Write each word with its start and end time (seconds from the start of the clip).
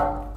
18 0.00 0.29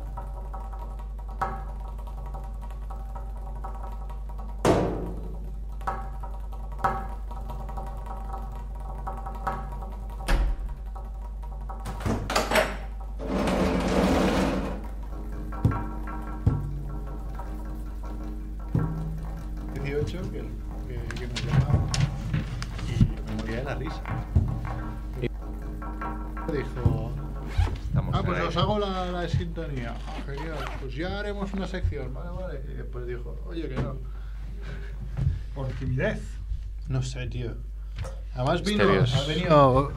os 28.48 28.58
hago 28.58 28.80
la, 28.80 29.12
la 29.12 29.28
sintonía. 29.30 29.96
Ah, 30.08 30.22
genial, 30.26 30.58
pues 30.82 30.96
ya 30.96 31.20
haremos 31.20 31.52
una 31.54 31.68
sección, 31.68 32.14
vale, 32.14 32.30
vale. 32.32 32.62
Y 32.72 32.74
después 32.76 33.06
dijo, 33.08 33.40
oye, 33.48 33.68
que 33.70 33.76
no. 33.76 33.96
Por 35.56 35.68
timidez. 35.74 36.22
No 36.88 37.02
sé, 37.04 37.28
tío. 37.28 37.56
Además 38.34 38.64
vino, 38.64 38.84
Misterios. 38.86 39.14
ha 39.16 39.28
venido, 39.28 39.92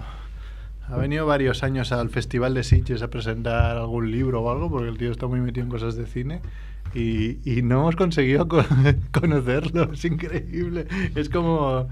ha 0.88 0.96
venido 0.96 1.26
varios 1.26 1.62
años 1.62 1.90
al 1.92 2.10
Festival 2.10 2.54
de 2.54 2.62
Sitges 2.64 3.02
a 3.02 3.08
presentar 3.08 3.76
algún 3.76 4.10
libro 4.10 4.42
o 4.42 4.50
algo, 4.50 4.70
porque 4.70 4.88
el 4.88 4.98
tío 4.98 5.10
está 5.10 5.26
muy 5.26 5.40
metido 5.40 5.64
en 5.64 5.70
cosas 5.70 5.96
de 5.96 6.06
cine. 6.06 6.42
Y, 6.94 7.38
y 7.50 7.62
no 7.62 7.80
hemos 7.80 7.96
conseguido 7.96 8.46
co- 8.48 8.64
conocerlo, 9.12 9.92
es 9.92 10.04
increíble. 10.04 10.86
Es 11.14 11.28
como... 11.28 11.88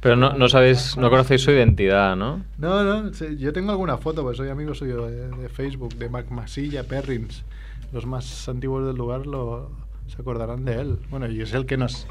Pero 0.00 0.16
no, 0.16 0.32
no 0.32 0.48
sabéis, 0.48 0.96
no 0.96 1.10
conocéis 1.10 1.42
su 1.42 1.50
identidad, 1.50 2.16
¿no? 2.16 2.42
No, 2.58 2.82
no, 2.84 3.10
yo 3.12 3.52
tengo 3.52 3.70
alguna 3.70 3.98
foto, 3.98 4.22
pues 4.22 4.38
soy 4.38 4.48
amigo 4.48 4.74
suyo 4.74 5.06
de, 5.06 5.28
de 5.28 5.48
Facebook, 5.50 5.94
de 5.96 6.08
Mac 6.08 6.30
Masilla, 6.30 6.84
Perrins. 6.84 7.44
Los 7.92 8.06
más 8.06 8.48
antiguos 8.48 8.86
del 8.86 8.96
lugar 8.96 9.26
lo, 9.26 9.70
se 10.06 10.20
acordarán 10.22 10.64
de 10.64 10.80
él. 10.80 10.98
Bueno, 11.10 11.28
y 11.28 11.40
es 11.42 11.52
el 11.52 11.66
que 11.66 11.76
nos... 11.76 12.06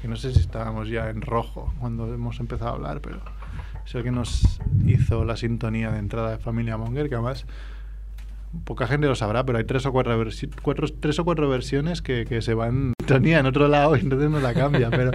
Que 0.00 0.08
no 0.08 0.16
sé 0.16 0.32
si 0.32 0.40
estábamos 0.40 0.88
ya 0.88 1.10
en 1.10 1.20
rojo 1.20 1.74
cuando 1.78 2.06
hemos 2.14 2.40
empezado 2.40 2.70
a 2.70 2.74
hablar, 2.74 3.00
pero 3.02 3.20
es 3.84 3.94
el 3.94 4.02
que 4.02 4.10
nos 4.10 4.58
hizo 4.86 5.26
la 5.26 5.36
sintonía 5.36 5.90
de 5.90 5.98
entrada 5.98 6.30
de 6.30 6.38
Familia 6.38 6.78
Monger, 6.78 7.10
que 7.10 7.16
además 7.16 7.44
poca 8.64 8.86
gente 8.86 9.06
lo 9.08 9.14
sabrá, 9.14 9.44
pero 9.44 9.58
hay 9.58 9.64
tres 9.64 9.84
o 9.84 9.92
cuatro, 9.92 10.18
cuatro- 10.62 10.86
tres 11.00 11.18
o 11.18 11.24
cuatro 11.26 11.50
versiones 11.50 12.00
que, 12.00 12.24
que 12.24 12.40
se 12.40 12.54
van 12.54 12.94
sintonía 12.98 13.40
en 13.40 13.46
otro 13.46 13.68
lado 13.68 13.94
y 13.94 14.00
entonces 14.00 14.30
no 14.30 14.40
la 14.40 14.54
cambia, 14.54 14.88
pero 14.88 15.10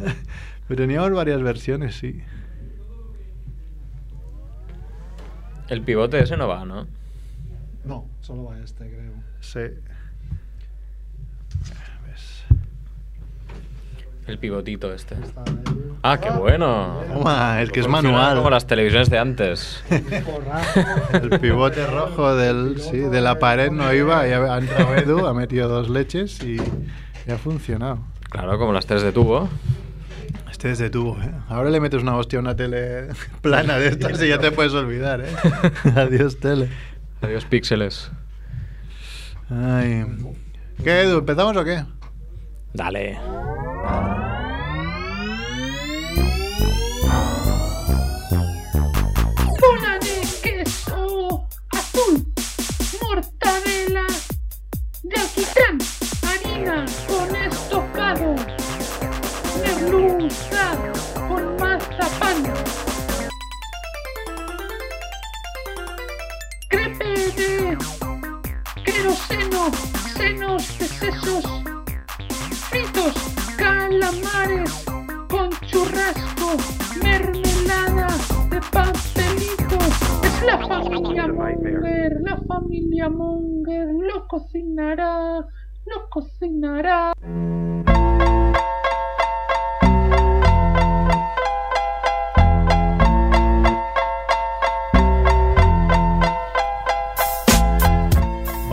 teníamos 0.76 1.10
varias 1.12 1.42
versiones, 1.42 1.96
sí. 1.96 2.22
El 5.68 5.82
pivote 5.82 6.20
ese 6.20 6.36
no 6.36 6.48
va, 6.48 6.64
¿no? 6.64 6.86
No, 7.84 8.06
solo 8.20 8.44
va 8.44 8.58
este, 8.58 8.88
creo. 8.88 9.12
Sí. 9.40 9.60
¿Ves? 12.06 12.44
El 14.26 14.38
pivotito 14.38 14.92
este. 14.92 15.16
Ah, 16.02 16.18
qué 16.18 16.30
bueno. 16.30 17.00
Toma, 17.12 17.62
es 17.62 17.70
que 17.70 17.80
es 17.80 17.88
manual. 17.88 18.36
Como 18.38 18.50
las 18.50 18.66
televisiones 18.66 19.10
de 19.10 19.18
antes. 19.18 19.82
Porrazo. 20.24 20.80
El 21.22 21.40
pivote 21.40 21.86
rojo 21.86 22.34
del, 22.34 22.80
sí, 22.80 22.98
de 22.98 23.20
la 23.20 23.38
pared 23.38 23.70
no 23.70 23.92
iba, 23.92 24.26
y 24.26 24.32
ha 24.32 24.54
ha 24.54 24.58
entrado 24.58 24.94
Edu, 24.96 25.26
ha 25.26 25.34
metido 25.34 25.68
dos 25.68 25.88
leches 25.88 26.42
y, 26.42 26.56
y 27.26 27.30
ha 27.30 27.38
funcionado. 27.38 28.00
Claro, 28.28 28.58
como 28.58 28.72
las 28.72 28.86
tres 28.86 29.02
de 29.02 29.12
tubo. 29.12 29.48
Este 30.60 30.72
es 30.72 30.78
de 30.78 30.90
tubo, 30.90 31.16
¿eh? 31.22 31.32
Ahora 31.48 31.70
le 31.70 31.80
metes 31.80 32.02
una 32.02 32.14
hostia 32.18 32.38
a 32.38 32.42
una 32.42 32.54
tele 32.54 33.08
plana 33.40 33.78
de 33.78 33.88
estas 33.88 34.22
y 34.22 34.28
ya 34.28 34.36
te 34.36 34.52
puedes 34.52 34.74
olvidar, 34.74 35.22
¿eh? 35.22 35.32
Adiós, 35.96 36.38
tele. 36.38 36.68
Adiós, 37.22 37.46
píxeles. 37.46 38.10
Ay. 39.48 40.04
¿Qué, 40.84 41.00
Edu? 41.00 41.20
¿Empezamos 41.20 41.56
o 41.56 41.64
qué? 41.64 41.82
Dale. 42.74 43.18
bola 49.58 49.98
de 49.98 50.20
queso 50.42 51.48
azul, 51.70 52.26
mortadela 53.00 54.06
de 55.04 55.20
alquitrán, 55.20 55.78
harina 56.28 56.84
queroseno, 69.30 69.70
senos 70.16 70.62
sesos, 70.64 71.44
fritos, 72.68 73.14
calamares 73.56 74.84
con 75.28 75.50
churrasco, 75.66 76.56
mermelada 77.02 78.08
de 78.50 78.60
pastelito. 78.72 79.78
Es 80.22 80.42
la 80.42 80.58
familia 80.66 81.28
Munger, 81.28 82.20
la 82.22 82.36
familia 82.48 83.08
Munger 83.08 83.88
lo 83.88 84.26
cocinará, 84.28 85.46
lo 85.86 86.10
cocinará. 86.10 87.12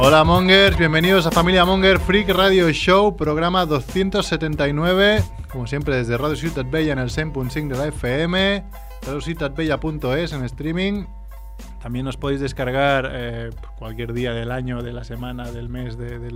Hola 0.07 0.23
Mongers, 0.23 0.77
bienvenidos 0.77 1.27
a 1.27 1.31
Familia 1.31 1.65
Monger 1.65 1.99
Freak 1.99 2.29
Radio 2.29 2.71
Show, 2.71 3.17
programa 3.17 3.65
279, 3.65 5.21
como 5.51 5.67
siempre 5.67 5.97
desde 5.97 6.17
Radio 6.17 6.37
Ciutat 6.37 6.71
Bella 6.71 6.93
en 6.93 6.99
el 6.99 7.09
100.5 7.09 7.67
de 7.67 7.77
la 7.77 7.87
FM, 7.87 8.63
radiociutatbella.es 9.01 10.31
en 10.31 10.45
streaming. 10.45 11.03
También 11.81 12.07
os 12.07 12.15
podéis 12.15 12.39
descargar 12.39 13.09
eh, 13.11 13.49
cualquier 13.77 14.13
día 14.13 14.31
del 14.31 14.53
año, 14.53 14.81
de 14.81 14.93
la 14.93 15.03
semana, 15.03 15.51
del 15.51 15.67
mes, 15.67 15.97
de, 15.97 16.31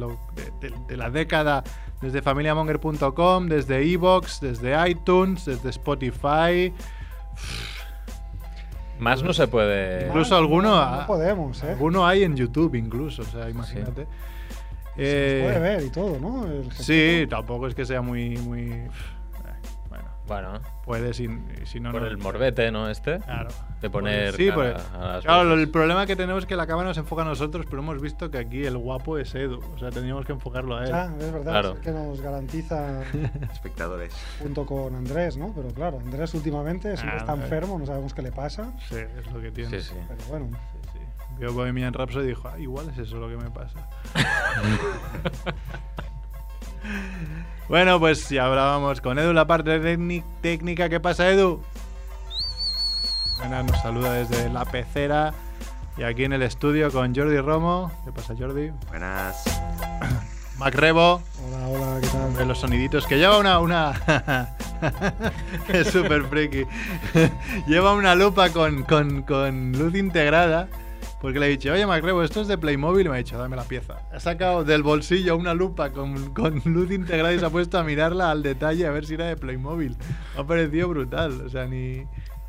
la 0.89 1.09
década, 1.09 1.63
desde 2.01 2.21
familiamonger.com, 2.21 3.47
desde 3.47 3.85
iBox, 3.85 4.41
desde 4.41 4.89
iTunes, 4.89 5.45
desde 5.45 5.69
Spotify. 5.69 6.73
Más 9.01 9.23
no 9.23 9.33
se 9.33 9.47
puede. 9.47 10.07
Incluso 10.07 10.35
alguno, 10.37 10.99
No 10.99 11.07
podemos, 11.07 11.61
¿eh? 11.63 11.71
alguno 11.71 12.05
hay 12.05 12.23
en 12.23 12.35
YouTube, 12.35 12.75
incluso, 12.75 13.23
o 13.23 13.25
sea, 13.25 13.49
imagínate. 13.49 14.05
Se 14.95 14.97
Eh, 14.97 15.41
puede 15.43 15.59
ver 15.59 15.83
y 15.85 15.89
todo, 15.89 16.19
¿no? 16.19 16.45
El 16.45 16.71
Sí, 16.71 17.25
tampoco 17.29 17.65
es 17.67 17.73
que 17.73 17.83
sea 17.83 18.01
muy. 18.01 18.37
muy 18.37 18.71
eh, 18.71 18.87
bueno, 20.31 20.49
Bueno, 20.51 20.65
puede 20.85 21.13
si, 21.13 21.27
si 21.65 21.79
no. 21.79 21.91
por 21.91 22.01
no- 22.01 22.07
el 22.07 22.17
morbete, 22.17 22.71
¿no? 22.71 22.89
Este. 22.89 23.19
Claro. 23.19 23.49
De 23.81 23.89
poner. 23.89 24.33
Sí, 24.35 24.45
cara 24.49 24.55
por- 24.55 24.65
a 25.01 25.07
las 25.13 25.23
claro, 25.25 25.53
el 25.53 25.69
problema 25.69 26.05
que 26.05 26.15
tenemos 26.15 26.43
es 26.43 26.47
que 26.47 26.55
la 26.55 26.65
cámara 26.67 26.87
nos 26.89 26.97
enfoca 26.97 27.23
a 27.23 27.25
nosotros, 27.25 27.65
pero 27.69 27.81
hemos 27.81 27.99
visto 28.01 28.31
que 28.31 28.37
aquí 28.37 28.63
el 28.63 28.77
guapo 28.77 29.17
es 29.17 29.33
Edu. 29.35 29.59
O 29.75 29.77
sea, 29.77 29.89
tendríamos 29.89 30.25
que 30.25 30.31
enfocarlo 30.31 30.77
a 30.77 30.83
él. 30.83 30.89
Ya, 30.89 31.05
es 31.19 31.31
verdad, 31.33 31.51
Claro. 31.51 31.73
es 31.73 31.79
que 31.79 31.91
nos 31.91 32.21
garantiza 32.21 33.01
Espectadores. 33.51 34.13
junto 34.39 34.65
con 34.65 34.95
Andrés, 34.95 35.35
¿no? 35.37 35.51
Pero 35.55 35.69
claro, 35.69 35.99
Andrés 35.99 36.33
últimamente 36.33 36.95
siempre 36.95 37.17
Ah, 37.17 37.21
está 37.21 37.33
eh. 37.33 37.43
enfermo, 37.43 37.77
no 37.79 37.85
sabemos 37.85 38.13
qué 38.13 38.21
le 38.21 38.31
pasa. 38.31 38.71
Sí, 38.89 38.95
es 38.95 39.31
lo 39.31 39.41
que 39.41 39.51
tiene. 39.51 39.79
Sí, 39.81 39.89
sí. 39.89 39.95
Pero 40.07 40.21
bueno, 40.29 40.47
Sí, 40.83 40.89
sí. 40.93 40.99
Vio 41.39 41.53
Bohemian 41.53 41.93
Rhapsody 41.93 42.25
y 42.25 42.27
dijo, 42.29 42.47
ah, 42.47 42.59
igual 42.59 42.89
es 42.89 42.97
eso 42.99 43.17
lo 43.17 43.27
que 43.27 43.37
me 43.37 43.49
pasa. 43.49 43.79
bueno, 47.71 47.99
pues 48.01 48.27
ya 48.27 48.45
hablábamos 48.47 48.99
con 48.99 49.17
Edu 49.17 49.31
la 49.31 49.47
parte 49.47 49.79
técnic- 49.81 50.25
técnica. 50.41 50.89
¿Qué 50.89 50.99
pasa, 50.99 51.29
Edu? 51.29 51.63
Buenas, 53.39 53.63
nos 53.65 53.81
saluda 53.81 54.11
desde 54.11 54.49
la 54.49 54.65
pecera 54.65 55.33
y 55.97 56.03
aquí 56.03 56.25
en 56.25 56.33
el 56.33 56.41
estudio 56.41 56.91
con 56.91 57.15
Jordi 57.15 57.39
Romo. 57.39 57.89
¿Qué 58.03 58.11
pasa, 58.11 58.33
Jordi? 58.37 58.71
Buenas. 58.89 59.43
Mac 60.57 60.75
Rebo, 60.75 61.21
hola, 61.47 61.67
hola, 61.69 62.01
¿qué 62.01 62.07
tal? 62.07 62.33
de 62.35 62.45
los 62.45 62.59
soniditos 62.59 63.07
que 63.07 63.17
lleva 63.17 63.39
una, 63.39 63.57
una, 63.59 63.93
es 65.69 65.87
súper 65.87 66.23
friki. 66.25 66.65
Lleva 67.67 67.93
una 67.93 68.13
lupa 68.15 68.49
con, 68.51 68.83
con, 68.83 69.23
con 69.23 69.71
luz 69.71 69.95
integrada. 69.95 70.67
Porque 71.21 71.39
le 71.39 71.45
he 71.45 71.49
dicho, 71.49 71.71
oye 71.71 71.85
Macrebo, 71.85 72.23
esto 72.23 72.41
es 72.41 72.47
de 72.47 72.57
Playmobil. 72.57 73.05
Y 73.05 73.09
me 73.09 73.15
ha 73.15 73.17
dicho, 73.19 73.37
dame 73.37 73.55
la 73.55 73.63
pieza. 73.63 73.99
Ha 74.11 74.19
sacado 74.19 74.63
del 74.63 74.81
bolsillo 74.81 75.37
una 75.37 75.53
lupa 75.53 75.91
con, 75.91 76.33
con 76.33 76.61
luz 76.65 76.91
integrada 76.91 77.31
y 77.33 77.39
se 77.39 77.45
ha 77.45 77.49
puesto 77.51 77.77
a 77.77 77.83
mirarla 77.83 78.31
al 78.31 78.41
detalle 78.41 78.87
a 78.87 78.91
ver 78.91 79.05
si 79.05 79.13
era 79.13 79.25
de 79.25 79.37
Playmobil. 79.37 79.95
Me 80.35 80.41
ha 80.41 80.43
parecido 80.47 80.89
brutal. 80.89 81.41
O 81.45 81.49
sea, 81.49 81.67
ni. 81.67 82.07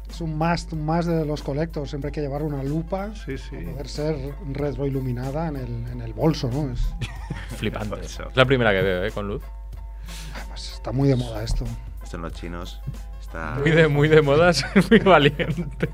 Es 0.09 0.21
un 0.21 0.37
must, 0.39 0.73
un 0.73 0.85
must 0.87 1.09
de 1.09 1.25
los 1.27 1.43
colectors. 1.43 1.91
Siempre 1.91 2.09
hay 2.09 2.13
que 2.13 2.21
llevar 2.23 2.43
una 2.43 2.63
lupa 2.63 3.15
Sí, 3.15 3.37
sí. 3.39 3.57
para 3.57 3.71
poder 3.73 3.89
ser 3.89 4.35
retroiluminada 4.53 5.49
en 5.49 5.57
el, 5.57 5.87
en 5.91 6.01
el 6.01 6.13
bolso, 6.15 6.51
¿no? 6.51 6.71
Es, 6.73 6.81
Flipante. 7.57 8.01
Es 8.01 8.19
la 8.35 8.45
primera 8.47 8.73
que 8.73 8.81
veo, 8.83 9.05
¿eh? 9.05 9.11
Con 9.11 9.29
luz. 9.29 9.43
además, 10.35 10.73
está 10.75 10.93
muy 10.93 11.09
de 11.09 11.17
moda 11.17 11.43
esto. 11.43 11.65
Esto 12.03 12.17
en 12.17 12.23
los 12.23 12.33
chinos 12.33 12.81
está. 13.21 13.57
Muy 13.61 13.71
de, 13.71 13.89
muy 13.89 14.09
de 14.09 14.23
moda, 14.23 14.53
ser 14.55 14.71
muy 14.91 14.99
valiente. 14.99 15.89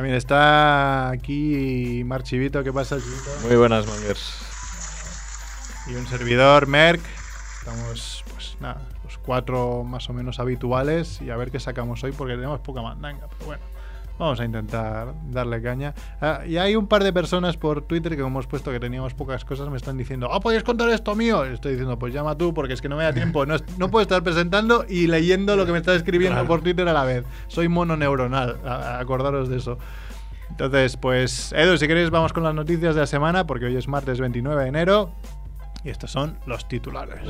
También 0.00 0.16
está 0.16 1.10
aquí 1.10 2.00
Marchivito. 2.06 2.64
¿Qué 2.64 2.72
pasa, 2.72 2.96
Chivito? 2.96 3.30
Muy 3.46 3.54
buenas, 3.56 3.86
mongers. 3.86 4.34
y 5.88 5.94
un 5.94 6.06
servidor, 6.06 6.66
Merck. 6.66 7.02
Estamos, 7.58 8.24
pues 8.32 8.56
nada, 8.60 8.80
los 9.04 9.18
cuatro 9.18 9.84
más 9.84 10.08
o 10.08 10.14
menos 10.14 10.40
habituales 10.40 11.20
y 11.20 11.28
a 11.28 11.36
ver 11.36 11.50
qué 11.50 11.60
sacamos 11.60 12.02
hoy 12.02 12.12
porque 12.12 12.32
tenemos 12.32 12.60
poca 12.60 12.80
mandanga. 12.80 13.28
Pero 13.28 13.44
bueno, 13.44 13.62
vamos 14.20 14.38
a 14.38 14.44
intentar 14.44 15.14
darle 15.30 15.60
caña. 15.60 15.94
Ah, 16.20 16.42
y 16.46 16.56
hay 16.58 16.76
un 16.76 16.86
par 16.86 17.02
de 17.02 17.12
personas 17.12 17.56
por 17.56 17.82
Twitter 17.82 18.12
que, 18.12 18.22
como 18.22 18.28
hemos 18.36 18.46
puesto 18.46 18.70
que 18.70 18.78
teníamos 18.78 19.14
pocas 19.14 19.44
cosas, 19.44 19.68
me 19.70 19.76
están 19.76 19.96
diciendo, 19.96 20.28
ah, 20.32 20.38
¿podéis 20.40 20.62
contar 20.62 20.88
esto 20.90 21.14
mío? 21.16 21.44
Y 21.50 21.54
estoy 21.54 21.72
diciendo, 21.72 21.98
pues 21.98 22.14
llama 22.14 22.36
tú 22.38 22.54
porque 22.54 22.74
es 22.74 22.80
que 22.80 22.88
no 22.88 22.96
me 22.96 23.02
da 23.04 23.12
tiempo. 23.12 23.44
No, 23.46 23.56
no 23.78 23.90
puedo 23.90 24.02
estar 24.02 24.22
presentando 24.22 24.84
y 24.88 25.06
leyendo 25.08 25.56
lo 25.56 25.66
que 25.66 25.72
me 25.72 25.78
estás 25.78 25.96
escribiendo 25.96 26.46
por 26.46 26.60
Twitter 26.60 26.86
a 26.88 26.92
la 26.92 27.04
vez. 27.04 27.24
Soy 27.48 27.68
mono 27.68 27.96
neuronal, 27.96 28.58
a- 28.64 28.74
a- 28.74 29.00
acordaros 29.00 29.48
de 29.48 29.56
eso. 29.56 29.78
Entonces, 30.50 30.96
pues, 30.96 31.52
Edu, 31.52 31.76
si 31.78 31.86
queréis, 31.88 32.10
vamos 32.10 32.32
con 32.32 32.42
las 32.44 32.54
noticias 32.54 32.94
de 32.94 33.00
la 33.00 33.06
semana, 33.06 33.46
porque 33.46 33.64
hoy 33.66 33.76
es 33.76 33.88
martes 33.88 34.20
29 34.20 34.62
de 34.62 34.68
enero. 34.68 35.10
Y 35.84 35.88
estos 35.88 36.10
son 36.10 36.36
los 36.46 36.68
titulares. 36.68 37.20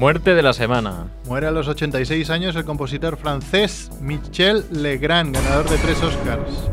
Muerte 0.00 0.34
de 0.34 0.40
la 0.40 0.54
semana. 0.54 1.08
Muere 1.26 1.46
a 1.46 1.50
los 1.50 1.68
86 1.68 2.30
años 2.30 2.56
el 2.56 2.64
compositor 2.64 3.18
francés 3.18 3.90
Michel 4.00 4.64
Legrand, 4.70 5.34
ganador 5.34 5.68
de 5.68 5.76
tres 5.76 6.02
Oscars. 6.02 6.70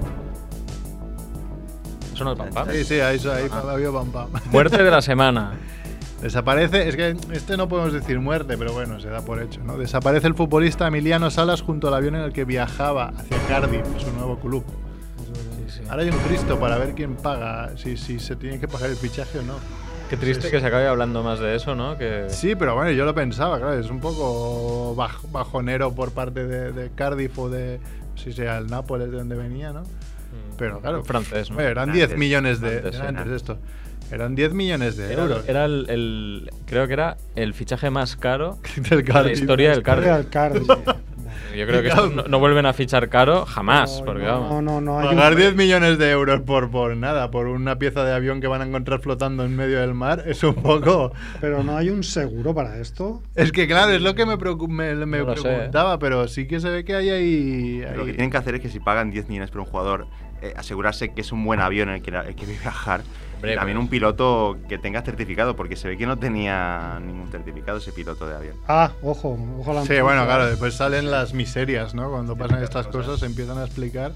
¿Son 2.13 2.29
el 2.29 2.37
pam 2.37 2.53
pam? 2.53 2.69
Sí, 2.71 2.85
sí, 2.85 3.01
ahí, 3.01 3.19
ahí 3.19 3.49
había 3.69 3.91
pam 3.91 4.13
pam. 4.13 4.29
Muerte 4.49 4.81
de 4.81 4.89
la 4.89 5.01
semana. 5.01 5.51
Desaparece, 6.21 6.87
es 6.87 6.95
que 6.95 7.17
este 7.33 7.57
no 7.57 7.67
podemos 7.67 7.91
decir 7.91 8.17
muerte, 8.21 8.57
pero 8.57 8.71
bueno, 8.71 8.97
se 9.01 9.09
da 9.09 9.19
por 9.19 9.41
hecho, 9.41 9.61
¿no? 9.61 9.77
Desaparece 9.77 10.27
el 10.27 10.33
futbolista 10.33 10.87
Emiliano 10.87 11.29
Salas 11.29 11.61
junto 11.61 11.89
al 11.89 11.95
avión 11.95 12.15
en 12.15 12.21
el 12.21 12.31
que 12.31 12.45
viajaba 12.45 13.09
hacia 13.09 13.37
Cardiff, 13.49 13.85
su 13.97 14.09
nuevo 14.13 14.39
club. 14.39 14.63
Ahora 15.89 16.03
hay 16.03 16.09
un 16.09 16.17
Cristo 16.19 16.57
para 16.57 16.77
ver 16.77 16.95
quién 16.95 17.17
paga, 17.17 17.75
si, 17.75 17.97
si 17.97 18.19
se 18.19 18.37
tiene 18.37 18.57
que 18.57 18.69
pagar 18.69 18.89
el 18.89 18.95
fichaje 18.95 19.39
o 19.39 19.43
no. 19.43 19.55
Qué 20.09 20.17
triste 20.17 20.49
que 20.49 20.59
se 20.59 20.65
acabe 20.65 20.87
hablando 20.87 21.21
más 21.23 21.39
de 21.39 21.55
eso, 21.55 21.75
¿no? 21.75 21.97
Que... 21.97 22.25
Sí, 22.29 22.55
pero 22.55 22.75
bueno, 22.75 22.91
yo 22.91 23.03
lo 23.05 23.13
pensaba, 23.13 23.57
claro, 23.57 23.77
es 23.79 23.89
un 23.89 23.99
poco 23.99 24.95
baj- 24.95 25.29
bajonero 25.31 25.93
por 25.93 26.11
parte 26.11 26.45
de, 26.45 26.71
de 26.71 26.89
Cardiff 26.95 27.37
o 27.37 27.49
de, 27.49 27.79
si 28.15 28.31
sea 28.31 28.57
el 28.57 28.67
Nápoles 28.67 29.11
de 29.11 29.17
donde 29.17 29.35
venía, 29.35 29.73
¿no? 29.73 29.83
Pero 30.57 30.79
claro, 30.79 31.03
Francés, 31.03 31.51
¿no? 31.51 31.59
eran 31.59 31.89
Francés, 31.89 32.07
10 32.09 32.19
millones 32.19 32.61
de 32.61 32.79
francés, 32.81 32.93
era 32.95 33.01
sí. 33.03 33.07
antes 33.09 33.27
de 33.29 33.35
esto. 33.35 33.57
Eran 34.11 34.35
10 34.35 34.53
millones 34.53 34.95
de 34.97 35.11
Era, 35.13 35.23
euros. 35.23 35.49
era 35.49 35.65
el, 35.65 35.85
el- 35.89 36.51
Creo 36.65 36.87
que 36.87 36.93
era 36.93 37.17
el 37.35 37.53
fichaje 37.53 37.89
más 37.89 38.15
caro 38.15 38.57
del 38.89 39.03
de 39.03 39.13
la 39.13 39.31
historia 39.31 39.71
del. 39.71 39.83
Cardiff. 39.83 40.63
Yo 41.57 41.65
creo 41.67 41.81
que 41.81 41.87
esto 41.89 42.07
no, 42.09 42.23
no 42.23 42.39
vuelven 42.39 42.65
a 42.65 42.73
fichar 42.73 43.09
caro 43.09 43.45
jamás, 43.45 43.99
No, 43.99 44.05
porque 44.05 44.23
no, 44.23 44.41
vamos. 44.41 44.63
no, 44.63 44.79
no, 44.81 44.99
hay 44.99 45.07
un- 45.07 45.15
Pagar 45.15 45.35
10 45.35 45.55
millones 45.55 45.97
de 45.97 46.09
euros 46.11 46.41
por, 46.41 46.69
por 46.69 46.95
nada, 46.95 47.31
por 47.31 47.47
una 47.47 47.77
pieza 47.79 48.03
de 48.05 48.13
avión 48.13 48.39
que 48.41 48.47
van 48.47 48.61
a 48.61 48.65
encontrar 48.65 48.99
flotando 48.99 49.43
en 49.43 49.55
medio 49.55 49.79
del 49.81 49.93
mar, 49.93 50.23
es 50.25 50.43
un 50.43 50.55
poco... 50.55 51.11
Pero 51.41 51.63
no 51.63 51.75
hay 51.75 51.89
un 51.89 52.03
seguro 52.03 52.53
para 52.55 52.77
esto. 52.77 53.21
Es 53.35 53.51
que 53.51 53.67
claro, 53.67 53.91
es 53.91 54.01
lo 54.01 54.15
que 54.15 54.25
me, 54.25 54.35
preocu- 54.37 54.67
me, 54.67 54.93
me 55.05 55.17
No 55.19 55.25
lo 55.25 55.35
sé, 55.37 55.49
¿eh? 55.51 55.55
preguntaba, 55.55 55.99
pero 55.99 56.27
sí 56.27 56.47
que 56.47 56.59
se 56.59 56.69
ve 56.69 56.85
que 56.85 56.95
hay 56.95 57.09
ahí... 57.09 57.81
Lo 57.95 58.05
que 58.05 58.11
tienen 58.13 58.29
que 58.31 58.37
hacer 58.37 58.55
es 58.55 58.61
que 58.61 58.69
si 58.69 58.79
pagan 58.79 59.09
10 59.11 59.27
millones 59.29 59.49
por 59.51 59.61
un 59.61 59.65
jugador, 59.67 60.07
eh, 60.41 60.53
asegurarse 60.55 61.13
que 61.13 61.21
es 61.21 61.31
un 61.31 61.43
buen 61.43 61.59
avión 61.59 61.89
en 61.89 61.95
el 61.95 62.01
que, 62.01 62.11
el 62.11 62.35
que 62.35 62.45
viajar. 62.45 63.01
Hombre, 63.37 63.53
y 63.53 63.55
también 63.55 63.77
pues- 63.77 63.85
un 63.85 63.89
piloto 63.89 64.57
que 64.67 64.77
tenga 64.77 65.01
certificado, 65.01 65.55
porque 65.55 65.75
se 65.75 65.87
ve 65.87 65.97
que 65.97 66.05
no 66.05 66.17
tenía 66.17 66.99
ningún 67.05 67.29
certificado 67.31 67.77
ese 67.77 67.91
piloto 67.91 68.27
de 68.27 68.35
avión. 68.35 68.55
Ah, 68.67 68.91
ojo, 69.01 69.37
ojo 69.59 69.73
la 69.73 69.83
Sí, 69.85 69.99
bueno, 70.01 70.25
claro, 70.25 70.47
después 70.47 70.73
salen 70.75 71.09
las 71.11 71.33
miserias, 71.33 71.93
¿no? 71.95 72.09
Cuando 72.09 72.35
pasan 72.35 72.63
estas 72.63 72.87
cosas. 72.87 73.05
cosas 73.05 73.19
se 73.21 73.25
empiezan 73.27 73.57
a 73.57 73.63
explicar. 73.65 74.11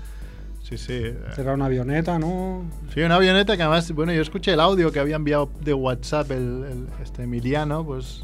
Sí, 0.63 0.77
sí. 0.77 0.93
eh, 0.93 1.17
Será 1.35 1.53
una 1.53 1.65
avioneta, 1.65 2.17
¿no? 2.19 2.63
Sí, 2.93 3.01
una 3.01 3.15
avioneta 3.15 3.57
que 3.57 3.63
además, 3.63 3.91
bueno, 3.91 4.13
yo 4.13 4.21
escuché 4.21 4.53
el 4.53 4.59
audio 4.59 4.91
que 4.91 4.99
había 4.99 5.15
enviado 5.17 5.49
de 5.59 5.73
WhatsApp 5.73 6.31
el, 6.31 6.37
el- 6.37 6.87
este 7.03 7.23
Emiliano, 7.23 7.83
pues 7.85 8.23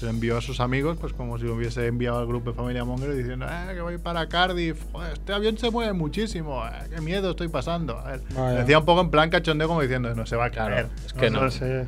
se 0.00 0.08
envió 0.10 0.38
a 0.38 0.40
sus 0.40 0.60
amigos, 0.60 0.96
pues 1.00 1.12
como 1.12 1.38
si 1.38 1.44
lo 1.44 1.54
hubiese 1.54 1.86
enviado 1.86 2.18
al 2.18 2.26
grupo 2.26 2.50
de 2.50 2.56
Familia 2.56 2.84
Monger 2.84 3.14
diciendo, 3.14 3.46
eh, 3.48 3.74
que 3.74 3.80
voy 3.80 3.98
para 3.98 4.28
Cardiff, 4.28 4.82
Joder, 4.92 5.12
este 5.12 5.32
avión 5.32 5.56
se 5.58 5.70
mueve 5.70 5.92
muchísimo, 5.92 6.64
eh, 6.66 6.70
qué 6.94 7.00
miedo 7.00 7.30
estoy 7.30 7.48
pasando. 7.48 7.98
A 7.98 8.12
ver, 8.12 8.20
decía 8.58 8.78
un 8.78 8.84
poco 8.84 9.00
en 9.02 9.10
plan 9.10 9.30
cachondeo 9.30 9.68
como 9.68 9.82
diciendo, 9.82 10.14
no 10.14 10.26
se 10.26 10.36
va 10.36 10.46
a 10.46 10.50
Claro, 10.50 10.74
caer. 10.74 10.86
es 11.06 11.12
que 11.12 11.30
no. 11.30 11.50
sé. 11.50 11.86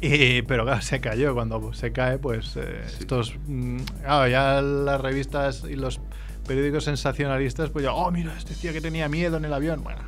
Y, 0.00 0.42
pero 0.42 0.64
claro, 0.64 0.80
se 0.80 1.00
cayó. 1.00 1.34
Cuando 1.34 1.72
se 1.72 1.90
cae, 1.92 2.18
pues 2.18 2.56
eh, 2.56 2.84
Sí. 2.86 2.96
estos. 3.00 3.34
mm, 3.46 3.78
claro, 4.02 4.28
ya 4.28 4.62
las 4.62 5.00
revistas 5.00 5.64
y 5.68 5.74
los 5.74 6.00
periódicos 6.46 6.84
sensacionalistas, 6.84 7.70
pues 7.70 7.84
ya, 7.84 7.92
oh, 7.92 8.10
mira, 8.12 8.32
este 8.38 8.50
decía 8.50 8.72
que 8.72 8.80
tenía 8.80 9.08
miedo 9.08 9.36
en 9.38 9.44
el 9.44 9.52
avión. 9.52 9.82
Bueno, 9.82 10.00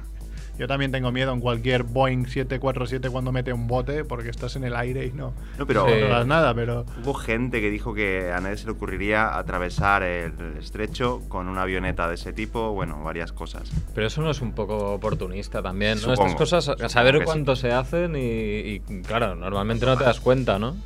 yo 0.61 0.69
también 0.69 0.93
tengo 0.93 1.11
miedo 1.11 1.33
en 1.33 1.41
cualquier 1.41 1.85
Boeing 1.85 2.27
747 2.27 3.09
cuando 3.09 3.33
mete 3.33 3.51
un 3.51 3.67
bote, 3.67 4.05
porque 4.05 4.29
estás 4.29 4.57
en 4.57 4.65
el 4.65 4.77
aire 4.77 5.07
y 5.07 5.13
no, 5.13 5.33
No, 5.59 5.67
pero 5.67 5.85
no 5.85 5.91
controlas 5.91 6.27
nada, 6.27 6.55
pero. 6.55 6.85
hubo 7.03 7.15
gente 7.15 7.63
que 7.63 7.71
dijo 7.71 7.95
que 7.95 8.31
a 8.31 8.41
nadie 8.43 8.59
se 8.59 8.67
le 8.67 8.73
ocurriría 8.73 9.39
atravesar 9.39 10.03
el 10.03 10.35
estrecho 10.59 11.23
con 11.31 11.49
una 11.49 11.63
avioneta 11.63 12.07
de 12.09 12.17
ese 12.17 12.35
tipo, 12.35 12.73
bueno, 12.73 13.03
varias 13.03 13.33
cosas. 13.33 13.71
Pero 13.95 14.07
eso 14.07 14.21
no 14.21 14.31
es 14.31 14.43
un 14.43 14.53
poco 14.53 14.93
oportunista 14.93 15.63
también, 15.63 15.95
¿no? 15.95 16.01
Supongo, 16.15 16.27
Estas 16.27 16.39
cosas, 16.39 16.69
a 16.79 16.89
saber 16.91 17.25
cuánto 17.25 17.57
se 17.57 17.73
hacen 17.73 18.15
y, 18.17 18.21
y, 18.21 18.81
claro, 19.07 19.35
normalmente 19.37 19.87
no 19.87 19.97
te 19.97 20.05
das 20.05 20.21
cuenta, 20.21 20.59
¿no? 20.59 20.77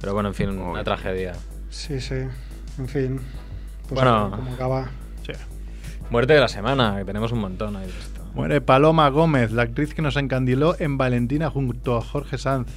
Pero 0.00 0.14
bueno, 0.14 0.30
en 0.30 0.34
fin, 0.34 0.48
una 0.50 0.82
tragedia. 0.82 1.34
Sí, 1.68 2.00
sí. 2.00 2.16
En 2.76 2.88
fin. 2.88 3.20
Pues 3.88 4.00
Bueno. 4.02 4.32
cómo 4.34 4.52
acaba. 4.52 4.90
Sí. 5.24 5.32
Muerte 6.10 6.32
de 6.32 6.40
la 6.40 6.48
semana, 6.48 6.96
que 6.98 7.04
tenemos 7.04 7.30
un 7.30 7.38
montón 7.38 7.76
ahí 7.76 7.86
de 7.86 7.92
esto. 7.96 8.19
Muere 8.34 8.60
Paloma 8.60 9.08
Gómez, 9.08 9.50
la 9.52 9.62
actriz 9.62 9.92
que 9.94 10.02
nos 10.02 10.16
encandiló 10.16 10.76
en 10.78 10.96
Valentina 10.96 11.50
junto 11.50 11.96
a 11.96 12.00
Jorge 12.00 12.38
Sanz. 12.38 12.68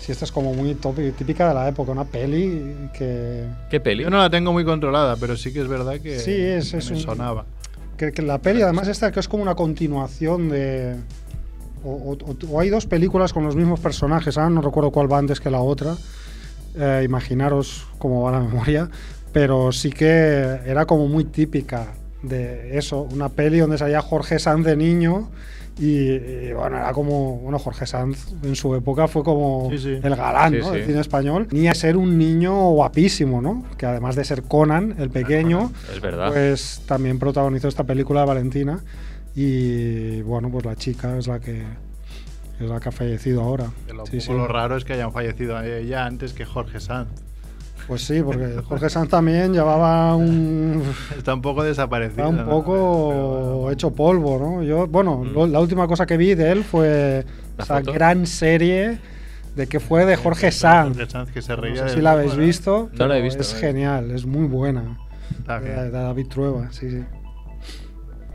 Sí, 0.00 0.12
esta 0.12 0.24
es 0.24 0.30
como 0.32 0.54
muy 0.54 0.74
típica 0.76 1.48
de 1.48 1.54
la 1.54 1.68
época, 1.68 1.90
una 1.90 2.04
peli 2.04 2.88
que, 2.96 3.44
¿Qué 3.68 3.80
peli? 3.80 4.04
Yo 4.04 4.10
no 4.10 4.18
la 4.18 4.30
tengo 4.30 4.52
muy 4.52 4.64
controlada, 4.64 5.16
pero 5.16 5.36
sí 5.36 5.52
que 5.52 5.60
es 5.60 5.66
verdad 5.68 5.98
que, 6.00 6.20
Sí, 6.20 6.30
es- 6.32 6.70
que 6.70 6.76
es 6.78 6.90
me 6.90 6.96
un- 6.96 7.02
sonaba. 7.02 7.44
que, 7.96 8.12
que 8.12 8.22
la 8.22 8.38
peli 8.38 8.62
además 8.62 8.86
esta 8.86 9.10
que 9.10 9.18
es 9.18 9.26
como 9.28 9.42
una 9.42 9.56
continuación 9.56 10.48
de... 10.48 10.94
O, 11.84 11.90
o- 11.90 12.12
o- 12.12 12.36
o 12.52 12.60
hay 12.60 12.68
dos 12.68 12.86
películas 12.86 13.32
con 13.32 13.44
los 13.44 13.56
mismos 13.56 13.80
personajes, 13.80 14.38
ahora 14.38 14.50
no 14.50 14.60
recuerdo 14.60 14.90
cuál 14.92 15.12
va 15.12 15.18
antes 15.18 15.40
que 15.40 15.50
la 15.50 15.60
otra. 15.60 15.96
Eh, 16.78 17.02
imaginaros 17.04 17.86
cómo 17.98 18.22
va 18.22 18.32
la 18.32 18.40
memoria. 18.46 18.88
Pero 19.32 19.72
sí 19.72 19.90
que 19.90 20.06
era 20.66 20.86
como 20.86 21.08
muy 21.08 21.24
típica 21.24 21.88
de 22.22 22.76
eso, 22.78 23.02
una 23.12 23.28
peli 23.28 23.58
donde 23.58 23.78
salía 23.78 24.00
Jorge 24.02 24.38
Sanz 24.38 24.64
de 24.64 24.76
niño 24.76 25.30
y, 25.78 26.08
y, 26.10 26.52
bueno, 26.54 26.78
era 26.78 26.92
como, 26.92 27.36
bueno, 27.38 27.58
Jorge 27.58 27.86
Sanz 27.86 28.26
en 28.42 28.56
su 28.56 28.74
época 28.74 29.08
fue 29.08 29.22
como 29.22 29.68
Sí, 29.70 29.78
sí. 29.78 30.00
el 30.02 30.16
galán 30.16 30.52
Sí, 30.54 30.58
¿no? 30.60 30.64
sí. 30.68 30.72
del 30.78 30.86
cine 30.86 31.00
español. 31.00 31.48
Ni 31.50 31.68
a 31.68 31.74
ser 31.74 31.96
un 31.98 32.16
niño 32.16 32.70
guapísimo, 32.70 33.42
¿no? 33.42 33.62
Que 33.76 33.84
además 33.84 34.16
de 34.16 34.24
ser 34.24 34.42
Conan, 34.44 34.94
el 34.98 35.10
pequeño, 35.10 35.70
Es 35.94 36.00
verdad. 36.00 36.32
pues 36.32 36.82
también 36.86 37.18
protagonizó 37.18 37.68
esta 37.68 37.84
película 37.84 38.20
de 38.20 38.26
Valentina 38.26 38.82
y 39.34 40.22
bueno, 40.22 40.50
pues 40.50 40.64
la 40.64 40.76
chica 40.76 41.16
es 41.18 41.26
la 41.26 41.40
que 41.40 41.62
es 42.58 42.66
la 42.70 42.80
que 42.80 42.88
ha 42.88 42.92
fallecido 42.92 43.42
ahora. 43.42 43.66
Lo, 43.94 44.06
Sí, 44.06 44.12
poco 44.12 44.20
sí. 44.22 44.32
lo 44.32 44.48
raro 44.48 44.78
es 44.78 44.86
que 44.86 44.94
hayan 44.94 45.12
fallecido 45.12 45.60
ella 45.62 46.06
antes 46.06 46.32
que 46.32 46.46
Jorge 46.46 46.80
Sanz. 46.80 47.08
Pues 47.86 48.02
sí, 48.02 48.20
porque 48.22 48.60
Jorge 48.68 48.90
Sanz 48.90 49.08
también 49.10 49.52
llevaba 49.52 50.16
un 50.16 50.82
Está 51.16 51.34
un 51.34 51.42
poco 51.42 51.62
desaparecido. 51.62 52.24
Está 52.24 52.28
un 52.28 52.36
¿no? 52.44 52.50
poco 52.50 53.70
hecho 53.70 53.92
polvo, 53.92 54.38
¿no? 54.38 54.62
Yo, 54.64 54.86
bueno, 54.88 55.18
Mm. 55.18 55.32
lo- 55.32 55.46
la 55.46 55.60
última 55.60 55.86
cosa 55.86 56.04
que 56.04 56.16
vi 56.16 56.34
de 56.34 56.50
él 56.50 56.64
fue 56.64 57.24
¿La 57.56 57.64
esa 57.64 57.78
foto? 57.78 57.92
gran 57.92 58.26
serie 58.26 58.98
de 59.54 59.66
que 59.68 59.78
fue 59.78 60.04
de 60.04 60.16
Jorge 60.16 60.50
Sanz. 60.50 60.96
Jorge 60.96 61.10
Sanz, 61.10 61.30
que 61.30 61.42
se 61.42 61.54
No 61.54 61.62
reía 61.62 61.76
sé 61.76 61.82
del 61.84 61.94
si 61.94 62.00
la 62.00 62.12
habéis 62.12 62.32
¿no? 62.36 62.42
visto. 62.42 62.90
No 62.92 63.06
la 63.06 63.18
he 63.18 63.22
visto, 63.22 63.40
Es 63.42 63.48
no 63.50 63.54
visto. 63.54 63.66
genial, 63.68 64.10
es 64.10 64.26
muy 64.26 64.46
buena. 64.46 64.98
Está 65.38 65.60
De, 65.60 65.66
bien. 65.68 65.76
de 65.84 65.90
David 65.92 66.26
Trueba, 66.26 66.72
sí, 66.72 66.90
sí. 66.90 67.04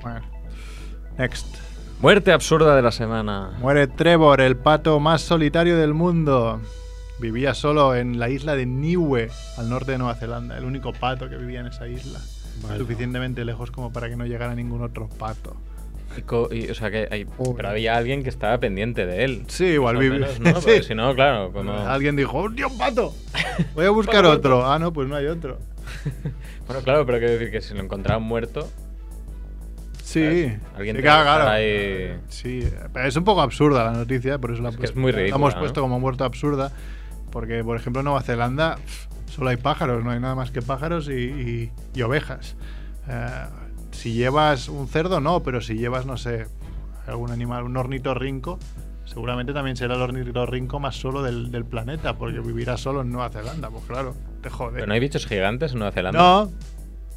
Bueno. 0.01 0.22
Next. 1.17 1.46
Muerte 2.01 2.31
absurda 2.31 2.75
de 2.75 2.81
la 2.81 2.91
semana. 2.91 3.51
Muere 3.60 3.86
Trevor, 3.88 4.41
el 4.41 4.55
pato 4.55 5.00
más 5.00 5.22
solitario 5.22 5.77
del 5.77 5.93
mundo. 5.93 6.60
Vivía 7.22 7.54
solo 7.54 7.96
en 7.96 8.20
la 8.20 8.30
isla 8.30 8.56
de 8.56 8.66
Niue, 8.66 9.30
al 9.58 9.70
norte 9.70 9.92
de 9.92 10.00
Nueva 10.00 10.16
Zelanda. 10.16 10.58
El 10.58 10.66
único 10.66 10.92
pato 10.92 11.30
que 11.30 11.38
vivía 11.38 11.60
en 11.60 11.68
esa 11.68 11.88
isla. 11.88 12.20
Suficientemente 12.78 13.46
lejos 13.46 13.70
como 13.72 13.94
para 13.94 14.10
que 14.10 14.16
no 14.16 14.25
llegara 14.25 14.56
ningún 14.56 14.82
otro 14.82 15.08
pato. 15.08 15.56
Y 16.51 16.70
o 16.70 16.75
sea 16.75 16.92
que 16.92 17.08
hay, 17.10 17.25
pero 17.56 17.70
había 17.70 17.96
alguien 17.96 18.24
que 18.24 18.30
estaba 18.30 18.58
pendiente 18.58 19.06
de 19.06 19.24
él. 19.24 19.44
Sí, 19.48 19.66
igual 19.66 19.98
vivía. 19.98 20.28
menos, 20.28 20.40
¿no? 20.40 20.60
Sí. 20.62 20.84
Si 20.84 20.96
no, 20.96 21.13
claro, 21.16 21.54
como... 21.54 21.72
Alguien 21.74 22.16
dijo, 22.16 22.38
¡hostia, 22.40 22.68
un 22.68 22.78
pato! 22.78 23.13
Voy 23.75 23.86
a 23.86 23.92
buscar 23.92 24.25
otro. 24.25 24.66
Ah, 24.66 24.78
no, 24.80 24.92
pues 24.92 25.08
no 25.08 25.16
hay 25.16 25.28
otro. 25.28 25.60
Bueno, 26.68 26.84
claro, 26.86 27.06
pero 27.06 27.18
quiero 27.18 27.34
decir 27.34 27.51
que 27.51 27.60
si 27.62 27.74
lo 27.74 27.82
encontraban 27.82 28.24
muerto, 28.24 28.70
Sí. 30.04 30.22
¿sabes? 30.24 30.60
alguien 30.78 30.96
Sí, 30.96 31.01
claro, 31.01 31.20
estar 31.22 31.42
claro. 31.42 31.50
ahí... 31.51 32.18
Sí, 32.30 32.68
pero 32.94 33.08
es 33.08 33.16
un 33.18 33.24
poco 33.25 33.42
absurda 33.42 33.84
la 33.84 33.92
noticia, 33.92 34.38
por 34.40 34.54
eso 34.54 34.62
la, 34.62 34.70
Es 34.70 34.78
que 34.78 34.86
es 34.86 34.96
muy 34.96 35.12
la 35.12 35.18
ridícula, 35.20 35.36
hemos 35.38 35.54
¿no? 35.56 35.60
puesto 35.60 35.82
como 35.82 36.00
muerto 36.00 36.24
absurda. 36.24 36.72
Porque, 37.32 37.64
por 37.64 37.78
ejemplo, 37.78 38.02
en 38.02 38.06
Nueva 38.06 38.22
Zelanda 38.22 38.78
solo 39.28 39.50
hay 39.50 39.58
pájaros, 39.58 40.04
no 40.04 40.12
hay 40.12 40.20
nada 40.20 40.36
más 40.36 40.52
que 40.52 40.62
pájaros 40.62 41.08
y, 41.08 41.14
y- 41.14 41.72
y 41.94 42.02
ovejas. 42.02 42.56
Eh, 43.08 43.28
si 43.92 44.14
llevas 44.14 44.68
un 44.70 44.88
cerdo, 44.88 45.20
no, 45.22 45.42
pero 45.44 45.62
si 45.62 45.76
llevas, 45.76 46.06
no 46.06 46.18
sé, 46.18 46.48
algún 47.08 47.32
animal, 47.32 47.64
un 47.64 47.78
ornitorrinco, 47.78 48.60
seguramente 49.06 49.54
también 49.54 49.76
será 49.78 49.96
el 49.96 50.02
ornitorrinco 50.02 50.80
más 50.80 50.96
solo 50.96 51.24
del, 51.24 51.52
del 51.52 51.66
planeta, 51.66 52.18
porque 52.18 52.40
vivirá 52.40 52.78
solo 52.78 53.02
en 53.02 53.10
Nueva 53.12 53.30
Zelanda. 53.30 53.70
Pues 53.70 53.84
claro, 53.86 54.16
te 54.42 54.50
jode. 54.50 54.74
Pero 54.76 54.88
no 54.88 54.94
hay 54.94 55.00
bichos 55.00 55.26
gigantes 55.26 55.72
en 55.74 55.80
Nueva 55.80 55.92
Zelanda. 55.94 56.20
No. 56.20 56.52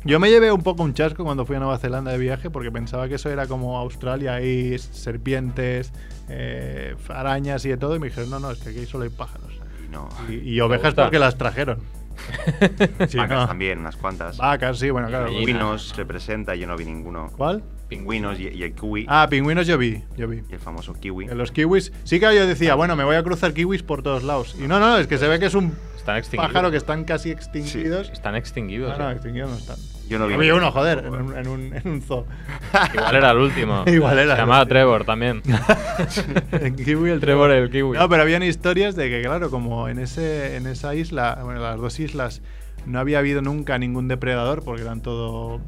Yo 0.06 0.20
me 0.20 0.28
llevé 0.30 0.52
un 0.52 0.62
poco 0.62 0.82
un 0.82 0.92
chasco 0.92 1.24
cuando 1.24 1.46
fui 1.46 1.56
a 1.56 1.60
Nueva 1.60 1.78
Zelanda 1.78 2.10
de 2.12 2.18
viaje 2.18 2.50
porque 2.50 2.70
pensaba 2.70 3.08
que 3.08 3.14
eso 3.14 3.30
era 3.30 3.46
como 3.46 3.78
Australia, 3.78 4.34
hay 4.34 4.78
serpientes, 4.78 5.92
eh, 6.28 6.94
arañas 7.08 7.64
y 7.64 7.70
de 7.70 7.76
todo. 7.78 7.96
Y 7.96 7.98
me 8.00 8.08
dijeron, 8.08 8.28
no, 8.30 8.38
no, 8.38 8.50
es 8.50 8.58
que 8.58 8.70
aquí 8.70 8.84
solo 8.84 9.04
hay 9.04 9.10
pájaros. 9.10 9.52
Y 9.94 9.96
no. 9.96 10.08
Y, 10.28 10.54
y 10.54 10.60
ovejas 10.60 10.94
porque 10.94 11.18
las 11.18 11.36
trajeron. 11.36 11.78
Sí, 13.08 13.16
Vacas 13.18 13.40
no. 13.40 13.46
también, 13.48 13.80
unas 13.80 13.96
cuantas. 13.96 14.36
Vacas, 14.36 14.78
sí, 14.78 14.88
bueno, 14.90 15.08
claro. 15.08 15.26
Pingüinos 15.26 15.96
representa, 15.96 16.54
yo 16.54 16.66
no 16.66 16.76
vi 16.76 16.84
ninguno. 16.84 17.30
¿Cuál? 17.36 17.62
Pingüinos 17.88 18.38
y, 18.38 18.48
y 18.48 18.62
el 18.62 18.72
kiwi. 18.74 19.06
Ah, 19.08 19.26
pingüinos 19.28 19.66
yo 19.66 19.76
vi, 19.76 20.02
yo 20.16 20.28
vi. 20.28 20.42
Y 20.48 20.54
el 20.54 20.60
famoso 20.60 20.94
kiwi. 20.94 21.26
En 21.26 21.36
los 21.36 21.50
kiwis, 21.50 21.92
sí 22.04 22.20
que 22.20 22.26
yo 22.34 22.46
decía, 22.46 22.76
bueno, 22.76 22.94
me 22.96 23.04
voy 23.04 23.16
a 23.16 23.22
cruzar 23.22 23.52
kiwis 23.52 23.82
por 23.82 24.02
todos 24.02 24.22
lados. 24.22 24.56
Y 24.58 24.66
no, 24.68 24.78
no, 24.80 24.96
es 24.96 25.06
que 25.06 25.18
se 25.18 25.26
ve 25.28 25.38
que 25.38 25.46
es 25.46 25.54
un 25.54 25.74
Están 26.04 26.18
extinguidos. 26.18 26.52
pájaro 26.52 26.70
que 26.70 26.76
están 26.76 27.04
casi 27.04 27.30
extinguidos. 27.30 28.10
Están 28.10 28.36
extinguidos. 28.36 28.98
No, 28.98 29.04
no, 29.04 29.10
extinguidos 29.10 29.50
no 29.50 29.56
están. 29.56 29.76
Yo 30.06 30.18
no 30.18 30.26
vi 30.26 30.34
Yo 30.34 30.38
vi 30.38 30.46
ninguno. 30.48 30.66
uno, 30.66 30.72
joder, 30.72 30.98
en 30.98 31.14
un, 31.14 31.34
en 31.38 31.48
un, 31.48 31.74
en 31.74 31.88
un 31.88 32.02
zoo. 32.02 32.26
Igual 32.94 33.16
era 33.16 33.30
el 33.30 33.38
último. 33.38 33.84
Igual 33.86 34.18
era 34.18 34.26
Se 34.26 34.32
el 34.32 34.38
llamaba 34.46 34.60
último. 34.60 34.68
Trevor 34.68 35.04
también. 35.06 35.42
En 36.52 36.76
kiwi 36.76 37.08
el 37.08 37.20
Trevor 37.20 37.50
el 37.52 37.70
kiwi. 37.70 37.96
No, 37.96 38.06
pero 38.10 38.20
habían 38.20 38.42
historias 38.42 38.96
de 38.96 39.08
que, 39.08 39.22
claro, 39.22 39.50
como 39.50 39.88
en, 39.88 39.98
ese, 39.98 40.56
en 40.56 40.66
esa 40.66 40.94
isla, 40.94 41.38
bueno, 41.42 41.60
las 41.62 41.78
dos 41.78 41.98
islas, 41.98 42.42
no 42.84 42.98
había 42.98 43.18
habido 43.20 43.40
nunca 43.40 43.78
ningún 43.78 44.06
depredador 44.06 44.62
porque 44.62 44.82
eran 44.82 45.00
todo 45.00 45.62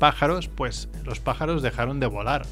pájaros, 0.00 0.48
pues 0.48 0.88
los 1.04 1.20
pájaros 1.20 1.62
dejaron 1.62 2.00
de 2.00 2.08
volar. 2.08 2.42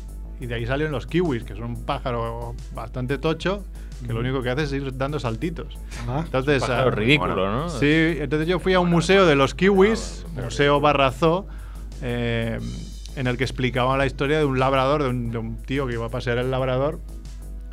Y 0.41 0.47
de 0.47 0.55
ahí 0.55 0.67
salieron 0.67 0.93
los 0.93 1.09
kiwis, 1.09 1.43
que 1.43 1.55
son 1.57 1.65
un 1.65 1.85
pájaro 1.85 2.55
bastante 2.77 3.19
tocho, 3.19 3.65
que 4.07 4.13
lo 4.13 4.21
único 4.21 4.43
que 4.43 4.51
hace 4.51 4.63
es 4.65 4.73
ir 4.73 4.97
dando 4.97 5.19
saltitos. 5.19 5.79
Ah, 6.09 6.23
Entonces, 6.25 6.63
ah, 6.69 6.91
ridículo, 6.91 7.35
bueno, 7.35 7.59
¿no? 7.65 7.69
Sí, 7.69 8.17
entonces 8.19 8.47
yo 8.49 8.59
fui 8.59 8.75
a 8.75 8.81
un 8.81 8.91
museo 8.91 9.27
de 9.27 9.35
los 9.35 9.55
kiwis, 9.55 10.25
Museo 10.35 10.81
Barrazó, 10.81 11.47
eh, 12.03 12.59
en 13.17 13.27
el 13.27 13.37
que 13.37 13.45
explicaban 13.45 13.99
la 13.99 14.07
historia 14.07 14.39
de 14.39 14.45
un 14.45 14.59
labrador, 14.59 15.03
de 15.03 15.09
un, 15.09 15.31
de 15.31 15.39
un 15.39 15.57
tío 15.63 15.87
que 15.87 15.95
iba 15.95 16.07
a 16.07 16.11
pasear 16.11 16.39
el 16.39 16.51
labrador. 16.51 17.01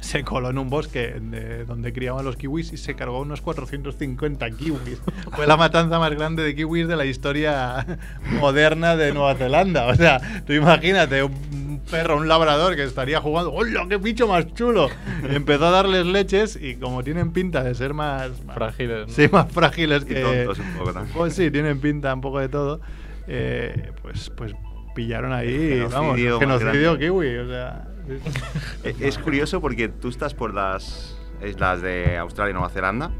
Se 0.06 0.24
coló 0.24 0.52
en 0.52 0.60
un 0.60 0.70
bosque 0.70 1.16
de 1.20 1.66
donde 1.66 1.92
criaban 1.92 2.24
los 2.24 2.36
kiwis 2.36 2.72
y 2.74 2.78
se 2.78 2.94
cargó 2.94 3.22
unos 3.22 3.42
450 3.42 4.52
kiwis. 4.52 5.02
Fue 5.32 5.48
la 5.48 5.58
matanza 5.58 5.98
más 5.98 6.12
grande 6.12 6.44
de 6.44 6.54
kiwis 6.54 6.88
de 6.88 6.96
la 6.96 7.06
historia 7.06 7.84
moderna 8.40 8.96
de 8.96 9.14
Nueva 9.14 9.34
Zelanda. 9.34 9.88
O 9.88 9.96
sea, 9.96 10.22
tú 10.46 10.54
imagínate 10.54 11.24
un 11.24 11.82
perro, 11.90 12.18
un 12.18 12.28
labrador 12.28 12.76
que 12.76 12.84
estaría 12.84 13.20
jugando. 13.20 13.52
¡Hola, 13.52 13.88
qué 13.90 13.98
bicho 13.98 14.28
más 14.28 14.54
chulo! 14.54 14.90
Y 15.28 15.36
empezó 15.36 15.66
a 15.66 15.72
darles 15.72 16.06
leches 16.06 16.56
y 16.56 16.76
como 16.76 17.04
tienen 17.04 17.32
pinta 17.32 17.64
de 17.64 17.74
ser 17.74 17.96
más... 17.96 18.30
Frágiles. 18.54 19.08
¿no? 19.08 19.14
Sí, 19.14 19.28
más 19.32 19.52
frágiles 19.52 20.04
Y 20.04 20.14
que. 20.14 20.22
tontos 20.22 20.60
un 20.60 20.74
poco 20.78 20.94
también. 20.94 21.16
Pues 21.18 21.34
sí, 21.34 21.50
tienen 21.50 21.80
pinta 21.80 22.14
un 22.14 22.22
poco 22.22 22.40
de 22.40 22.50
todo. 22.50 22.80
Eh, 23.28 23.92
pues, 24.04 24.30
pues 24.30 24.54
pillaron 24.94 25.34
ahí, 25.34 25.80
vamos, 25.92 26.16
Genocidio 26.16 26.48
más 26.48 26.60
genocidio 26.60 27.00
kiwi, 27.00 27.38
o 27.38 27.48
sea. 27.48 27.95
Eh, 28.84 28.96
Es 29.00 29.18
curioso 29.18 29.62
porque 29.62 29.88
tú 29.90 30.10
estás 30.10 30.34
por 30.34 30.54
las 30.54 31.16
islas 31.46 31.82
de 31.82 32.18
Australia 32.18 32.52
y 32.52 32.54
Nueva 32.54 32.70
Zelanda 32.70 33.12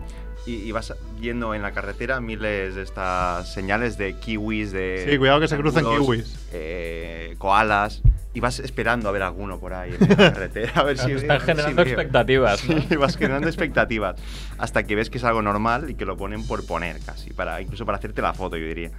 y, 0.46 0.54
y 0.56 0.72
vas 0.72 0.94
yendo 1.20 1.54
en 1.56 1.62
la 1.64 1.72
carretera 1.72 2.20
miles 2.22 2.76
de 2.76 2.84
estas 2.84 3.52
señales 3.54 3.98
de 3.98 4.14
kiwis, 4.20 4.72
de. 4.72 5.08
Sí, 5.10 5.18
cuidado 5.18 5.40
que 5.40 5.48
se 5.48 5.58
cruzan 5.58 5.86
kiwis. 5.86 6.38
eh, 6.54 7.36
koalas. 7.38 8.02
Y 8.34 8.42
vas 8.42 8.60
esperando 8.60 9.08
a 9.08 9.14
ver 9.14 9.22
alguno 9.24 9.62
por 9.62 9.74
ahí 9.74 9.96
en 9.98 10.10
la 10.10 10.16
carretera. 10.34 10.72
A 10.76 10.84
ver 10.84 10.98
si 10.98 11.18
si 11.20 11.26
generando 11.26 11.84
veo. 11.86 11.86
expectativas, 11.94 12.68
¿no? 12.68 12.82
Sí, 12.82 12.96
vas 12.98 13.16
generando 13.16 13.48
expectativas. 13.50 14.18
Hasta 14.58 14.84
que 14.84 14.94
ves 14.94 15.10
que 15.10 15.20
es 15.20 15.24
algo 15.24 15.42
normal 15.42 15.90
y 15.90 15.96
que 15.96 16.04
lo 16.04 16.18
ponen 16.18 16.46
por 16.46 16.66
poner 16.68 17.00
casi. 17.00 17.32
Para, 17.32 17.62
incluso 17.62 17.86
para 17.86 17.98
hacerte 17.98 18.22
la 18.22 18.34
foto, 18.34 18.58
yo 18.58 18.66
diría. 18.68 18.92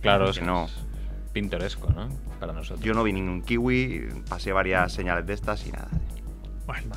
Claro, 0.00 0.26
Que 0.26 0.30
es 0.30 0.42
no. 0.42 0.68
Pintoresco, 1.34 1.90
¿no? 1.92 2.08
Para 2.40 2.54
nosotros. 2.54 2.80
Yo 2.80 2.94
no 2.94 3.02
vi 3.02 3.12
ningún 3.12 3.42
kiwi, 3.42 4.08
pasé 4.28 4.52
varias 4.52 4.92
señales 4.92 5.26
de 5.26 5.34
estas 5.34 5.66
y 5.66 5.72
nada. 5.72 5.88
Bueno, 6.66 6.94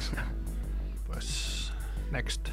pues. 1.07 1.73
Next. 2.11 2.47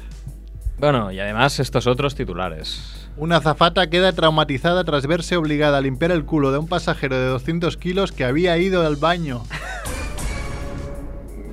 Bueno, 0.77 1.09
y 1.13 1.19
además 1.21 1.57
estos 1.61 1.87
otros 1.87 2.15
titulares. 2.15 3.07
Una 3.15 3.37
azafata 3.37 3.89
queda 3.89 4.11
traumatizada 4.11 4.83
tras 4.83 5.07
verse 5.07 5.37
obligada 5.37 5.77
a 5.77 5.81
limpiar 5.81 6.11
el 6.11 6.25
culo 6.25 6.51
de 6.51 6.57
un 6.57 6.67
pasajero 6.67 7.15
de 7.17 7.27
200 7.27 7.77
kilos 7.77 8.11
que 8.11 8.25
había 8.25 8.57
ido 8.57 8.85
al 8.85 8.97
baño. 8.97 9.43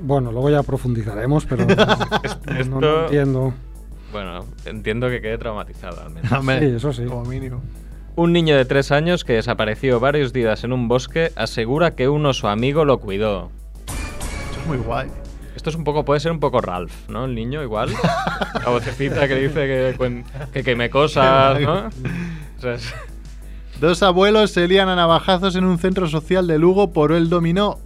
Bueno, 0.02 0.32
luego 0.32 0.50
ya 0.50 0.64
profundizaremos, 0.64 1.46
pero 1.46 1.64
no, 2.68 2.80
no- 2.80 3.04
entiendo. 3.04 3.54
Bueno, 4.10 4.44
entiendo 4.64 5.08
que 5.08 5.20
quede 5.20 5.38
traumatizado 5.38 6.02
al 6.02 6.10
menos. 6.10 6.30
Sí, 6.58 6.64
eso 6.76 6.92
sí. 6.92 7.04
Como 7.04 7.24
mínimo. 7.24 7.62
Un 8.14 8.32
niño 8.32 8.56
de 8.56 8.64
tres 8.64 8.92
años 8.92 9.24
que 9.24 9.34
desapareció 9.34 9.98
varios 9.98 10.32
días 10.32 10.64
en 10.64 10.72
un 10.72 10.86
bosque 10.86 11.32
asegura 11.34 11.92
que 11.94 12.08
un 12.08 12.26
oso 12.26 12.48
amigo 12.48 12.84
lo 12.84 12.98
cuidó. 12.98 13.50
Eso 13.86 14.60
es 14.60 14.66
muy 14.66 14.76
guay. 14.78 15.08
Esto 15.56 15.70
es 15.70 15.76
un 15.76 15.84
poco, 15.84 16.04
puede 16.04 16.20
ser 16.20 16.32
un 16.32 16.40
poco 16.40 16.60
Ralph, 16.60 16.92
¿no? 17.08 17.24
El 17.24 17.34
niño 17.34 17.62
igual. 17.62 17.90
La 18.64 18.70
vocecita 18.70 19.26
que 19.28 19.36
dice 19.36 19.54
que, 19.54 20.24
que 20.52 20.62
queme 20.64 20.90
cosas, 20.90 21.60
¿no? 21.60 21.86
O 22.58 22.60
sea, 22.60 22.74
es- 22.74 22.92
Dos 23.80 24.02
abuelos 24.02 24.50
se 24.52 24.68
lían 24.68 24.88
a 24.88 24.94
navajazos 24.96 25.56
en 25.56 25.64
un 25.64 25.78
centro 25.78 26.06
social 26.06 26.46
de 26.46 26.58
Lugo 26.58 26.92
por 26.92 27.10
el 27.12 27.28
dominó. 27.28 27.78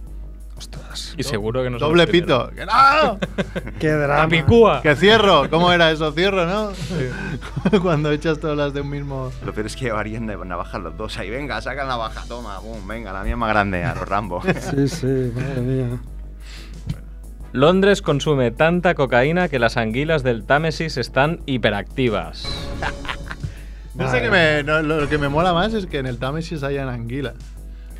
Ostras. 0.57 1.13
y 1.17 1.23
seguro 1.23 1.61
que 1.61 1.69
no 1.69 1.77
Doble 1.77 2.07
pito. 2.07 2.49
¡Que 2.49 2.65
no! 2.65 3.19
Qué 3.79 3.91
drama. 3.91 4.81
¡Que 4.81 4.95
cierro! 4.95 5.49
¿Cómo 5.49 5.71
era 5.71 5.91
eso? 5.91 6.11
Cierro, 6.11 6.45
¿no? 6.45 6.71
Cuando 7.81 8.11
echas 8.11 8.39
todas 8.39 8.57
las 8.57 8.73
de 8.73 8.81
un 8.81 8.89
mismo. 8.89 9.31
Lo 9.45 9.53
peor 9.53 9.67
es 9.67 9.75
que 9.75 9.85
llevarían 9.85 10.25
de 10.25 10.35
navajas 10.35 10.81
los 10.81 10.97
dos 10.97 11.17
ahí. 11.19 11.29
Venga, 11.29 11.61
saca 11.61 11.83
la 11.83 11.89
navaja, 11.89 12.23
toma, 12.27 12.57
boom, 12.59 12.87
venga, 12.87 13.13
la 13.13 13.23
mía 13.23 13.37
más 13.37 13.49
grande, 13.49 13.83
a 13.83 13.93
los 13.93 14.07
Rambo. 14.07 14.41
Sí, 14.57 14.87
sí, 14.87 15.31
madre 15.35 15.61
mía. 15.61 15.99
Londres 17.53 18.01
consume 18.01 18.51
tanta 18.51 18.95
cocaína 18.95 19.47
que 19.47 19.59
las 19.59 19.77
anguilas 19.77 20.23
del 20.23 20.45
Támesis 20.45 20.97
están 20.97 21.41
hiperactivas. 21.45 22.47
No 23.95 24.11
sé 24.11 24.21
que 24.21 24.29
me, 24.29 24.63
no, 24.63 24.81
lo 24.81 25.07
que 25.07 25.17
me 25.17 25.29
mola 25.29 25.53
más 25.53 25.73
es 25.73 25.85
que 25.85 25.97
en 25.99 26.05
el 26.05 26.17
Támesis 26.17 26.63
hayan 26.63 26.89
anguila. 26.89 27.33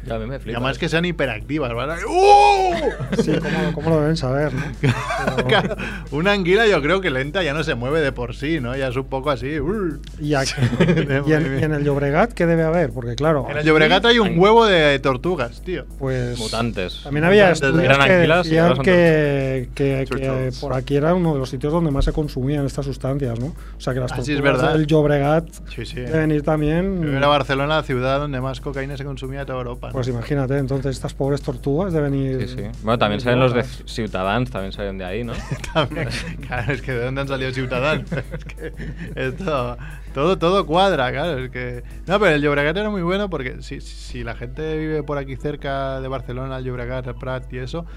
Ya 0.07 0.15
a 0.15 0.19
mí 0.19 0.25
me 0.25 0.37
Y 0.37 0.39
flipa. 0.39 0.57
además 0.59 0.77
que 0.77 0.89
sean 0.89 1.05
hiperactivas, 1.05 1.73
¿verdad? 1.73 1.97
¡Uh! 2.07 3.21
Sí, 3.21 3.33
¿cómo, 3.41 3.73
cómo 3.73 3.89
lo 3.91 4.01
deben 4.01 4.17
saber, 4.17 4.53
no? 4.53 4.61
Pero- 4.81 5.75
Una 6.11 6.31
anguila 6.31 6.65
yo 6.67 6.81
creo 6.81 7.01
que 7.01 7.09
lenta 7.09 7.43
ya 7.43 7.53
no 7.53 7.63
se 7.63 7.75
mueve 7.75 8.01
de 8.01 8.11
por 8.11 8.35
sí, 8.35 8.59
¿no? 8.61 8.75
Ya 8.75 8.87
es 8.87 8.95
un 8.95 9.05
poco 9.05 9.29
así. 9.31 9.59
¡uh! 9.59 9.99
¿Y, 10.19 10.33
aquí- 10.33 10.53
y 11.27 11.33
en, 11.33 11.59
y 11.59 11.63
en 11.63 11.73
el 11.73 11.83
Llobregat 11.83 12.31
qué 12.33 12.45
debe 12.45 12.63
haber? 12.63 12.91
Porque 12.91 13.15
claro, 13.15 13.45
En 13.49 13.57
el 13.57 13.65
Llobregat 13.65 14.05
hay 14.05 14.19
un 14.19 14.37
huevo 14.39 14.65
de 14.65 14.97
tortugas, 14.99 15.61
tío. 15.61 15.85
pues 15.99 16.37
Mutantes. 16.39 17.01
también 17.03 17.25
había 17.25 17.49
Mutantes, 17.49 17.63
estudios 17.69 17.93
eran 17.95 18.07
que 18.07 18.13
anguilas 18.13 18.45
y 18.45 18.49
decían 18.49 18.77
que, 18.79 19.69
que- 19.75 20.05
que 20.09 20.51
por 20.61 20.73
aquí 20.73 20.95
era 20.95 21.13
uno 21.13 21.33
de 21.33 21.39
los 21.39 21.49
sitios 21.49 21.73
donde 21.73 21.91
más 21.91 22.05
se 22.05 22.13
consumían 22.13 22.65
estas 22.65 22.85
sustancias, 22.85 23.39
¿no? 23.39 23.47
O 23.47 23.79
sea 23.81 23.93
que 23.93 23.99
las 23.99 24.11
Ah, 24.11 24.15
sí, 24.21 24.31
es 24.33 24.37
tortugas 24.37 24.61
verdad. 24.61 24.73
del 24.77 24.87
Llobregat 24.87 25.49
Sí, 25.75 25.85
sí. 25.85 25.95
deben 25.99 26.31
ir 26.31 26.43
también... 26.43 27.15
Era 27.15 27.27
Barcelona 27.27 27.77
la 27.77 27.83
ciudad 27.83 28.19
donde 28.19 28.39
más 28.41 28.61
cocaína 28.61 28.95
se 28.97 29.03
consumía 29.03 29.39
de 29.41 29.45
toda 29.47 29.57
Europa. 29.59 29.87
¿no? 29.87 29.93
Pues 29.97 30.09
imagínate, 30.09 30.55
entonces 30.59 30.95
estas 30.95 31.15
pobres 31.15 31.41
tortugas 31.41 31.91
deben 31.91 32.13
ir. 32.13 32.47
Sí, 32.47 32.55
sí. 32.55 32.63
Bueno, 32.83 32.99
también 32.99 33.19
salen 33.19 33.39
los 33.39 33.51
de. 33.51 33.63
Ciutadans, 33.63 34.51
también 34.51 34.71
salen 34.71 34.99
de 34.99 35.03
ahí, 35.03 35.23
¿no? 35.23 35.33
También, 35.73 36.07
claro, 36.45 36.71
es 36.71 36.83
que 36.83 36.91
de 36.91 37.05
dónde 37.05 37.21
han 37.21 37.27
salido 37.27 37.51
Ciudadanos. 37.51 38.05
es 38.11 38.45
que 38.45 38.73
esto, 39.15 39.75
todo, 40.13 40.37
todo 40.37 40.67
cuadra, 40.67 41.11
claro. 41.11 41.39
Es 41.39 41.49
que... 41.49 41.83
No, 42.05 42.19
pero 42.19 42.35
el 42.35 42.43
Llobregat 42.43 42.77
era 42.77 42.91
muy 42.91 43.01
bueno 43.01 43.27
porque 43.27 43.63
si, 43.63 43.81
si 43.81 44.23
la 44.23 44.35
gente 44.35 44.77
vive 44.77 45.01
por 45.01 45.17
aquí 45.17 45.35
cerca 45.35 45.99
de 45.99 46.07
Barcelona, 46.07 46.59
el 46.59 46.65
Llobregat, 46.65 47.07
el 47.07 47.15
Prat 47.15 47.51
y 47.51 47.57
eso, 47.57 47.87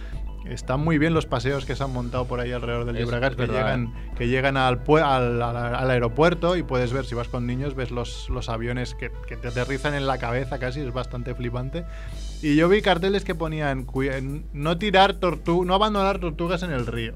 están 0.46 0.80
muy 0.80 0.98
bien 0.98 1.14
los 1.14 1.26
paseos 1.26 1.64
que 1.66 1.76
se 1.76 1.82
han 1.84 1.92
montado 1.92 2.24
por 2.26 2.40
ahí 2.40 2.52
alrededor 2.52 2.84
del 2.86 2.96
Llobregat, 3.04 3.34
que, 3.34 3.46
llegan, 3.52 3.94
que 4.16 4.28
llegan 4.28 4.56
al, 4.56 4.80
al, 5.42 5.90
aeropuerto 5.90 6.56
y 6.56 6.62
puedes 6.62 6.92
ver, 6.92 7.04
si 7.04 7.14
vas 7.14 7.28
con 7.28 7.46
niños, 7.46 7.74
ves 7.74 7.90
los, 7.90 8.28
los 8.30 8.48
aviones 8.48 8.94
que, 8.94 9.10
que 9.28 9.36
te 9.36 9.48
aterrizan 9.48 9.94
en 9.94 10.06
la 10.06 10.18
cabeza 10.18 10.58
casi, 10.58 10.80
es 10.80 10.92
bastante 10.92 11.34
flipante. 11.34 11.84
Y 12.42 12.56
yo 12.56 12.68
vi 12.68 12.80
carteles 12.82 13.24
que 13.24 13.34
ponían 13.34 13.86
"Cui- 13.86 14.10
en- 14.12 14.46
no 14.52 14.78
tirar 14.78 15.14
tortu 15.14 15.64
no 15.64 15.74
abandonar 15.74 16.18
tortugas 16.20 16.62
en 16.62 16.70
el 16.72 16.86
río. 16.86 17.14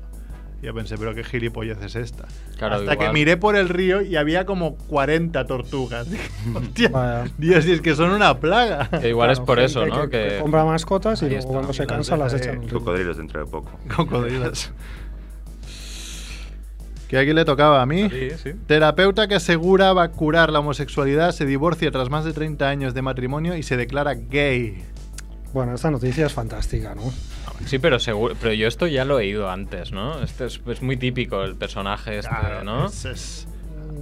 Yo 0.64 0.72
pensé, 0.72 0.96
pero 0.96 1.14
qué 1.14 1.22
gilipollez 1.22 1.78
es 1.82 1.94
esta. 1.94 2.26
Claro, 2.56 2.76
Hasta 2.76 2.96
que 2.96 3.12
miré 3.12 3.36
por 3.36 3.54
el 3.54 3.68
río 3.68 4.00
y 4.00 4.16
había 4.16 4.46
como 4.46 4.76
40 4.76 5.46
tortugas. 5.46 6.10
Dije, 6.10 6.30
Hostia, 6.54 6.88
Vaya. 6.88 7.30
Dios, 7.36 7.66
y 7.66 7.72
es 7.72 7.82
que 7.82 7.94
son 7.94 8.10
una 8.10 8.40
plaga. 8.40 8.88
Que 9.00 9.10
igual 9.10 9.30
es 9.30 9.40
por 9.40 9.58
eso, 9.60 9.84
¿no? 9.84 10.08
Que, 10.08 10.10
que 10.10 10.28
Que, 10.28 10.38
compra 10.40 10.64
mascotas 10.64 11.20
y 11.22 11.28
luego 11.28 11.48
cuando 11.48 11.74
se 11.74 11.86
cansa 11.86 12.16
las 12.16 12.32
echan. 12.32 12.66
Cocodrilos 12.66 13.18
dentro 13.18 13.44
de 13.44 13.50
poco. 13.50 13.78
Cocodrilos. 13.94 14.72
que 17.08 17.18
aquí 17.18 17.34
le 17.34 17.44
tocaba 17.44 17.82
a 17.82 17.86
mí. 17.86 18.08
Sí, 18.08 18.30
sí. 18.42 18.52
Terapeuta 18.66 19.28
que 19.28 19.34
aseguraba 19.34 20.08
curar 20.12 20.50
la 20.50 20.60
homosexualidad 20.60 21.32
se 21.32 21.44
divorcia 21.44 21.90
tras 21.90 22.08
más 22.08 22.24
de 22.24 22.32
30 22.32 22.66
años 22.66 22.94
de 22.94 23.02
matrimonio 23.02 23.54
y 23.54 23.62
se 23.62 23.76
declara 23.76 24.14
gay. 24.14 24.82
Bueno, 25.52 25.74
esta 25.74 25.90
noticia 25.90 26.26
es 26.26 26.32
fantástica, 26.32 26.94
¿no? 26.94 27.02
Sí, 27.66 27.78
pero 27.78 27.98
seguro, 27.98 28.34
pero 28.40 28.52
yo 28.52 28.66
esto 28.68 28.86
ya 28.86 29.04
lo 29.04 29.14
he 29.20 29.24
oído 29.26 29.50
antes, 29.50 29.92
¿no? 29.92 30.20
Este 30.22 30.46
es, 30.46 30.60
es 30.66 30.82
muy 30.82 30.96
típico 30.96 31.42
el 31.44 31.54
personaje 31.56 32.18
este, 32.18 32.34
¿no? 32.64 32.86
Es- 32.86 33.04
es- 33.04 33.48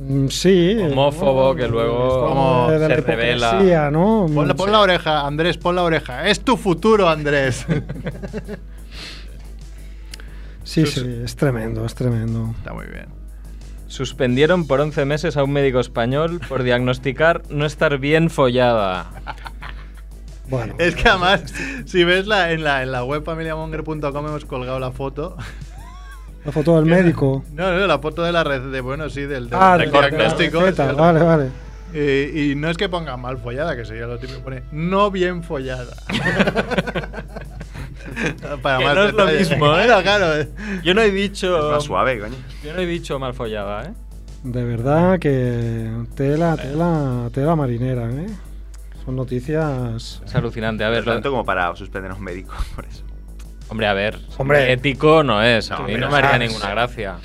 Mm, 0.04 0.28
Sí. 0.28 0.76
Homófobo 0.90 1.54
que 1.54 1.68
luego 1.68 2.08
Es 2.08 2.14
como 2.14 2.70
de, 2.70 2.78
se 2.78 2.96
revela. 3.02 3.90
¿no? 3.92 4.26
Pon, 4.34 4.48
la- 4.48 4.54
pon 4.54 4.72
la 4.72 4.80
oreja, 4.80 5.24
Andrés, 5.26 5.58
pon 5.58 5.76
la 5.76 5.82
oreja. 5.84 6.28
Es 6.28 6.40
tu 6.40 6.56
futuro, 6.56 7.08
Andrés. 7.08 7.64
Sí, 10.64 10.86
sí, 10.86 11.20
es 11.24 11.36
tremendo, 11.36 11.84
es 11.84 11.94
tremendo. 11.94 12.54
Está 12.56 12.72
muy 12.72 12.86
bien. 12.86 13.06
Suspendieron 13.88 14.66
por 14.66 14.80
11 14.80 15.04
meses 15.04 15.36
a 15.36 15.44
un 15.44 15.52
médico 15.52 15.80
español 15.80 16.40
por 16.48 16.62
diagnosticar 16.62 17.42
no 17.50 17.66
estar 17.66 17.98
bien 17.98 18.30
follada. 18.30 19.10
Bueno, 20.48 20.74
Es 20.78 20.94
que 20.96 21.08
además, 21.08 21.44
si 21.86 22.04
ves 22.04 22.26
la, 22.26 22.50
en, 22.52 22.62
la, 22.64 22.82
en 22.82 22.92
la 22.92 23.04
web 23.04 23.24
familiamonger.com 23.24 24.26
hemos 24.26 24.44
colgado 24.44 24.78
la 24.78 24.90
foto. 24.90 25.36
la 26.44 26.52
foto 26.52 26.76
del 26.76 26.86
médico. 26.90 27.44
No, 27.52 27.72
no, 27.72 27.86
la 27.86 27.98
foto 27.98 28.22
de 28.22 28.32
la 28.32 28.44
red, 28.44 28.60
de, 28.70 28.80
bueno, 28.80 29.08
sí, 29.08 29.22
del, 29.22 29.48
del- 29.48 29.58
Ah, 29.60 29.78
de, 29.78 29.86
de 29.86 29.92
la 29.92 30.08
diagnóstico. 30.08 30.60
vale, 30.96 31.22
vale. 31.22 31.48
Eh, 31.94 32.50
y 32.52 32.54
no 32.54 32.70
es 32.70 32.76
que 32.78 32.88
ponga 32.88 33.16
mal 33.18 33.36
follada, 33.38 33.76
que 33.76 33.84
sería 33.84 34.06
lo 34.06 34.18
típico, 34.18 34.40
pone 34.40 34.62
no 34.72 35.10
bien 35.10 35.42
follada. 35.42 35.94
Para 38.62 38.78
Que 38.78 38.84
más 38.84 38.94
no 38.94 39.04
es 39.04 39.12
lo 39.14 39.26
mismo, 39.26 39.76
¿eh? 39.78 39.84
Claro, 39.84 40.02
claro. 40.02 40.46
Yo 40.82 40.94
no 40.94 41.00
he 41.02 41.06
Es 41.08 41.14
dicho. 41.14 41.70
más 41.70 41.84
suave, 41.84 42.18
coño. 42.18 42.34
Yo 42.64 42.72
no 42.72 42.80
he 42.80 42.86
dicho 42.86 43.18
mal 43.18 43.34
follada, 43.34 43.84
¿eh? 43.84 43.92
De 44.42 44.64
verdad 44.64 45.18
que 45.18 45.88
tela, 46.16 46.56
tela, 46.56 47.30
tela 47.32 47.54
marinera, 47.56 48.10
¿eh? 48.10 48.26
Son 49.04 49.16
noticias. 49.16 50.22
Es 50.24 50.34
alucinante. 50.34 50.84
A 50.84 50.88
ver, 50.90 51.00
es 51.00 51.06
lo- 51.06 51.12
tanto 51.12 51.30
como 51.30 51.44
para 51.44 51.74
suspender 51.76 52.10
a 52.10 52.14
un 52.14 52.22
médico, 52.22 52.54
por 52.76 52.84
eso. 52.86 53.02
hombre, 53.68 53.86
a 53.86 53.92
ver. 53.94 54.18
Hombre. 54.38 54.72
Ético 54.72 55.22
no 55.22 55.42
es. 55.42 55.70
A 55.70 55.78
No, 55.78 55.84
mí 55.88 55.94
no 55.94 56.08
me 56.10 56.16
haría 56.18 56.38
ninguna 56.38 56.70
gracia. 56.70 57.16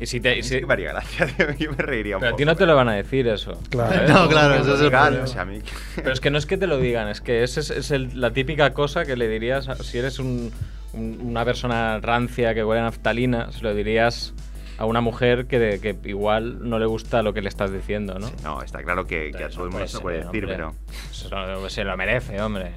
Y 0.00 0.06
si 0.06 0.20
te. 0.20 0.36
y 0.38 0.42
si- 0.42 0.62
me 0.64 0.72
haría 0.72 0.92
gracia. 0.92 1.26
Yo 1.58 1.70
me 1.70 1.76
reiría 1.76 2.16
un 2.16 2.20
pero 2.22 2.34
a 2.34 2.36
ti 2.36 2.44
no 2.44 2.56
te 2.56 2.66
lo 2.66 2.74
van 2.74 2.88
a 2.88 2.94
decir 2.94 3.28
eso. 3.28 3.60
Claro. 3.70 3.92
¿sabes? 3.94 4.10
No, 4.10 4.28
claro, 4.28 4.54
eso 4.54 4.74
es 4.74 4.80
el 4.80 4.90
problema. 4.90 5.24
o 5.24 5.26
sea, 5.26 5.42
a 5.42 5.44
mí- 5.44 5.60
Pero 5.96 6.12
es 6.12 6.20
que 6.20 6.30
no 6.30 6.38
es 6.38 6.46
que 6.46 6.56
te 6.56 6.66
lo 6.66 6.78
digan, 6.78 7.08
es 7.08 7.20
que 7.20 7.42
esa 7.44 7.60
es, 7.60 7.70
es 7.70 7.90
el- 7.90 8.20
la 8.20 8.32
típica 8.32 8.72
cosa 8.72 9.04
que 9.04 9.16
le 9.16 9.28
dirías 9.28 9.68
si 9.82 9.98
eres 9.98 10.18
un- 10.18 10.50
un- 10.94 11.18
una 11.22 11.44
persona 11.44 12.00
rancia 12.00 12.52
que 12.54 12.64
huele 12.64 12.80
a 12.80 12.84
naftalina, 12.84 13.52
se 13.52 13.62
lo 13.62 13.74
dirías 13.74 14.34
a 14.78 14.84
una 14.86 15.00
mujer 15.00 15.46
que, 15.46 15.58
de- 15.58 15.78
que 15.80 15.96
igual 16.08 16.68
no 16.68 16.78
le 16.78 16.86
gusta 16.86 17.22
lo 17.22 17.32
que 17.32 17.42
le 17.42 17.48
estás 17.48 17.72
diciendo, 17.72 18.18
¿no? 18.18 18.26
Sí, 18.28 18.34
no, 18.42 18.62
está 18.62 18.82
claro 18.82 19.06
que, 19.06 19.30
que 19.36 19.44
a 19.44 19.48
todo 19.48 19.64
el 19.64 19.70
mundo 19.70 19.86
se 19.86 20.00
puede 20.00 20.18
decir, 20.24 20.44
hombre. 20.44 20.56
pero. 20.56 20.74
Se 21.12 21.28
lo, 21.28 21.70
se 21.70 21.84
lo 21.84 21.96
merece, 21.96 22.40
hombre. 22.40 22.72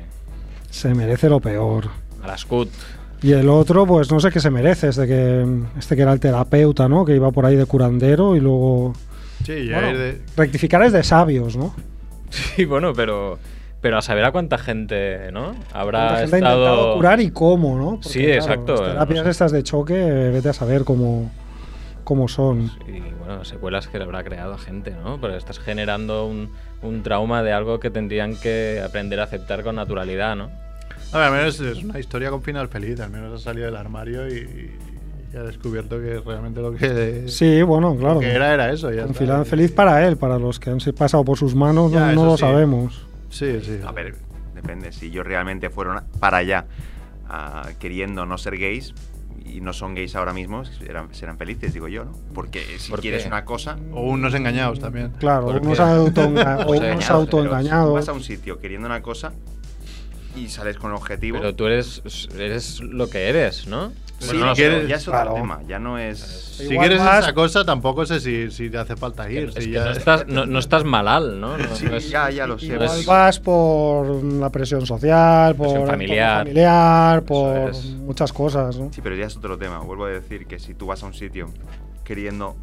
Se 0.70 0.94
merece 0.94 1.30
lo 1.30 1.40
peor. 1.40 1.86
A 2.24 2.28
la 2.28 2.38
Scut. 2.38 2.70
Y 3.22 3.32
el 3.32 3.50
otro, 3.50 3.86
pues 3.88 4.12
no 4.12 4.20
sé 4.20 4.30
qué 4.30 4.40
se 4.40 4.52
merece, 4.52 4.90
este 4.90 5.08
que, 5.08 5.46
este 5.80 5.96
que 5.96 6.02
era 6.02 6.12
el 6.14 6.20
terapeuta, 6.20 6.88
¿no? 6.90 7.06
Que 7.06 7.16
iba 7.16 7.32
por 7.32 7.46
ahí 7.46 7.56
de 7.56 7.66
curandero 7.66 8.36
y 8.36 8.40
luego... 8.40 8.94
Sí, 9.44 9.68
ya 9.68 9.76
Bueno, 9.80 9.88
es 9.94 9.98
de- 9.98 10.22
rectificar 10.38 10.84
es 10.84 10.92
de 10.94 11.02
sabios, 11.04 11.56
¿no? 11.56 11.74
Sí, 12.30 12.66
bueno, 12.66 12.94
pero, 12.94 13.40
pero 13.82 13.98
a 13.98 14.02
saber 14.02 14.26
a 14.26 14.32
cuánta 14.32 14.58
gente, 14.58 15.32
¿no? 15.32 15.56
Habrá 15.74 16.18
gente 16.18 16.24
ha 16.36 16.40
intentado 16.40 16.96
curar 16.96 17.22
y 17.22 17.32
cómo, 17.32 17.78
¿no? 17.78 18.00
Sí, 18.04 18.26
exacto, 18.26 18.74
Las 18.74 18.82
eh, 18.82 18.86
terapias 18.94 19.18
no 19.20 19.24
sé. 19.26 19.30
estas 19.32 19.52
de 19.54 19.64
choque, 19.64 19.94
vete 19.94 20.50
a 20.50 20.54
saber 20.54 20.84
cómo, 20.84 21.32
cómo 22.06 22.30
son. 22.30 22.72
Y 22.88 23.02
bueno, 23.20 23.44
secuelas 23.44 23.88
que 23.89 23.98
le 23.98 24.06
habrá 24.06 24.24
creado 24.24 24.54
a 24.54 24.58
gente, 24.58 24.91
¿no? 24.91 25.20
Porque 25.20 25.36
estás 25.36 25.60
generando 25.60 26.26
un, 26.26 26.52
un 26.82 27.04
trauma 27.04 27.44
de 27.44 27.52
algo 27.52 27.82
que 27.82 27.89
tendrían 27.89 28.38
que 28.38 28.82
aprender 28.86 29.20
a 29.20 29.24
aceptar 29.24 29.63
con 29.63 29.76
naturalidad, 29.76 30.38
¿no? 30.38 30.50
A 31.12 31.18
ver, 31.18 31.28
al 31.28 31.34
menos 31.34 31.60
es 31.60 31.84
una 31.84 32.00
historia 32.00 32.30
con 32.30 32.41
final 32.41 32.70
feliz. 32.70 33.00
Al 33.02 33.10
menos 33.12 33.34
ha 33.41 33.44
salido 33.44 33.65
del 33.65 33.76
armario 33.76 34.28
y, 34.30 34.72
y 35.34 35.38
ha 35.38 35.44
descubierto 35.44 36.00
que 36.00 36.20
realmente 36.26 36.62
lo 36.62 36.74
que, 36.74 37.26
Sí, 37.28 37.62
bueno, 37.63 37.96
claro. 37.96 38.15
lo 38.15 38.20
que 38.22 38.32
era 38.32 38.54
era 38.54 38.72
eso. 38.72 38.91
Ya 38.91 39.06
Un 39.06 39.13
final 39.15 39.46
feliz 39.46 39.72
para 39.72 40.08
él, 40.08 40.15
para 40.18 40.39
los 40.39 40.60
que 40.60 40.70
han 40.70 40.80
pasado 40.98 41.26
por 41.26 41.38
sus 41.38 41.54
manos, 41.56 41.91
Ya, 41.91 42.08
no, 42.13 42.24
no 42.24 42.26
lo 42.26 42.38
sí. 42.38 42.41
sabemos. 42.41 43.06
Sí, 43.30 43.60
sí. 43.62 43.80
A 43.86 43.91
ver, 43.91 44.15
depende. 44.54 44.91
Si 44.91 45.08
ellos 45.08 45.26
realmente 45.26 45.70
fueron 45.70 46.02
para 46.20 46.38
allá 46.38 46.65
ah, 47.30 47.70
queriendo 47.80 48.26
no 48.26 48.38
ser 48.38 48.58
gays 48.58 48.94
y 49.46 49.62
no 49.62 49.74
son 49.74 49.96
gays 49.96 50.16
ahora 50.16 50.34
mismo, 50.34 50.66
serán, 50.66 51.14
serán 51.14 51.38
felices, 51.38 51.74
digo 51.74 51.88
yo, 51.88 52.06
¿no? 52.06 52.12
Porque 52.34 52.64
si 52.80 52.90
¿Por 52.90 53.02
quieres 53.02 53.24
qué? 53.24 53.28
una 53.28 53.46
cosa. 53.46 53.78
O 53.94 54.02
unos 54.02 54.34
engañados 54.34 54.80
también. 54.80 55.12
Claro, 55.20 55.48
unos, 55.48 55.80
autoengañados. 57.10 57.94
vas 57.94 58.10
a 58.10 58.14
un 58.14 58.24
sitio 58.24 58.60
queriendo 58.60 58.88
una 58.88 59.02
cosa 59.02 59.34
y 60.36 60.50
sales 60.50 60.78
con 60.78 60.92
un 60.92 60.98
objetivo. 60.98 61.38
Pero 61.40 61.56
tú 61.56 61.68
eres, 61.68 62.02
eres 62.38 62.82
lo 62.82 63.10
que 63.10 63.30
eres, 63.30 63.68
¿no? 63.68 63.92
Bueno, 64.28 64.45
no, 64.47 64.54
quieres- 64.54 64.88
ya 64.88 64.95
es 64.95 65.08
otro 65.08 65.19
claro. 65.21 65.34
tema. 65.36 65.62
Ya 65.67 65.78
no 65.78 65.97
es. 65.99 66.19
Si 66.19 66.63
Igual 66.63 66.88
quieres 66.88 67.01
esa 67.01 67.34
cosa, 67.34 67.65
tampoco 67.65 68.06
sé 68.06 68.19
si, 68.21 68.49
si 68.49 68.69
te 68.69 68.78
hace 68.78 68.95
falta 68.95 69.30
ir. 69.30 69.49
Es 69.49 69.56
si 69.56 69.60
que 69.65 69.71
ya- 69.71 69.86
no 69.86 69.91
estás, 69.91 70.28
no, 70.28 70.45
no 70.45 70.60
estás 70.60 70.84
malal, 70.86 71.39
¿no? 71.41 71.58
No- 71.58 71.75
Sí, 71.75 71.86
no 71.86 71.97
es- 71.97 72.10
ya, 72.10 72.30
ya 72.32 72.47
lo 72.47 72.58
sé. 72.58 72.67
Igual 72.67 72.84
es- 72.99 73.06
vas 73.06 73.39
por 73.41 74.23
la 74.23 74.49
presión 74.49 74.86
social, 74.86 75.54
por 75.56 75.67
Presión 75.67 75.88
familiar. 75.88 77.23
por 77.23 77.69
es. 77.71 77.86
muchas 77.86 78.32
cosas, 78.32 78.78
¿no? 78.78 78.91
Sí, 78.93 79.01
pero 79.04 79.15
ya 79.15 79.25
es 79.25 79.36
otro 79.36 79.58
tema. 79.58 79.80
Vuelvo 79.80 80.06
a 80.06 80.10
decir 80.10 80.47
que 80.47 80.60
si 80.60 80.73
tú 80.73 80.86
vas 80.88 81.04
a 81.04 81.08
un 81.08 81.13
sitio 81.13 81.49
queriendo 82.06 82.56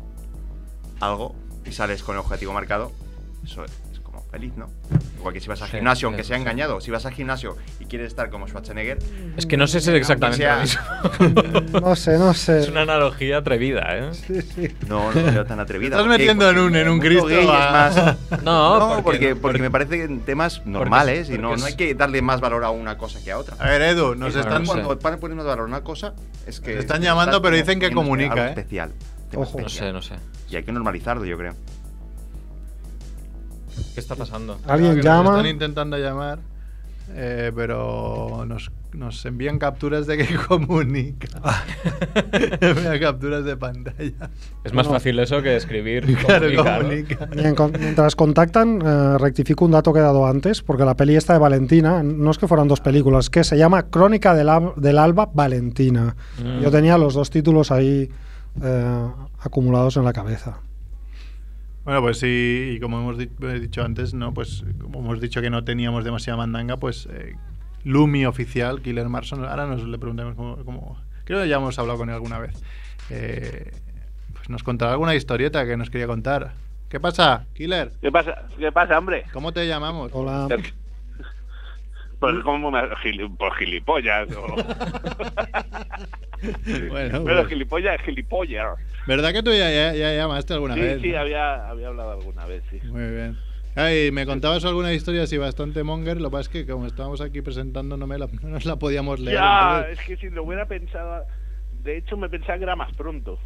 algo 1.00 1.34
y 1.66 1.72
sales 1.72 2.02
con 2.02 2.14
el 2.16 2.20
objetivo 2.20 2.52
marcado, 2.52 2.92
eso 3.44 3.64
feliz, 4.32 4.54
¿no? 4.56 4.66
Igual 5.18 5.34
que 5.34 5.40
si 5.40 5.48
vas 5.48 5.60
al 5.62 5.68
Sí, 5.68 5.76
gimnasio, 5.76 6.00
sí, 6.00 6.04
aunque 6.06 6.24
sea 6.24 6.36
sí. 6.36 6.40
engañado, 6.40 6.80
si 6.80 6.90
vas 6.90 7.04
al 7.06 7.12
gimnasio 7.12 7.56
y 7.78 7.84
quieres 7.84 8.08
estar 8.08 8.30
como 8.30 8.48
Schwarzenegger, 8.48 8.98
Es 9.36 9.44
que 9.46 9.56
no 9.58 9.66
sé 9.68 9.80
si 9.80 9.90
es 9.90 9.96
exactamente 9.96 10.44
lo 10.44 10.52
Aunque 10.52 10.62
mismo. 10.62 11.80
No 11.80 11.94
sé, 11.94 12.18
no 12.18 12.32
sé. 12.34 12.60
es 12.60 12.68
una 12.68 12.80
analogía 12.82 13.36
atrevida, 13.38 13.82
¿eh? 13.96 14.10
Sí, 14.14 14.40
sí. 14.42 14.74
no, 14.88 15.12
no 15.12 15.22
veo 15.22 15.44
tan 15.44 15.60
atrevida. 15.60 15.96
Estás 15.96 16.08
metiendo 16.08 16.48
en 16.50 16.58
un- 16.58 16.74
en 16.74 16.88
un 16.88 16.98
Cristo 16.98 17.26
gay 17.26 17.44
es 17.44 17.48
a- 17.50 17.70
más- 17.70 17.96
No, 18.42 18.78
No, 18.78 18.88
porque- 18.88 19.02
porque, 19.02 19.02
porque, 19.02 19.34
porque- 19.36 19.58
me 19.62 19.70
parecen 19.70 20.20
temas 20.20 20.64
normales 20.66 21.28
y 21.30 21.36
no, 21.38 21.54
no 21.56 21.64
hay 21.66 21.76
que 21.76 21.94
darle 21.94 22.22
más 22.22 22.40
valor 22.40 22.64
a 22.64 22.70
una 22.70 22.96
cosa 22.98 23.20
que 23.22 23.30
a 23.32 23.38
otra. 23.38 23.54
A 23.58 23.68
ver, 23.68 23.82
Edu, 23.82 24.14
nos 24.14 24.34
están, 24.34 24.64
cuando 24.64 24.96
van 24.96 25.20
poniendo 25.20 25.44
valor 25.44 25.66
a 25.66 25.68
una 25.68 25.82
cosa, 25.82 26.14
es 26.46 26.58
que. 26.58 26.72
Te 26.72 26.78
están 26.80 27.02
llamando, 27.02 27.40
pero 27.42 27.54
dicen 27.54 27.78
que 27.78 27.92
comunica, 27.92 28.32
algo 28.32 28.44
¿eh? 28.46 28.48
especial. 28.48 28.92
tema 29.30 29.42
Ojo. 29.44 29.60
No 29.60 29.68
sé, 29.68 29.92
no 29.92 30.00
sé. 30.02 30.14
Y 30.50 30.56
hay 30.56 30.64
que 30.64 30.72
normalizarlo, 30.72 31.24
yo 31.26 31.36
creo. 31.38 31.54
¿Qué 33.94 34.00
está 34.00 34.14
pasando? 34.16 34.58
Alguien 34.66 34.96
nos 34.96 35.04
llama. 35.04 35.30
están 35.30 35.46
intentando 35.46 35.96
llamar, 35.98 36.38
eh, 37.14 37.50
pero 37.54 38.44
nos, 38.46 38.70
nos 38.92 39.24
envían 39.26 39.58
capturas 39.58 40.06
de 40.06 40.16
que 40.18 40.34
comunica. 40.48 41.28
envían 42.60 42.98
capturas 43.00 43.44
de 43.44 43.56
pantalla. 43.56 44.30
Es 44.64 44.72
más 44.72 44.86
No. 44.86 44.92
fácil 44.92 45.18
eso 45.18 45.42
que 45.42 45.56
escribir. 45.56 46.04
Claro, 46.16 46.46
comunicar, 46.46 46.82
¿no? 46.82 46.88
comunica. 46.88 47.26
Bien, 47.26 47.54
con- 47.54 47.72
mientras 47.78 48.16
contactan, 48.16 48.80
eh, 48.84 49.18
rectifico 49.18 49.64
un 49.64 49.72
dato 49.72 49.92
que 49.92 49.98
he 49.98 50.02
dado 50.02 50.26
antes, 50.26 50.62
porque 50.62 50.84
la 50.84 50.94
peli 50.96 51.16
esta 51.16 51.32
de 51.34 51.38
Valentina, 51.38 52.02
no 52.02 52.30
es 52.30 52.38
que 52.38 52.48
fueran 52.48 52.68
dos 52.68 52.80
películas, 52.80 53.30
que 53.30 53.44
se 53.44 53.56
llama 53.58 53.84
Crónica 53.90 54.34
del, 54.34 54.48
del 54.76 54.98
Alba 54.98 55.30
Valentina. 55.32 56.14
Mm. 56.42 56.60
Yo 56.60 56.70
tenía 56.70 56.96
los 56.98 57.14
dos 57.14 57.30
títulos 57.30 57.70
ahí 57.70 58.08
eh, 58.62 59.06
acumulados 59.40 59.96
en 59.96 60.04
la 60.04 60.12
cabeza. 60.12 60.58
Bueno, 61.84 62.00
pues 62.00 62.18
sí, 62.18 62.74
y 62.76 62.80
como 62.80 63.00
hemos 63.00 63.18
di- 63.18 63.30
he 63.42 63.58
dicho 63.60 63.82
antes, 63.82 64.14
no, 64.14 64.32
pues 64.32 64.64
como 64.80 65.00
hemos 65.00 65.20
dicho 65.20 65.40
que 65.40 65.50
no 65.50 65.64
teníamos 65.64 66.04
demasiada 66.04 66.36
mandanga, 66.36 66.76
pues 66.76 67.08
eh, 67.12 67.34
Lumi 67.84 68.24
oficial, 68.24 68.80
Killer 68.82 69.08
Marson. 69.08 69.44
Ahora 69.44 69.66
nos 69.66 69.82
le 69.84 69.98
preguntemos 69.98 70.34
cómo, 70.36 70.56
cómo- 70.64 71.00
Creo 71.24 71.42
que 71.42 71.48
ya 71.48 71.56
hemos 71.56 71.78
hablado 71.78 71.98
con 71.98 72.08
él 72.08 72.14
alguna 72.14 72.38
vez. 72.38 72.62
Eh, 73.10 73.70
pues 74.32 74.48
nos 74.48 74.62
contará 74.62 74.92
alguna 74.92 75.14
historieta 75.14 75.66
que 75.66 75.76
nos 75.76 75.90
quería 75.90 76.06
contar. 76.06 76.52
¿Qué 76.88 77.00
pasa, 77.00 77.46
Killer? 77.54 77.90
¿Qué 78.00 78.12
pasa, 78.12 78.46
¿Qué 78.58 78.70
pasa, 78.70 78.98
hombre? 78.98 79.24
¿Cómo 79.32 79.52
te 79.52 79.66
llamamos? 79.66 80.10
Hola. 80.14 80.46
Pues 82.22 82.36
como 82.44 82.70
me 82.70 82.78
gili- 83.02 83.36
por 83.36 83.52
gilipollas. 83.56 84.28
o- 84.36 84.56
Bueno, 86.90 87.22
Pero 87.24 87.36
pues, 87.36 87.48
gilipollas, 87.48 88.00
gilipollas. 88.02 88.78
¿verdad 89.06 89.32
que 89.32 89.42
tú 89.42 89.50
ya, 89.50 89.70
ya- 89.70 89.94
ya 89.94 90.14
llamaste 90.14 90.54
alguna 90.54 90.74
Sí, 90.74 90.80
vez? 90.80 91.02
sí, 91.02 91.08
no? 91.10 91.18
había, 91.20 91.68
había 91.68 91.88
hablado 91.88 92.12
alguna 92.12 92.46
vez, 92.46 92.62
sí. 92.70 92.78
Muy 92.84 93.10
bien. 93.10 93.36
Ay, 93.74 94.10
me 94.12 94.26
contabas 94.26 94.64
alguna 94.64 94.92
historia 94.92 95.22
así 95.22 95.38
bastante 95.38 95.82
monger, 95.82 96.20
lo 96.20 96.28
que 96.28 96.32
pasa 96.32 96.42
es 96.42 96.48
que 96.48 96.66
como 96.72 96.86
estábamos 96.86 97.20
aquí 97.20 97.40
presentando 97.42 97.96
no, 97.96 98.06
me 98.06 98.18
la, 98.18 98.26
no 98.42 98.48
nos 98.50 98.64
la 98.66 98.76
podíamos 98.76 99.18
leer. 99.20 99.38
Ya, 99.38 99.76
entonces- 99.78 99.98
es 100.00 100.06
que 100.06 100.16
si 100.16 100.30
lo 100.34 100.44
hubiera 100.44 100.66
pensado... 100.66 101.24
De 101.82 101.96
hecho, 101.96 102.16
me 102.16 102.28
pensaba 102.28 102.58
que 102.58 102.64
era 102.64 102.76
más 102.76 102.92
pronto. 102.94 103.38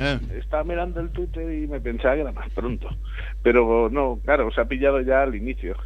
Eh, 0.00 0.18
Estaba 0.38 0.64
mirando 0.64 0.98
el 1.00 1.10
Twitter 1.10 1.42
y 1.52 1.68
me 1.68 1.80
pensaba 1.80 2.14
que 2.16 2.22
era 2.22 2.32
más 2.32 2.50
pronto. 2.50 2.88
Pero 3.44 3.88
no, 3.92 4.18
claro, 4.24 4.50
se 4.50 4.60
ha 4.60 4.64
pillado 4.64 5.00
ya 5.02 5.22
al 5.22 5.36
inicio. 5.36 5.76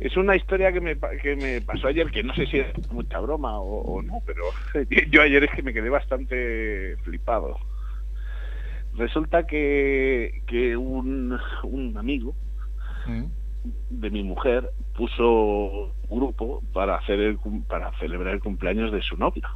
Es 0.00 0.16
una 0.16 0.36
historia 0.36 0.72
que 0.72 0.80
me, 0.80 0.96
que 1.20 1.34
me 1.34 1.60
pasó 1.60 1.88
ayer, 1.88 2.10
que 2.10 2.22
no 2.22 2.32
sé 2.34 2.46
si 2.46 2.58
es 2.58 2.92
mucha 2.92 3.18
broma 3.18 3.58
o, 3.58 3.80
o 3.80 4.02
no, 4.02 4.22
pero 4.24 4.44
yo 5.10 5.22
ayer 5.22 5.44
es 5.44 5.50
que 5.50 5.62
me 5.62 5.72
quedé 5.72 5.90
bastante 5.90 6.96
flipado. 7.02 7.58
Resulta 8.94 9.46
que, 9.46 10.42
que 10.46 10.76
un, 10.76 11.38
un 11.62 11.96
amigo 11.98 12.34
mm, 13.06 13.24
de 13.90 14.10
mi 14.10 14.22
mujer 14.22 14.70
puso 14.96 15.92
un 16.08 16.18
grupo 16.18 16.62
para 16.72 16.96
hacer 16.96 17.20
el, 17.20 17.38
para 17.68 17.92
celebrar 17.98 18.34
el 18.34 18.40
cumpleaños 18.40 18.92
de 18.92 19.02
su 19.02 19.16
novia. 19.16 19.48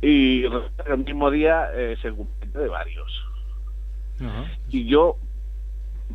Y 0.00 0.44
el 0.44 0.98
mismo 1.04 1.30
día 1.30 1.70
eh, 1.74 1.96
es 1.98 2.04
el 2.04 2.14
cumpleaños 2.14 2.62
de 2.62 2.68
varios. 2.68 3.24
Y 4.68 4.86
yo, 4.86 5.16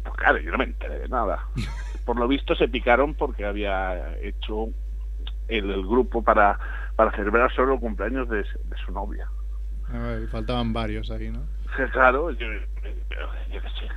pues 0.03 0.15
claro, 0.15 0.39
yo 0.39 0.51
no 0.51 0.57
me 0.57 0.65
enteré 0.65 0.99
de 0.99 1.09
nada. 1.09 1.47
Por 2.05 2.17
lo 2.19 2.27
visto 2.27 2.55
se 2.55 2.67
picaron 2.67 3.13
porque 3.13 3.45
había 3.45 4.17
hecho 4.21 4.69
el, 5.47 5.69
el 5.69 5.85
grupo 5.85 6.23
para, 6.23 6.59
para 6.95 7.11
celebrar 7.11 7.53
solo 7.53 7.75
el 7.75 7.79
cumpleaños 7.79 8.27
de, 8.29 8.37
de 8.37 8.77
su 8.85 8.91
novia. 8.91 9.27
A 9.93 9.97
ver, 9.97 10.27
faltaban 10.27 10.73
varios 10.73 11.11
ahí, 11.11 11.29
¿no? 11.29 11.41
Claro, 11.91 12.31
yo, 12.31 12.47
yo 13.51 13.61
qué 13.61 13.69
sé. 13.69 13.87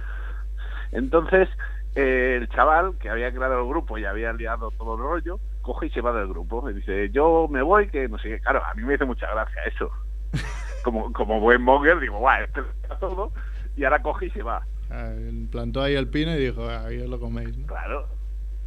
Entonces, 0.92 1.48
eh, 1.94 2.38
el 2.40 2.48
chaval 2.48 2.96
que 2.98 3.08
había 3.08 3.32
creado 3.32 3.60
el 3.60 3.68
grupo 3.68 3.98
y 3.98 4.04
había 4.04 4.32
liado 4.32 4.70
todo 4.72 4.94
el 4.94 5.00
rollo, 5.00 5.40
coge 5.62 5.86
y 5.86 5.90
se 5.90 6.00
va 6.00 6.12
del 6.12 6.28
grupo. 6.28 6.68
Y 6.70 6.74
dice, 6.74 7.10
yo 7.10 7.48
me 7.50 7.62
voy, 7.62 7.88
que 7.88 8.08
no 8.08 8.18
sé 8.18 8.28
qué. 8.28 8.40
Claro, 8.40 8.62
a 8.64 8.74
mí 8.74 8.82
me 8.82 8.94
hizo 8.94 9.06
mucha 9.06 9.30
gracia 9.30 9.64
eso. 9.64 9.90
Como, 10.84 11.12
como 11.12 11.40
buen 11.40 11.62
monger, 11.62 11.98
digo, 11.98 12.18
guau, 12.18 12.44
este 12.44 12.62
todo. 13.00 13.32
Y 13.76 13.82
ahora 13.82 14.00
coge 14.02 14.26
y 14.26 14.30
se 14.30 14.44
va. 14.44 14.64
Ah, 14.90 15.12
Plantó 15.50 15.82
ahí 15.82 15.94
el 15.94 16.08
pino 16.08 16.32
y 16.34 16.38
dijo, 16.38 16.68
"Ah, 16.68 16.84
ahí 16.86 17.00
os 17.00 17.08
lo 17.08 17.18
coméis, 17.18 17.56
¿no? 17.56 17.66
Claro, 17.66 18.08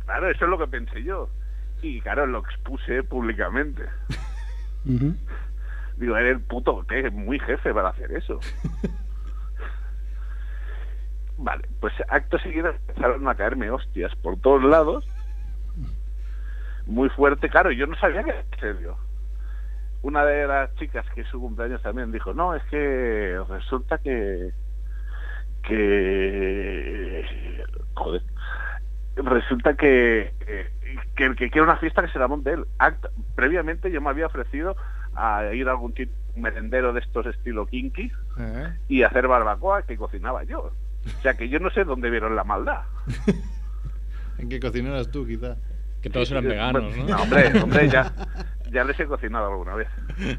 claro, 0.06 0.30
eso 0.30 0.46
es 0.46 0.52
lo 0.52 0.58
que 0.58 0.68
pensé 0.68 1.04
yo. 1.04 1.30
Y 1.82 2.02
claro, 2.02 2.26
lo 2.28 2.40
expuse 2.40 3.04
públicamente. 3.04 3.84
Digo, 5.98 6.16
eres 6.18 6.36
el 6.38 6.42
puto, 6.42 6.86
que 6.88 7.08
es 7.08 7.14
muy 7.14 7.40
jefe 7.40 7.74
para 7.74 7.90
hacer 7.90 8.12
eso. 8.14 8.40
Vale, 11.38 11.68
pues 11.80 11.94
acto 12.10 12.38
seguido 12.40 12.70
empezaron 12.70 13.28
a 13.28 13.36
caerme 13.36 13.72
hostias 13.72 14.14
por 14.18 14.38
todos 14.40 14.64
lados. 14.64 15.08
Muy 16.86 17.10
fuerte, 17.10 17.50
claro, 17.50 17.72
yo 17.72 17.88
no 17.88 17.96
sabía 17.98 18.24
que 18.24 18.32
era 18.32 18.42
en 18.42 18.60
serio. 18.60 18.98
Una 20.02 20.26
de 20.26 20.48
las 20.48 20.74
chicas 20.76 21.06
que 21.14 21.22
es 21.22 21.28
su 21.28 21.40
cumpleaños 21.40 21.82
también 21.82 22.12
dijo, 22.12 22.34
no, 22.34 22.56
es 22.56 22.64
que 22.64 23.40
resulta 23.50 23.98
que... 24.00 24.52
que... 25.64 27.24
joder. 27.96 28.22
Resulta 29.16 29.74
que, 29.76 30.34
que 31.16 31.26
el 31.26 31.36
que 31.36 31.50
quiere 31.50 31.64
una 31.68 31.78
fiesta 31.78 32.02
que 32.02 32.08
se 32.12 32.20
la 32.20 32.28
monte 32.28 32.54
él. 32.54 32.66
Act- 32.80 33.10
previamente 33.36 33.92
yo 33.92 34.00
me 34.02 34.10
había 34.10 34.28
ofrecido 34.28 34.78
a 35.16 35.44
ir 35.54 35.68
a 35.68 35.72
algún 35.72 35.94
tipo 35.94 36.14
merendero 36.36 36.94
de 36.94 37.02
estos 37.02 37.26
estilo 37.26 37.66
kinky 37.66 38.12
Eh, 38.38 38.74
y 38.88 39.04
hacer 39.04 39.28
barbacoa 39.28 39.82
que 39.82 39.98
cocinaba 39.98 40.44
yo. 40.44 40.72
O 41.06 41.22
sea 41.22 41.34
que 41.34 41.50
yo 41.50 41.60
no 41.60 41.70
sé 41.72 41.84
dónde 41.84 42.10
vieron 42.10 42.36
la 42.36 42.44
maldad. 42.46 42.82
¿En 44.38 44.48
qué 44.48 44.60
cocinero 44.60 44.96
eras 44.96 45.12
tú, 45.12 45.26
quizá? 45.28 45.58
Que 46.02 46.10
todos 46.10 46.32
eran 46.32 46.46
veganos, 46.46 46.96
Bueno, 46.96 47.10
¿no? 47.10 47.22
hombre, 47.24 47.52
hombre, 47.62 47.90
ya, 47.90 48.14
ya 48.72 48.86
les 48.86 48.98
he 48.98 49.06
cocinado 49.06 49.52
alguna 49.52 49.76
vez. 49.76 49.90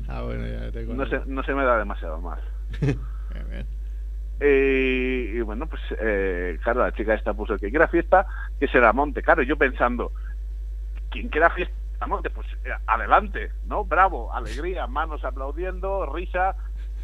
Ah, 0.09 0.23
bueno, 0.23 0.47
ya 0.47 0.71
te 0.73 0.85
No 0.87 1.05
se, 1.07 1.21
no 1.27 1.43
se 1.43 1.53
me 1.55 1.65
da 1.65 1.77
demasiado 1.79 2.19
mal. 2.21 2.41
Eh, 4.41 5.33
y 5.35 5.41
bueno, 5.43 5.67
pues 5.67 5.83
eh, 6.01 6.59
claro, 6.63 6.81
la 6.81 6.93
chica 6.93 7.15
esta 7.15 7.35
puso 7.35 7.57
que 7.59 7.69
quiera 7.71 7.89
fiesta, 7.89 8.27
que 8.59 8.67
se 8.69 8.81
la 8.81 8.93
monte. 8.93 9.23
Claro, 9.23 9.43
yo 9.43 9.57
pensando, 9.57 10.13
quien 11.11 11.29
quiera 11.29 11.51
fiesta, 11.51 11.75
la 12.01 12.07
monte, 12.07 12.31
pues 12.31 12.47
eh, 12.65 12.71
adelante, 12.87 13.53
¿no? 13.67 13.85
Bravo, 13.85 14.33
alegría, 14.33 14.87
manos 14.87 15.25
aplaudiendo, 15.25 16.07
risa. 16.07 16.57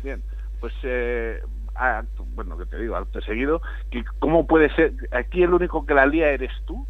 Bien, 0.03 0.23
pues 0.61 0.73
eh, 0.83 1.43
acto- 1.75 2.25
bueno, 2.35 2.57
que 2.57 2.65
te 2.67 2.79
digo, 2.79 2.97
acto 2.97 3.21
seguido, 3.21 3.61
que 3.91 4.03
cómo 4.19 4.47
puede 4.47 4.75
ser, 4.75 4.93
aquí 5.13 5.43
el 5.43 5.53
único 5.53 5.85
que 5.85 5.93
la 5.95 6.07
lía 6.07 6.31
eres 6.31 6.53
tú, 6.65 6.87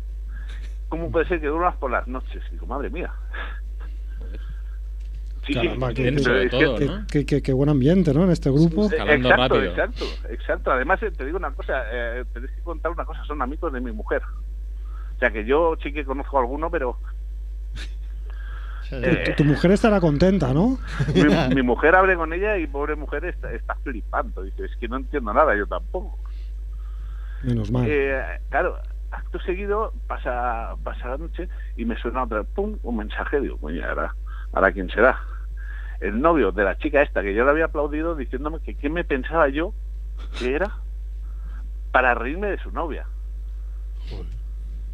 ¿cómo 0.89 1.11
puede 1.11 1.27
ser 1.27 1.41
que 1.41 1.49
duras 1.49 1.75
por 1.77 1.91
las 1.91 2.07
noches? 2.07 2.43
Digo, 2.53 2.67
madre 2.67 2.91
mía. 2.91 3.13
Sí, 5.47 5.55
Caramba, 5.55 5.89
sí, 5.91 5.95
qué- 5.95 6.15
que- 6.17 6.49
todo, 6.51 6.77
Qué, 6.77 6.85
¿no? 6.87 7.07
qué- 7.11 7.25
qué- 7.27 7.43
qué 7.43 7.53
buen 7.53 7.69
ambiente, 7.69 8.13
¿no? 8.13 8.25
En 8.25 8.31
este 8.31 8.51
grupo. 8.51 8.87
Exacto, 8.87 9.31
rápido. 9.31 9.63
exacto, 9.65 10.05
exacto. 10.29 10.71
Además, 10.73 11.01
eh, 11.05 11.13
te 11.13 11.25
digo 11.25 11.39
una 11.39 11.53
cosa, 11.53 11.85
eh, 11.93 12.25
tenéis 12.33 12.51
que 12.53 12.63
contar 12.63 12.91
una 12.91 13.05
cosa, 13.05 13.23
son 13.25 13.41
amigos 13.43 13.73
de 13.73 13.81
mi 13.81 13.93
mujer. 13.93 14.23
O 15.15 15.19
sea 15.19 15.31
que 15.31 15.45
yo 15.45 15.77
sí 15.83 15.93
que 15.93 16.05
conozco 16.05 16.37
a 16.37 16.41
alguno, 16.41 16.69
pero 16.71 16.99
eh, 18.91 19.35
Tu, 19.37 19.43
tu 19.43 19.45
mujer 19.45 19.73
estará 19.73 20.01
contenta, 20.01 20.53
¿no? 20.53 20.79
mi, 21.15 21.23
mi 21.57 21.63
mujer 21.63 21.95
hable 21.97 22.17
con 22.17 22.33
ella 22.33 22.57
y 22.59 22.67
pobre 22.67 22.95
mujer 22.97 23.25
está, 23.25 23.53
está 23.53 23.75
flipando. 23.83 24.43
Dice, 24.43 24.65
es 24.65 24.77
que 24.77 24.89
no 24.89 24.97
entiendo 24.97 25.33
nada, 25.33 25.57
yo 25.57 25.67
tampoco. 25.67 26.19
Menos 27.43 27.71
mal. 27.71 27.85
Eh, 27.89 28.23
claro, 28.49 28.79
acto 29.11 29.39
seguido 29.41 29.93
pasa, 30.07 30.75
pasa 30.83 31.09
la 31.09 31.19
noche 31.19 31.49
y 31.77 31.85
me 31.85 31.97
suena 31.97 32.25
otra, 32.25 32.43
pum, 32.45 32.77
un 32.83 32.97
mensaje, 32.97 33.41
digo, 33.41 33.57
coño, 33.59 33.85
ahora, 33.89 34.15
ahora 34.53 34.73
quién 34.73 34.89
será. 34.91 35.19
El 36.01 36.21
novio 36.21 36.53
de 36.53 36.65
la 36.65 36.77
chica 36.79 37.03
esta 37.03 37.23
que 37.23 37.35
yo 37.35 37.45
le 37.45 37.51
había 37.51 37.67
aplaudido 37.67 38.15
diciéndome 38.15 38.61
que 38.61 38.75
qué 38.75 38.89
me 38.91 39.05
pensaba 39.05 39.49
yo 39.49 39.73
que 40.39 40.55
era 40.55 40.77
para 41.93 42.15
reírme 42.15 42.49
de 42.49 42.59
su 42.59 42.71
novia. 42.71 43.07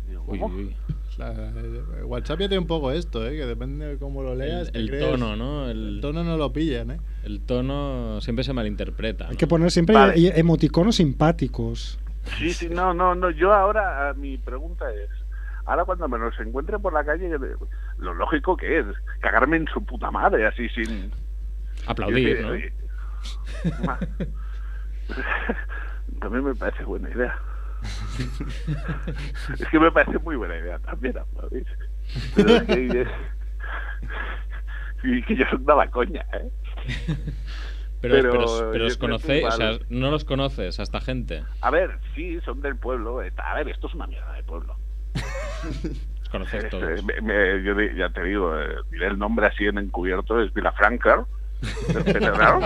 Digo, 0.09 0.25
Uy, 0.27 0.39
¿cómo? 0.39 0.55
uy. 0.55 0.77
La- 1.19 1.33
eh, 1.33 2.05
WhatsApp 2.05 2.41
ya 2.41 2.49
tiene 2.49 2.61
un 2.61 2.67
poco 2.67 2.91
esto, 2.91 3.27
¿eh? 3.27 3.33
Que 3.37 3.45
depende 3.47 3.87
de 3.87 3.99
cómo 3.99 4.23
lo 4.23 4.35
leas. 4.35 4.69
El, 4.69 4.73
te 4.73 4.79
el 4.79 4.89
crees- 4.91 5.11
tono, 5.11 5.37
¿no? 5.37 5.69
El, 5.69 5.97
El 5.97 6.01
tono 6.01 6.25
no 6.25 6.37
lo 6.37 6.53
pillan, 6.53 6.91
¿eh? 6.93 7.01
el 7.25 7.41
tono 7.41 8.21
siempre 8.21 8.45
se 8.45 8.53
malinterpreta. 8.53 9.27
Hay 9.27 9.33
¿no? 9.33 9.37
que 9.39 9.47
poner 9.47 9.71
siempre 9.71 9.95
Vale. 9.95 10.39
emoticonos 10.39 10.97
simpáticos. 10.97 11.99
Sí, 12.39 12.53
sí, 12.53 12.69
no, 12.69 12.95
no, 12.95 13.15
no. 13.15 13.31
Yo 13.31 13.53
ahora, 13.53 14.15
mi 14.15 14.39
pregunta 14.39 14.87
es, 14.95 15.11
ahora 15.67 15.85
cuando 15.85 16.09
me 16.09 16.19
los 16.19 16.39
encuentre 16.41 16.79
por 16.79 16.93
la 16.93 17.05
calle, 17.05 17.31
lo 17.99 18.15
lógico 18.15 18.57
que 18.57 18.81
es, 18.81 18.87
cagarme 19.21 19.59
en 19.59 19.69
su 19.69 19.85
puta 19.85 20.11
madre, 20.11 20.47
así 20.47 20.69
sin... 20.71 21.13
Aplaudir, 21.87 22.43
¿no? 22.43 22.49
oye, 22.49 22.73
También 26.21 26.45
me 26.45 26.55
parece 26.55 26.85
buena 26.85 27.11
idea. 27.11 27.39
es 29.59 29.69
que 29.69 29.81
me 29.81 29.91
parece 29.91 30.19
muy 30.19 30.37
buena 30.37 30.57
idea 30.57 30.79
también 30.79 31.19
aplaudir. 31.19 31.67
Pero 32.37 32.57
es 32.57 32.63
que, 32.65 33.07
y 35.05 35.23
que 35.25 35.37
yo 35.37 35.45
soy 35.51 35.59
una 35.61 35.91
coña, 35.91 36.25
¿eh? 36.33 36.51
Pero, 38.01 38.15
pero 38.15 38.71
pero, 38.73 38.87
os 38.87 38.97
conocéis, 38.97 39.45
o 39.45 39.51
sea, 39.53 39.79
no 39.89 40.11
los 40.11 40.25
conoces 40.25 40.81
a 40.81 40.83
esta 40.83 41.01
gente. 41.01 41.45
A 41.61 41.71
ver, 41.71 42.01
sí, 42.15 42.41
son 42.41 42.61
del 42.61 42.77
pueblo. 42.77 43.23
eh, 43.23 43.33
A 43.37 43.55
ver, 43.55 43.69
esto 43.69 43.87
es 43.87 43.95
una 43.95 44.09
mierda 44.09 44.33
de 44.33 44.43
pueblo. 44.43 44.77
Conocéis 46.31 46.65
Eh, 46.65 46.69
todos. 46.71 47.05
me- 47.05 47.21
me- 47.21 47.63
yo 47.63 47.75
ya 47.97 48.09
te 48.11 48.23
digo, 48.25 48.59
eh, 48.59 48.67
el 49.03 49.19
nombre 49.19 49.47
así 49.47 49.65
en 49.67 49.79
encubierto, 49.79 50.41
es 50.41 50.53
Vilafranca. 50.55 51.25
del. 51.61 52.57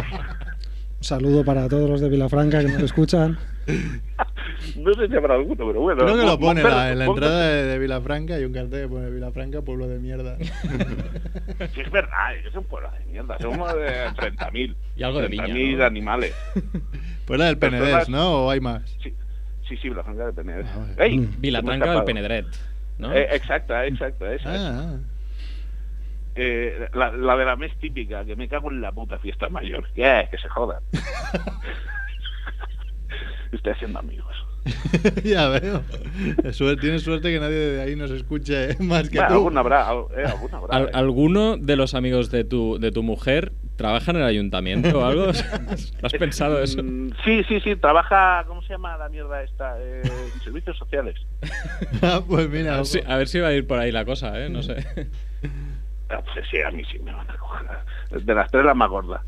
Un 0.98 1.04
saludo 1.04 1.44
para 1.44 1.68
todos 1.68 1.90
los 1.90 2.00
de 2.00 2.08
Vilafranca 2.08 2.60
que 2.60 2.68
nos 2.68 2.82
escuchan. 2.82 3.36
no 4.76 4.94
sé 4.94 5.08
si 5.08 5.16
habrá 5.16 5.34
alguno, 5.34 5.66
pero 5.66 5.80
bueno. 5.80 6.04
Creo 6.04 6.16
que 6.16 6.24
lo 6.24 6.38
pone 6.38 6.62
la- 6.62 6.92
en 6.92 6.98
la 7.00 7.04
entrada 7.06 7.46
de, 7.48 7.64
de 7.64 7.78
Vilafranca. 7.78 8.34
Hay 8.36 8.44
un 8.44 8.52
cartel 8.52 8.82
que 8.82 8.88
pone 8.88 9.10
Vilafranca, 9.10 9.62
pueblo 9.62 9.88
de 9.88 9.98
mierda. 9.98 10.36
Sí, 11.74 11.80
es 11.80 11.90
verdad, 11.90 12.36
es 12.36 12.54
un 12.54 12.64
pueblo 12.64 12.90
de 12.90 13.04
mierda. 13.12 13.38
Somos 13.40 13.72
de 13.74 14.06
30.000. 14.08 14.74
Y 14.96 15.02
algo 15.02 15.20
de 15.20 15.28
viña, 15.28 15.46
30.000 15.46 15.76
¿no? 15.78 15.84
animales. 15.84 16.34
Pues 17.26 17.38
la 17.40 17.46
del 17.46 17.58
Penedés, 17.58 18.08
¿no? 18.08 18.44
¿O 18.46 18.50
hay 18.50 18.60
más? 18.60 18.82
Sí, 19.02 19.12
sí, 19.68 19.76
sí 19.78 19.88
Vilafranca 19.88 20.26
de 20.26 20.32
Penedès. 20.32 20.66
Ah, 20.74 20.86
vale. 20.98 21.28
Vilafranca 21.38 21.92
del. 21.92 22.04
Penedret. 22.04 22.46
¿No? 22.98 23.12
Eh, 23.12 23.28
exacta, 23.32 23.84
exacta, 23.86 24.32
esa 24.32 24.54
es. 24.54 24.60
Ah, 24.62 24.96
Eh, 26.38 26.88
la, 26.92 27.10
la 27.12 27.34
de 27.36 27.44
la 27.46 27.56
mes 27.56 27.74
típica, 27.78 28.22
que 28.24 28.36
me 28.36 28.46
cago 28.48 28.70
en 28.70 28.80
la 28.82 28.92
puta 28.92 29.18
fiesta 29.18 29.48
mayor. 29.48 29.88
Que, 29.94 30.28
que 30.30 30.36
se 30.38 30.48
jodan. 30.50 30.82
Estoy 33.52 33.72
haciendo 33.72 33.98
amigos. 34.00 34.45
ya 35.24 35.48
veo. 35.48 35.82
Tienes 36.80 37.02
suerte 37.02 37.32
que 37.32 37.38
nadie 37.40 37.54
de 37.56 37.80
ahí 37.82 37.96
nos 37.96 38.10
escuche 38.10 38.72
¿eh? 38.72 38.76
más 38.80 39.08
que 39.08 39.16
Bueno, 39.18 39.28
tú. 39.28 39.34
alguna 39.34 39.60
habrá, 39.60 39.86
eh, 40.16 40.24
alguna 40.26 40.58
habrá. 40.58 40.76
Al- 40.76 40.86
eh. 40.86 40.90
¿Alguno 40.94 41.56
de 41.56 41.76
los 41.76 41.94
amigos 41.94 42.30
de 42.30 42.44
tu, 42.44 42.78
de 42.78 42.90
tu 42.92 43.02
mujer 43.02 43.52
trabaja 43.76 44.10
en 44.10 44.16
el 44.18 44.22
ayuntamiento 44.24 44.98
o 45.00 45.04
algo? 45.04 45.26
¿Has 46.02 46.12
pensado 46.18 46.62
eso? 46.62 46.82
Mm, 46.82 47.10
Sí, 47.24 47.42
sí, 47.48 47.60
sí, 47.60 47.76
trabaja, 47.76 48.44
¿cómo 48.46 48.62
se 48.62 48.70
llama 48.74 48.96
la 48.96 49.08
mierda 49.08 49.42
esta? 49.42 49.76
Eh, 49.80 50.02
en 50.04 50.40
servicios 50.42 50.76
sociales. 50.78 51.14
Ah, 52.02 52.20
pues 52.26 52.48
mira, 52.48 52.74
A 52.74 52.76
ver, 52.78 52.86
si, 52.86 53.00
a 53.06 53.16
ver 53.16 53.28
si 53.28 53.38
va 53.40 53.48
a 53.48 53.52
ir 53.52 53.66
por 53.66 53.78
ahí 53.78 53.92
la 53.92 54.04
cosa, 54.04 54.38
¿eh? 54.44 54.48
No 54.48 54.62
sé. 54.62 54.76
Ah, 56.08 56.20
pues 56.32 56.46
sí, 56.50 56.58
a 56.62 56.70
mí 56.70 56.82
sí 56.90 56.98
me 57.00 57.12
van 57.12 57.28
a 57.30 57.36
coger. 57.36 57.66
De 58.24 58.34
las 58.34 58.50
tres 58.50 58.64
la 58.64 58.74
más 58.74 58.88
gorda. 58.88 59.22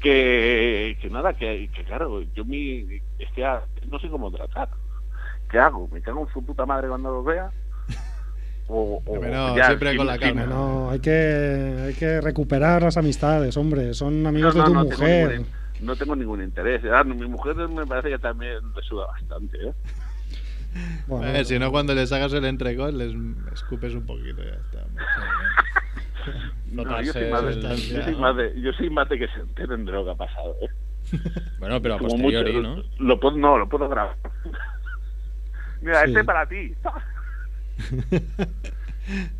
Que, 0.00 0.98
que 1.00 1.10
nada, 1.10 1.32
que, 1.34 1.70
que 1.74 1.84
claro, 1.84 2.22
yo 2.34 2.44
mi, 2.44 2.86
es 3.18 3.30
que 3.34 3.44
ah, 3.44 3.62
no 3.88 3.98
sé 3.98 4.08
cómo 4.08 4.30
tratar. 4.30 4.68
¿Qué 5.48 5.58
hago? 5.58 5.88
¿Me 5.92 6.00
cago 6.00 6.20
en 6.26 6.32
su 6.32 6.44
puta 6.44 6.64
madre 6.66 6.88
cuando 6.88 7.12
los 7.12 7.24
vea? 7.24 7.50
O, 8.68 9.02
o 9.04 9.12
Pero 9.20 9.56
ya, 9.56 9.66
siempre 9.66 9.96
con 9.96 10.06
la 10.06 10.18
calma. 10.18 10.44
No, 10.46 10.90
hay 10.90 11.00
que, 11.00 11.76
hay 11.88 11.94
que 11.94 12.20
recuperar 12.20 12.82
las 12.82 12.96
amistades, 12.96 13.56
hombre. 13.56 13.94
Son 13.94 14.26
amigos 14.26 14.54
No, 14.54 14.62
de 14.62 14.66
tu 14.70 14.74
no, 14.74 14.82
no 14.84 14.88
tengo 14.88 15.02
mujer. 15.02 15.30
ningún- 15.30 15.60
no 15.80 15.96
tengo 15.96 16.14
ningún 16.16 16.42
interés. 16.42 16.82
Ah, 16.92 17.02
mi 17.04 17.26
mujer 17.26 17.56
me 17.56 17.86
parece 17.86 18.10
que 18.10 18.18
también 18.18 18.56
le 18.76 18.82
suda 18.82 19.06
bastante, 19.06 19.56
¿eh? 19.68 19.72
Bueno, 21.08 21.26
Eh, 21.26 21.44
si 21.44 21.58
no, 21.58 21.70
cuando 21.72 21.94
les 21.94 22.12
hagas 22.12 22.32
el 22.34 22.44
entrecot, 22.44 22.92
les 22.92 23.12
escupes 23.52 23.94
un 23.94 24.06
poquito 24.06 24.42
y 24.42 24.46
ya 24.46 24.52
está. 24.52 24.84
No, 26.70 27.02
yo, 27.02 27.12
soy 27.12 27.30
más 27.30 27.44
de, 27.44 27.52
el- 27.52 27.62
yo, 27.62 28.02
soy 28.02 28.14
más 28.16 28.36
de, 28.36 28.60
yo 28.60 28.72
soy 28.72 28.90
más 28.90 29.08
de 29.08 29.18
que 29.18 29.28
se 29.28 29.40
enteren 29.40 29.84
de 29.84 29.92
lo 29.92 30.04
que 30.04 30.10
ha 30.12 30.14
pasado, 30.14 30.56
¿eh? 30.60 30.68
Bueno, 31.58 31.80
pero 31.82 31.94
a 31.94 31.98
Como 31.98 32.10
posteriori, 32.10 32.52
mucho- 32.54 32.68
¿no? 32.76 32.82
Lo 32.98 33.20
puedo, 33.20 33.36
no, 33.36 33.58
lo 33.58 33.68
puedo 33.68 33.88
grabar. 33.88 34.16
Mira, 35.80 36.02
Sí. 36.04 36.08
este 36.10 36.24
para 36.24 36.46
ti. 36.46 36.74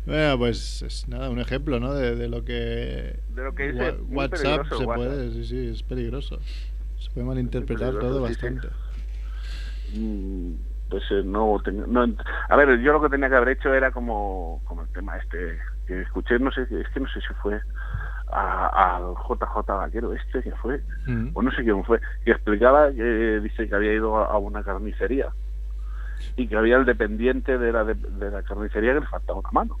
Bueno, 0.05 0.37
pues 0.37 0.81
es 0.81 1.07
nada, 1.07 1.29
un 1.29 1.39
ejemplo, 1.39 1.79
¿no? 1.79 1.93
De, 1.93 2.15
de 2.15 2.27
lo 2.27 2.43
que. 2.43 3.19
De 3.29 3.43
lo 3.43 3.55
que 3.55 3.71
muy 3.71 4.15
WhatsApp 4.17 4.65
se 4.65 4.75
WhatsApp. 4.85 4.95
puede, 4.95 5.31
sí, 5.31 5.45
sí, 5.45 5.67
es 5.67 5.83
peligroso. 5.83 6.39
Se 6.99 7.09
puede 7.11 7.25
malinterpretar 7.27 7.93
todo 7.99 8.27
sí, 8.27 8.33
sí. 8.33 8.41
bastante. 8.41 8.67
Mm, 9.95 10.53
Pues 10.89 11.03
eh, 11.11 11.21
no, 11.23 11.61
no 11.87 12.15
A 12.49 12.55
ver, 12.57 12.81
yo 12.81 12.91
lo 12.91 13.01
que 13.01 13.09
tenía 13.09 13.29
que 13.29 13.35
haber 13.35 13.49
hecho 13.57 13.73
era 13.73 13.91
como, 13.91 14.61
como 14.65 14.81
el 14.81 14.89
tema 14.89 15.15
este 15.17 15.57
que 15.85 16.01
escuché, 16.01 16.39
no 16.39 16.51
sé, 16.51 16.63
es 16.69 16.89
que 16.89 16.99
no 16.99 17.07
sé 17.07 17.21
si 17.21 17.33
fue 17.35 17.61
a- 18.31 18.95
al 18.97 19.15
JJ 19.15 19.75
Vaquero 19.75 20.13
este 20.13 20.41
que 20.41 20.51
fue, 20.53 20.81
Mm. 21.05 21.29
o 21.33 21.41
no 21.41 21.51
sé 21.51 21.63
quién 21.63 21.83
fue, 21.83 21.99
que 22.23 22.31
explicaba 22.31 22.91
que 22.93 23.39
dice 23.41 23.67
que 23.67 23.75
había 23.75 23.93
ido 23.93 24.17
a 24.17 24.25
a 24.25 24.37
una 24.37 24.63
carnicería 24.63 25.29
y 26.37 26.47
que 26.47 26.55
había 26.55 26.77
el 26.77 26.85
dependiente 26.85 27.57
de 27.57 27.71
la, 27.73 27.83
de, 27.83 27.95
de 27.95 28.31
la 28.31 28.41
carnicería 28.43 28.93
que 28.93 28.99
le 29.01 29.07
faltaba 29.07 29.39
una 29.39 29.49
mano. 29.51 29.77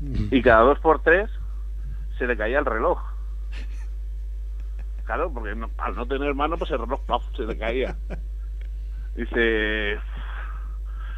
Y 0.30 0.42
cada 0.42 0.60
dos 0.62 0.78
por 0.80 1.00
tres 1.02 1.30
se 2.18 2.26
le 2.26 2.36
caía 2.36 2.58
el 2.58 2.64
reloj. 2.66 3.00
Claro, 5.04 5.32
porque 5.32 5.54
no- 5.54 5.70
al 5.78 5.94
no 5.94 6.06
tener 6.06 6.34
mano, 6.34 6.58
pues 6.58 6.70
el 6.72 6.78
reloj 6.80 7.00
¡paf! 7.06 7.22
se 7.36 7.42
le 7.42 7.56
caía. 7.56 7.96
Dice, 9.14 9.98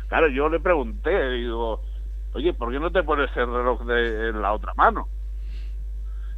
claro, 0.09 0.29
yo 0.29 0.49
le 0.49 0.61
pregunté, 0.61 1.31
digo, 1.31 1.83
oye, 2.35 2.53
¿por 2.55 2.71
qué 2.73 2.81
no 2.81 2.91
te 2.91 3.03
pones 3.03 3.31
el 3.37 3.47
reloj 3.47 3.85
de, 3.85 4.29
en 4.29 4.43
la 4.43 4.53
otra 4.53 4.73
mano? 4.77 5.09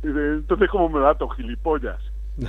Entonces, 0.03 0.70
¿cómo 0.70 0.88
me 0.88 1.00
dato, 1.00 1.29
gilipollas? 1.29 2.00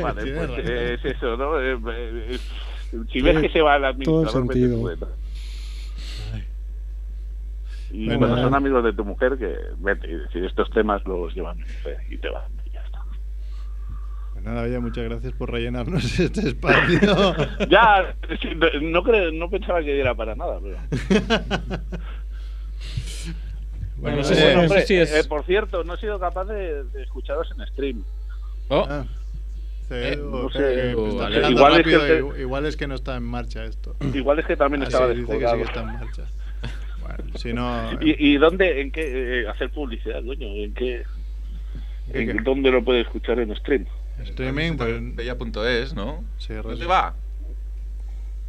Vale, 0.00 0.34
pues 0.34 0.50
eh, 0.58 0.94
es 0.94 1.04
eso, 1.04 1.36
¿no? 1.36 1.60
Eh, 1.60 1.72
eh, 1.74 2.36
eh, 2.36 2.38
si 3.12 3.20
ves 3.20 3.40
que 3.40 3.50
se 3.50 3.60
va 3.60 3.76
el 3.76 3.82
Todo 4.04 4.22
el 4.22 4.28
administrador, 4.28 4.46
vete 4.88 5.06
vete. 5.06 5.12
Y 7.90 8.06
Bueno, 8.06 8.20
cuando 8.20 8.42
son 8.42 8.54
amigos 8.54 8.82
de 8.84 8.92
tu 8.92 9.04
mujer, 9.04 9.36
que 9.38 9.56
vete 9.78 10.10
y 10.10 10.14
decir, 10.16 10.44
estos 10.44 10.70
temas 10.70 11.04
los 11.06 11.34
llevan 11.34 11.58
y 12.08 12.16
te 12.16 12.28
van 12.28 12.50
y 12.64 12.70
ya 12.70 12.80
está. 12.80 13.00
Pues 14.32 14.33
nada, 14.44 14.62
oye, 14.62 14.78
muchas 14.78 15.04
gracias 15.04 15.32
por 15.32 15.50
rellenarnos 15.50 16.18
este 16.20 16.48
espacio. 16.48 17.34
Ya, 17.68 18.14
sí, 18.40 18.48
no, 18.54 18.66
no, 18.80 19.02
cre- 19.04 19.32
no 19.36 19.50
pensaba 19.50 19.80
que 19.82 19.94
diera 19.94 20.14
para 20.14 20.34
nada, 20.34 20.58
pero... 20.62 20.76
bueno, 23.96 24.16
no 24.18 24.24
sé 24.24 24.34
oye, 24.34 24.40
si- 24.42 24.46
no 24.54 24.60
sé 24.60 24.66
hombre, 24.66 24.86
si 24.86 24.94
es- 24.96 25.12
eh, 25.14 25.24
por 25.28 25.44
cierto, 25.44 25.84
no 25.84 25.94
he 25.94 25.98
sido 25.98 26.18
capaz 26.20 26.44
de, 26.44 26.84
de 26.84 27.02
escucharos 27.02 27.48
en 27.56 27.66
stream. 27.68 28.02
Oh, 28.68 28.86
ah, 28.88 29.04
Eh, 29.90 30.16
no 30.18 30.48
sé, 30.50 30.94
vale. 30.94 31.50
Igual 31.50 31.72
es 31.80 31.82
que 31.86 31.98
rápido, 31.98 32.00
te- 32.06 32.18
igual- 32.18 32.40
igual 32.40 32.66
es 32.66 32.76
que 32.76 32.86
no 32.86 32.94
está 32.94 33.16
en 33.16 33.22
marcha 33.24 33.64
esto. 33.64 33.94
Igual 34.14 34.38
es 34.38 34.46
que 34.46 34.56
también 34.56 34.82
Ah, 34.82 34.86
estaba 34.86 35.12
sí, 35.12 35.20
dice 35.20 35.38
que 35.38 35.46
sí 35.48 35.56
que 35.56 35.62
está 35.62 35.80
en 35.80 35.86
marcha. 35.86 36.22
Bueno, 37.00 37.24
si 37.38 37.52
no... 37.52 37.90
¿Y, 38.00 38.32
y 38.32 38.36
dónde, 38.38 38.80
en 38.80 38.90
qué, 38.90 39.42
eh, 39.42 39.48
hacer 39.48 39.68
publicidad, 39.70 40.24
coño? 40.24 40.46
¿En 40.54 40.72
qué, 40.72 41.02
¿Qué, 42.10 42.22
en 42.22 42.38
qué? 42.38 42.42
dónde 42.42 42.70
lo 42.70 42.82
puede 42.82 43.02
escuchar 43.02 43.38
en 43.40 43.54
stream? 43.56 43.84
Streaming, 44.22 44.76
pues... 44.76 45.16
Bella.es, 45.16 45.94
¿no? 45.94 46.24
Sí, 46.38 46.54
¿Dónde 46.54 46.76
res- 46.76 46.90
va? 46.90 47.14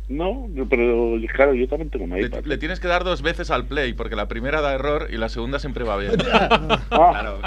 No, 0.07 0.47
pero 0.69 1.15
claro, 1.33 1.55
yo 1.55 1.67
también 1.67 1.89
tengo 1.89 2.05
una 2.05 2.17
Le, 2.17 2.27
iPad. 2.27 2.43
le 2.45 2.57
tienes 2.59 2.79
que 2.79 2.87
dar 2.87 3.03
dos 3.03 3.23
veces 3.23 3.49
al 3.49 3.65
play, 3.65 3.93
porque 3.93 4.15
la 4.15 4.27
primera 4.27 4.61
da 4.61 4.73
error 4.75 5.07
y 5.09 5.17
la 5.17 5.29
segunda 5.29 5.57
siempre 5.57 5.83
va 5.83 5.97
bien. 5.97 6.11
Ah, 6.31 6.79
Claro. 6.89 7.39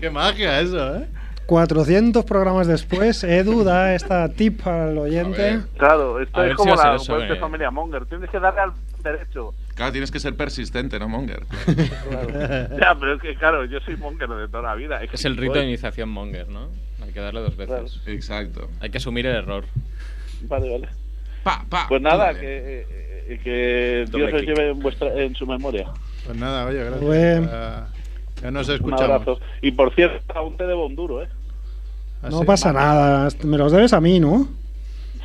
Qué 0.00 0.10
magia 0.10 0.60
eso, 0.60 0.96
¿eh? 0.96 1.06
400 1.46 2.24
programas 2.24 2.66
después, 2.66 3.22
Edu 3.24 3.62
da 3.64 3.94
esta 3.94 4.28
tip 4.28 4.66
al 4.66 4.98
oyente. 4.98 5.60
claro, 5.78 6.20
esto 6.20 6.40
A 6.40 6.44
es 6.46 6.50
si 6.50 6.56
como 6.56 6.74
la 6.74 6.96
eso, 6.96 7.22
eh. 7.22 7.36
familia 7.36 7.70
Monger. 7.70 8.04
Tienes 8.06 8.28
que 8.30 8.40
darle 8.40 8.60
al 8.60 8.72
derecho. 9.02 9.54
Claro, 9.76 9.92
tienes 9.92 10.10
que 10.10 10.18
ser 10.18 10.34
persistente, 10.36 10.98
¿no, 10.98 11.08
Monger? 11.08 11.44
ya, 12.80 12.96
pero 12.98 13.14
es 13.14 13.20
que 13.22 13.34
claro, 13.36 13.64
yo 13.66 13.78
soy 13.80 13.96
Monger 13.96 14.28
de 14.28 14.48
toda 14.48 14.62
la 14.62 14.74
vida. 14.74 15.00
es 15.04 15.24
el 15.24 15.36
rito 15.36 15.54
de 15.54 15.64
iniciación 15.66 16.08
Monger, 16.08 16.48
¿no? 16.48 16.68
Hay 17.04 17.12
que 17.12 17.20
darle 17.20 17.40
dos 17.40 17.56
veces. 17.56 17.68
Claro. 17.68 17.86
Exacto. 18.16 18.68
Hay 18.80 18.90
que 18.90 18.96
asumir 18.98 19.26
el 19.26 19.36
error. 19.36 19.64
Vale, 20.48 20.70
vale. 20.70 20.88
Pa, 21.42 21.64
pa, 21.68 21.86
Pues 21.88 22.00
nada, 22.02 22.32
que, 22.34 22.86
eh, 23.28 23.40
que 23.44 24.04
Dios 24.10 24.32
os 24.32 24.42
lleve 24.42 24.70
en, 24.70 24.80
vuestra, 24.80 25.12
en 25.14 25.34
su 25.34 25.46
memoria. 25.46 25.86
Pues 26.24 26.36
nada, 26.38 26.66
oye, 26.66 26.78
gracias. 26.82 27.00
Bueno. 27.02 27.46
Ya, 27.46 27.88
ya 28.42 28.50
nos 28.50 28.68
Un 28.68 28.74
escuchamos. 28.76 29.02
abrazo. 29.10 29.40
Y 29.62 29.70
por 29.72 29.94
cierto, 29.94 30.24
aún 30.34 30.56
te 30.56 30.66
debo 30.66 30.86
un 30.86 30.96
duro, 30.96 31.22
¿eh? 31.22 31.28
No 32.22 32.38
Así. 32.38 32.46
pasa 32.46 32.72
nada. 32.72 33.28
Me 33.44 33.58
los 33.58 33.70
debes 33.72 33.92
a 33.92 34.00
mí, 34.00 34.18
¿no? 34.18 34.48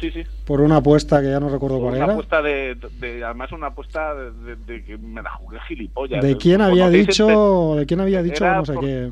Sí, 0.02 0.12
sí. 0.12 0.24
Por 0.46 0.60
una 0.62 0.78
apuesta 0.78 1.22
que 1.22 1.30
ya 1.30 1.40
no 1.40 1.48
recuerdo 1.50 1.76
Por 1.78 1.84
cuál 1.86 1.96
una 1.96 2.04
era. 2.06 2.14
apuesta 2.14 2.42
de, 2.42 2.76
de- 3.00 3.24
Además, 3.24 3.52
una 3.52 3.68
apuesta 3.68 4.14
de, 4.16 4.32
de- 4.32 4.56
de 4.58 4.84
que 4.84 4.98
me 4.98 5.22
la 5.22 5.30
jugué 5.32 5.60
gilipollas. 5.68 6.22
¿De 6.24 6.36
quién 6.38 6.60
había 6.62 6.90
dicho? 6.90 7.76
¿De 7.78 7.86
quién 7.86 8.00
había 8.02 8.22
dicho? 8.24 8.44
No 8.46 8.66
sé 8.66 8.74
por- 8.74 8.84
qué. 8.84 9.12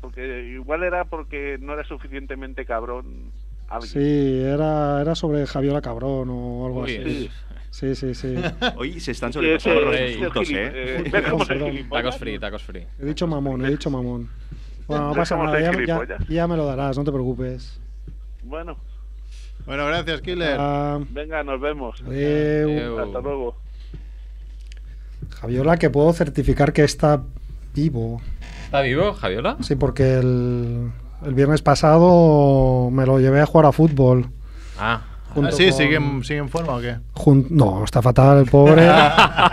Porque 0.00 0.48
igual 0.54 0.82
era 0.82 1.04
porque 1.04 1.58
no 1.60 1.74
era 1.74 1.84
suficientemente 1.84 2.64
cabrón 2.66 3.30
alguien. 3.68 3.90
Sí, 3.92 4.42
era, 4.42 5.00
era 5.00 5.14
sobre 5.14 5.46
Javiola 5.46 5.80
Cabrón 5.80 6.28
o 6.30 6.66
algo 6.66 6.80
Uy, 6.82 6.96
así. 6.96 7.30
Sí, 7.70 7.94
sí, 7.94 8.14
sí. 8.14 8.34
Hoy 8.76 8.98
se 9.00 9.12
están 9.12 9.32
sobrepasando 9.32 9.80
los 9.82 10.00
insultos, 10.00 10.50
¿eh? 10.50 11.02
gili- 11.04 11.10
¿Ves 11.12 11.22
cómo 11.30 11.44
soy 11.44 11.54
Perdón. 11.56 11.70
gilipollas? 11.72 12.04
Tacos 12.04 12.18
free, 12.18 12.38
tacos 12.40 12.62
free. 12.64 12.86
He 12.98 13.04
dicho 13.04 13.26
mamón, 13.28 13.64
he 13.64 13.70
dicho 13.70 13.90
mamón. 13.90 14.28
Bueno, 14.88 15.04
no 15.04 15.10
¿Ves 15.10 15.18
pasa 15.18 15.36
nada, 15.36 15.60
ya 16.28 16.48
me 16.48 16.56
lo 16.56 16.66
darás, 16.66 16.98
no 16.98 17.04
te 17.04 17.12
preocupes. 17.12 17.78
Bueno, 18.42 18.76
Bueno, 19.70 19.86
gracias, 19.86 20.20
Killer. 20.20 20.56
Ah, 20.58 20.98
venga, 21.10 21.44
nos 21.44 21.60
vemos. 21.60 22.02
adeu. 22.04 22.68
Adeu. 22.70 22.98
Hasta 22.98 23.20
luego. 23.20 23.54
Javiola, 25.40 25.76
que 25.76 25.90
puedo 25.90 26.12
certificar 26.12 26.72
que 26.72 26.82
está 26.82 27.22
vivo. 27.72 28.20
¿Está 28.64 28.80
vivo, 28.80 29.12
Javiola? 29.12 29.58
Sí, 29.60 29.76
porque 29.76 30.14
el, 30.18 30.90
el 31.24 31.34
viernes 31.34 31.62
pasado 31.62 32.90
me 32.90 33.06
lo 33.06 33.20
llevé 33.20 33.42
a 33.42 33.46
jugar 33.46 33.66
a 33.66 33.70
fútbol. 33.70 34.26
Ah. 34.76 35.02
junto 35.34 35.50
Ah, 35.50 35.52
sí, 35.52 35.66
con- 35.68 35.72
¿sigue, 35.74 35.94
en- 35.98 36.24
¿sigue 36.24 36.40
en 36.40 36.48
forma 36.48 36.74
o 36.74 36.80
qué? 36.80 36.96
jun- 37.14 37.46
no, 37.50 37.84
está 37.84 38.02
fatal 38.02 38.38
el 38.38 38.46
pobre. 38.46 38.90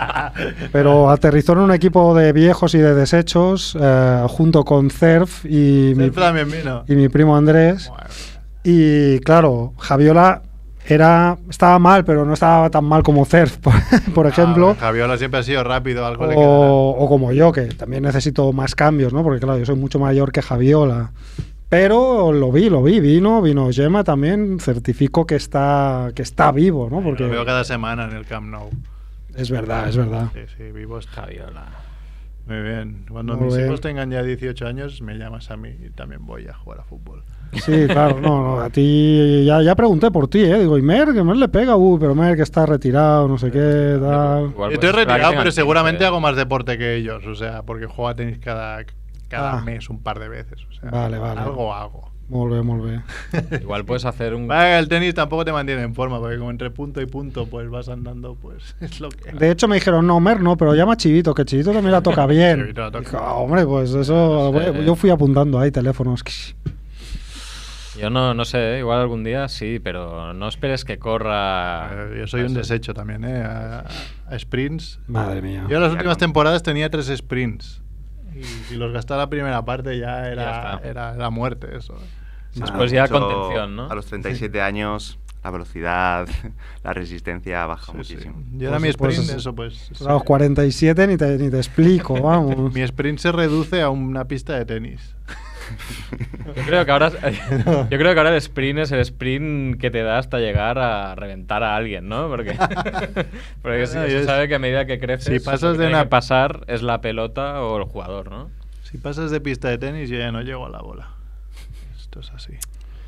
pero 0.72 1.10
aterrizó 1.10 1.52
en 1.52 1.58
un 1.60 1.70
equipo 1.72 2.12
de 2.16 2.32
viejos 2.32 2.74
y 2.74 2.78
de 2.78 2.92
desechos 2.92 3.76
eh, 3.80 4.24
junto 4.26 4.64
con 4.64 4.90
Cerf 4.90 5.44
y 5.44 5.92
mi, 5.96 6.10
y 6.88 6.96
mi 6.96 7.08
primo 7.08 7.36
Andrés. 7.36 7.88
Bueno, 7.88 8.04
Y 8.70 9.18
claro, 9.20 9.72
Javiola 9.78 10.42
era 10.86 11.38
estaba 11.48 11.78
mal, 11.78 12.04
pero 12.04 12.26
no 12.26 12.34
estaba 12.34 12.68
tan 12.68 12.84
mal 12.84 13.02
como 13.02 13.24
Cerf, 13.24 13.56
por, 13.62 13.72
por 14.14 14.26
ejemplo. 14.26 14.72
ah, 14.72 14.76
Javiola 14.78 15.16
siempre 15.16 15.40
ha 15.40 15.42
sido 15.42 15.64
rápido, 15.64 16.04
algo 16.04 16.26
le. 16.26 16.34
O, 16.36 16.90
o 16.98 17.08
como 17.08 17.32
yo, 17.32 17.50
que 17.50 17.62
también 17.62 18.02
necesito 18.02 18.52
más 18.52 18.74
cambios, 18.74 19.14
¿no? 19.14 19.22
Porque 19.22 19.40
claro, 19.40 19.58
yo 19.58 19.64
soy 19.64 19.76
mucho 19.76 19.98
mayor 19.98 20.32
que 20.32 20.42
Javiola. 20.42 21.12
Pero 21.70 22.30
lo 22.32 22.52
vi, 22.52 22.68
lo 22.68 22.82
vi, 22.82 23.00
vino, 23.00 23.40
vino 23.40 23.70
Gemma 23.72 24.04
también, 24.04 24.60
certifico 24.60 25.26
que 25.26 25.36
está, 25.36 26.10
que 26.14 26.20
está 26.22 26.52
vivo, 26.52 26.88
¿no? 26.90 27.02
Porque 27.02 27.24
Lo 27.24 27.30
veo 27.30 27.46
cada 27.46 27.64
semana 27.64 28.04
en 28.04 28.12
el 28.16 28.26
Camp 28.26 28.48
Nou. 28.48 28.68
es 29.34 29.50
verdad, 29.50 29.88
es 29.88 29.96
verdad. 29.96 30.28
Sí, 30.34 30.40
sí, 30.58 30.72
vivo 30.72 30.98
está. 30.98 31.22
Javiola. 31.22 31.66
Muy 32.46 32.60
bien. 32.62 33.04
Cuando 33.10 33.34
Muy 33.36 33.46
mis 33.46 33.56
bien. 33.56 33.66
hijos 33.68 33.80
tengan 33.82 34.10
ya 34.10 34.22
18 34.22 34.66
años, 34.66 35.00
me 35.02 35.14
llamas 35.16 35.50
a 35.50 35.56
mí 35.56 35.70
y 35.86 35.90
también 35.90 36.24
voy 36.26 36.46
a 36.48 36.54
jugar 36.54 36.80
a 36.80 36.84
fútbol. 36.84 37.22
Sí, 37.54 37.86
claro, 37.88 38.20
no, 38.20 38.42
no, 38.42 38.60
a 38.60 38.68
ti 38.70 39.44
ya, 39.44 39.62
ya 39.62 39.74
pregunté 39.74 40.10
por 40.10 40.28
ti, 40.28 40.40
¿eh? 40.40 40.58
Digo, 40.58 40.76
y 40.78 40.82
Mer, 40.82 41.12
que 41.14 41.22
Mer 41.24 41.36
le 41.36 41.48
pega, 41.48 41.76
uy, 41.76 41.98
pero 41.98 42.14
Mer 42.14 42.36
que 42.36 42.42
está 42.42 42.66
retirado, 42.66 43.26
no 43.26 43.38
sé 43.38 43.50
qué, 43.50 43.98
tal. 44.00 44.50
Igual 44.50 44.72
estoy 44.72 44.90
que 44.90 44.96
retirado, 44.96 45.32
pero 45.36 45.50
seguramente 45.50 45.98
15. 45.98 46.06
hago 46.06 46.20
más 46.20 46.36
deporte 46.36 46.76
que 46.78 46.96
ellos. 46.96 47.24
O 47.26 47.34
sea, 47.34 47.62
porque 47.62 47.86
juego 47.86 48.08
a 48.08 48.14
tenis 48.14 48.38
cada, 48.38 48.84
cada 49.28 49.58
Ah. 49.58 49.62
mes 49.62 49.88
un 49.88 50.02
par 50.02 50.18
de 50.18 50.28
veces. 50.28 50.60
O 50.68 50.72
sea, 50.80 50.90
Vale, 50.90 51.18
vale. 51.18 51.40
Algo 51.40 51.72
hago. 51.74 52.08
Molt 52.28 52.52
bé, 52.52 52.60
molt 52.60 52.84
bé. 52.84 53.58
Igual 53.62 53.86
puedes 53.86 54.04
hacer 54.04 54.34
un. 54.34 54.46
Vale, 54.48 54.78
el 54.78 54.86
tenis 54.86 55.14
tampoco 55.14 55.46
te 55.46 55.52
mantiene 55.52 55.80
en 55.80 55.94
forma, 55.94 56.18
porque 56.20 56.36
como 56.36 56.50
entre 56.50 56.70
punto 56.70 57.00
y 57.00 57.06
punto 57.06 57.46
pues 57.46 57.70
vas 57.70 57.88
andando, 57.88 58.34
pues 58.34 58.76
es 58.82 59.00
lo 59.00 59.08
que... 59.08 59.32
De 59.32 59.50
hecho 59.50 59.66
me 59.66 59.76
dijeron, 59.76 60.06
no, 60.06 60.20
Mer 60.20 60.42
no, 60.42 60.54
pero 60.58 60.74
llama 60.74 60.92
a 60.92 60.96
Chivito, 60.98 61.32
que 61.32 61.46
Chivito 61.46 61.72
también 61.72 61.92
la 61.92 62.02
toca 62.02 62.26
bien. 62.26 62.58
Chivito 62.60 62.82
la 62.82 62.90
toca 62.90 63.10
bien. 63.10 63.22
"Ah, 63.24 63.32
hombre, 63.36 63.64
pues 63.64 63.94
eso, 63.94 64.52
No 64.52 64.60
sé. 64.60 64.70
voy- 64.72 64.84
yo 64.84 64.94
fui 64.94 65.08
apuntando 65.08 65.58
ahí 65.58 65.70
teléfonos. 65.70 66.22
Yo 68.00 68.10
no, 68.10 68.34
no 68.34 68.44
sé, 68.44 68.78
igual 68.78 69.00
algún 69.00 69.24
día 69.24 69.48
sí, 69.48 69.80
pero 69.82 70.32
no 70.34 70.48
esperes 70.48 70.84
que 70.84 70.98
corra. 70.98 71.90
Eh, 72.12 72.16
Yo 72.20 72.26
soy 72.26 72.42
un 72.42 72.54
desecho 72.54 72.94
también, 72.94 73.24
¿eh? 73.24 73.42
A, 73.42 73.84
a 74.28 74.38
sprints. 74.38 75.00
Madre 75.08 75.42
mía. 75.42 75.66
Yo 75.68 75.80
las 75.80 75.90
Ya 75.90 75.94
últimas 75.96 76.18
temporadas 76.18 76.62
tenía 76.62 76.88
tres 76.90 77.06
sprints. 77.14 77.82
Y 78.36 78.42
si 78.44 78.76
los 78.76 78.92
gastaba 78.92 79.22
la 79.22 79.30
primera 79.30 79.64
parte 79.64 79.98
ya 79.98 80.22
Ya 80.22 80.28
era, 80.28 80.80
era, 80.84 81.14
la 81.16 81.30
muerte 81.30 81.76
eso. 81.76 81.94
Después 82.54 82.90
ya 82.90 83.02
Mucho- 83.02 83.20
contención, 83.28 83.76
¿no? 83.76 83.90
A 83.90 83.94
los 83.94 84.06
37 84.06 84.60
años, 84.62 85.18
la 85.44 85.50
velocidad, 85.50 86.28
la 86.84 86.92
resistencia 86.92 87.66
baja 87.66 87.86
Sí, 87.86 87.90
sí. 87.92 87.96
muchísimo. 88.14 88.42
Yo 88.52 88.68
era 88.68 88.78
Pues- 88.78 88.82
mi 88.82 88.92
pues 88.96 89.14
sprint, 89.14 89.30
es- 89.30 89.36
eso 89.38 89.54
pues... 89.54 89.90
A 90.06 90.12
los 90.12 90.22
47 90.24 91.06
ni 91.06 91.16
te, 91.16 91.36
ni 91.38 91.50
te 91.50 91.56
explico, 91.56 92.14
vamos. 92.22 92.72
Mi 92.72 92.82
sprint 92.82 93.18
se 93.18 93.32
reduce 93.32 93.82
a 93.82 93.90
una 93.90 94.26
pista 94.26 94.54
de 94.56 94.64
tenis. 94.64 95.14
Yo 96.56 96.62
creo 96.66 96.84
que 96.84 96.90
ahora 96.90 97.10
yo 97.90 97.98
creo 97.98 98.12
que 98.14 98.18
ahora 98.18 98.30
el 98.30 98.36
sprint 98.36 98.78
es 98.80 98.92
el 98.92 99.00
sprint 99.00 99.78
que 99.80 99.90
te 99.90 100.02
da 100.02 100.18
hasta 100.18 100.38
llegar 100.38 100.78
a 100.78 101.14
reventar 101.14 101.62
a 101.62 101.76
alguien, 101.76 102.08
¿no? 102.08 102.28
Porque, 102.28 102.56
porque 103.62 103.86
se 103.86 104.20
es- 104.20 104.26
sabe 104.26 104.48
que 104.48 104.54
a 104.54 104.58
medida 104.58 104.86
que 104.86 104.98
creces, 104.98 105.42
Si 105.42 105.44
pasas 105.44 105.76
de 105.78 105.86
una- 105.88 106.08
pasar 106.08 106.64
es 106.68 106.82
la 106.82 107.00
pelota 107.00 107.62
o 107.62 107.76
el 107.78 107.84
jugador, 107.84 108.30
¿no? 108.30 108.50
Si 108.82 108.98
pasas 108.98 109.30
de 109.30 109.40
pista 109.40 109.68
de 109.68 109.78
tenis, 109.78 110.08
yo 110.08 110.18
ya 110.18 110.32
no 110.32 110.40
llego 110.42 110.64
a 110.66 110.70
la 110.70 110.80
bola. 110.80 111.08
Esto 111.98 112.20
es 112.20 112.30
así. 112.30 112.54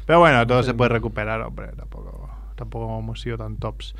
Pero 0.07 0.18
bueno, 0.18 0.46
todo 0.46 0.62
se 0.62 0.75
puede 0.75 0.90
recuperar, 0.90 1.40
hombre. 1.40 1.68
Tampoco, 1.77 2.29
tampoco 2.57 2.99
hemos 2.99 3.20
sido 3.20 3.38
tan 3.38 3.57
tops. 3.57 3.94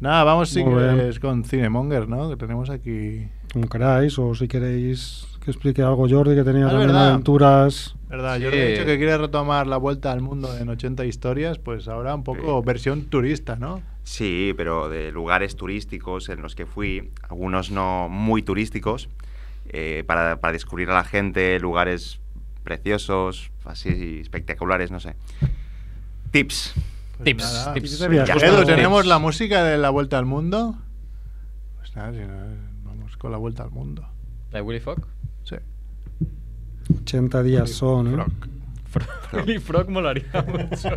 Nada, 0.00 0.24
vamos 0.24 0.50
si 0.50 0.62
quieres 0.64 1.20
con 1.20 1.44
Cinemonger, 1.44 2.08
¿no? 2.08 2.28
Que 2.28 2.36
tenemos 2.36 2.68
aquí. 2.68 3.28
Como 3.52 3.68
queráis, 3.68 4.18
o 4.18 4.34
si 4.34 4.48
queréis 4.48 5.26
que 5.44 5.50
explique 5.52 5.80
algo 5.82 6.08
Jordi, 6.08 6.34
que 6.34 6.42
tenía 6.44 6.66
Ah, 6.66 6.70
también 6.70 6.88
verdad. 6.88 7.10
aventuras. 7.10 7.94
¿Verdad? 8.12 8.36
Yo 8.38 8.50
Sí. 8.50 8.56
le 8.56 8.66
he 8.66 8.72
dicho 8.72 8.84
que 8.84 8.98
quiere 8.98 9.16
retomar 9.16 9.66
la 9.66 9.78
vuelta 9.78 10.12
al 10.12 10.20
mundo 10.20 10.54
en 10.58 10.68
80 10.68 11.06
historias, 11.06 11.58
pues 11.58 11.88
ahora 11.88 12.14
un 12.14 12.22
poco 12.24 12.60
Sí. 12.60 12.66
versión 12.66 13.04
turista, 13.06 13.56
¿no? 13.56 13.80
Sí, 14.04 14.52
pero 14.54 14.90
de 14.90 15.10
lugares 15.12 15.56
turísticos 15.56 16.28
en 16.28 16.42
los 16.42 16.54
que 16.54 16.66
fui, 16.66 17.10
algunos 17.28 17.70
no 17.70 18.08
muy 18.10 18.42
turísticos, 18.42 19.08
eh, 19.70 20.04
para, 20.06 20.40
para 20.40 20.52
descubrir 20.52 20.90
a 20.90 20.94
la 20.94 21.04
gente 21.04 21.58
lugares 21.58 22.20
preciosos, 22.64 23.50
así 23.64 24.18
espectaculares, 24.20 24.90
no 24.90 25.00
sé. 25.00 25.14
Tips. 26.32 26.74
Pues 27.16 27.24
Tips, 27.24 27.42
nada. 27.44 27.72
tips. 27.74 28.00
Edu, 28.02 28.64
¿tenemos 28.66 29.00
Tips. 29.02 29.08
la 29.08 29.18
música 29.20 29.64
de 29.64 29.78
la 29.78 29.88
vuelta 29.88 30.18
al 30.18 30.26
mundo? 30.26 30.76
Pues 31.78 31.96
nada, 31.96 32.12
si 32.12 32.18
no, 32.18 32.34
vamos 32.84 33.16
con 33.16 33.32
la 33.32 33.38
vuelta 33.38 33.62
al 33.62 33.70
mundo. 33.70 34.06
¿La 34.50 34.58
de 34.58 34.62
Willy 34.62 34.80
Fogg? 34.80 35.06
Sí. 36.92 36.98
80 37.02 37.42
días 37.42 37.70
son, 37.70 38.20
¿eh? 38.20 38.24
Frog. 38.90 39.08
Willy 39.46 39.58
Frog 39.58 39.88
molaría 39.88 40.24
mucho. 40.46 40.90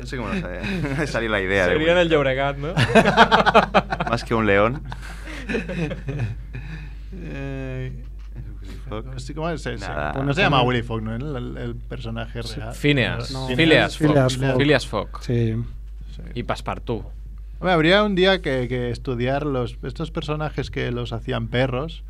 No 0.00 0.06
sé 0.06 0.16
cómo 0.16 0.28
no 0.32 1.06
salió 1.06 1.28
la 1.28 1.40
idea. 1.40 1.66
de 1.66 1.72
Sería 1.72 1.92
en 1.92 1.98
el 1.98 2.04
Willy 2.06 2.14
Llobregat, 2.14 2.56
¿no? 2.58 2.68
Más 4.10 4.22
que 4.24 4.34
un 4.34 4.46
león. 4.46 4.82
Eh, 7.14 8.04
¿cómo 8.88 9.18
se- 9.18 9.34
cómo 9.34 9.50
es 9.50 9.64
ese? 9.66 9.86
Pues 10.12 10.24
no 10.24 10.34
se 10.34 10.40
llama 10.42 10.62
Willy 10.62 10.82
Fogg, 10.82 11.02
¿no? 11.02 11.14
El, 11.14 11.36
el- 11.36 11.56
el 11.56 11.74
personaje 11.76 12.42
real. 12.42 12.74
Phineas. 12.74 13.30
No, 13.32 13.48
Phileas 13.48 13.96
Fogg. 13.98 14.08
Phileas 14.08 14.36
Fogg. 14.36 14.56
Phileas 14.58 14.86
Fogg. 14.86 15.22
Sí. 15.22 15.54
Sí. 16.14 16.22
Y 16.34 16.42
Passepartout. 16.42 17.04
Hombre, 17.60 17.72
habría 17.72 18.04
un 18.04 18.14
día 18.14 18.40
que, 18.40 18.68
que 18.68 18.90
estudiar 18.90 19.44
los, 19.44 19.78
estos 19.82 20.10
personajes 20.10 20.70
que 20.70 20.90
los 20.92 21.12
hacían 21.12 21.48
perros, 21.48 22.04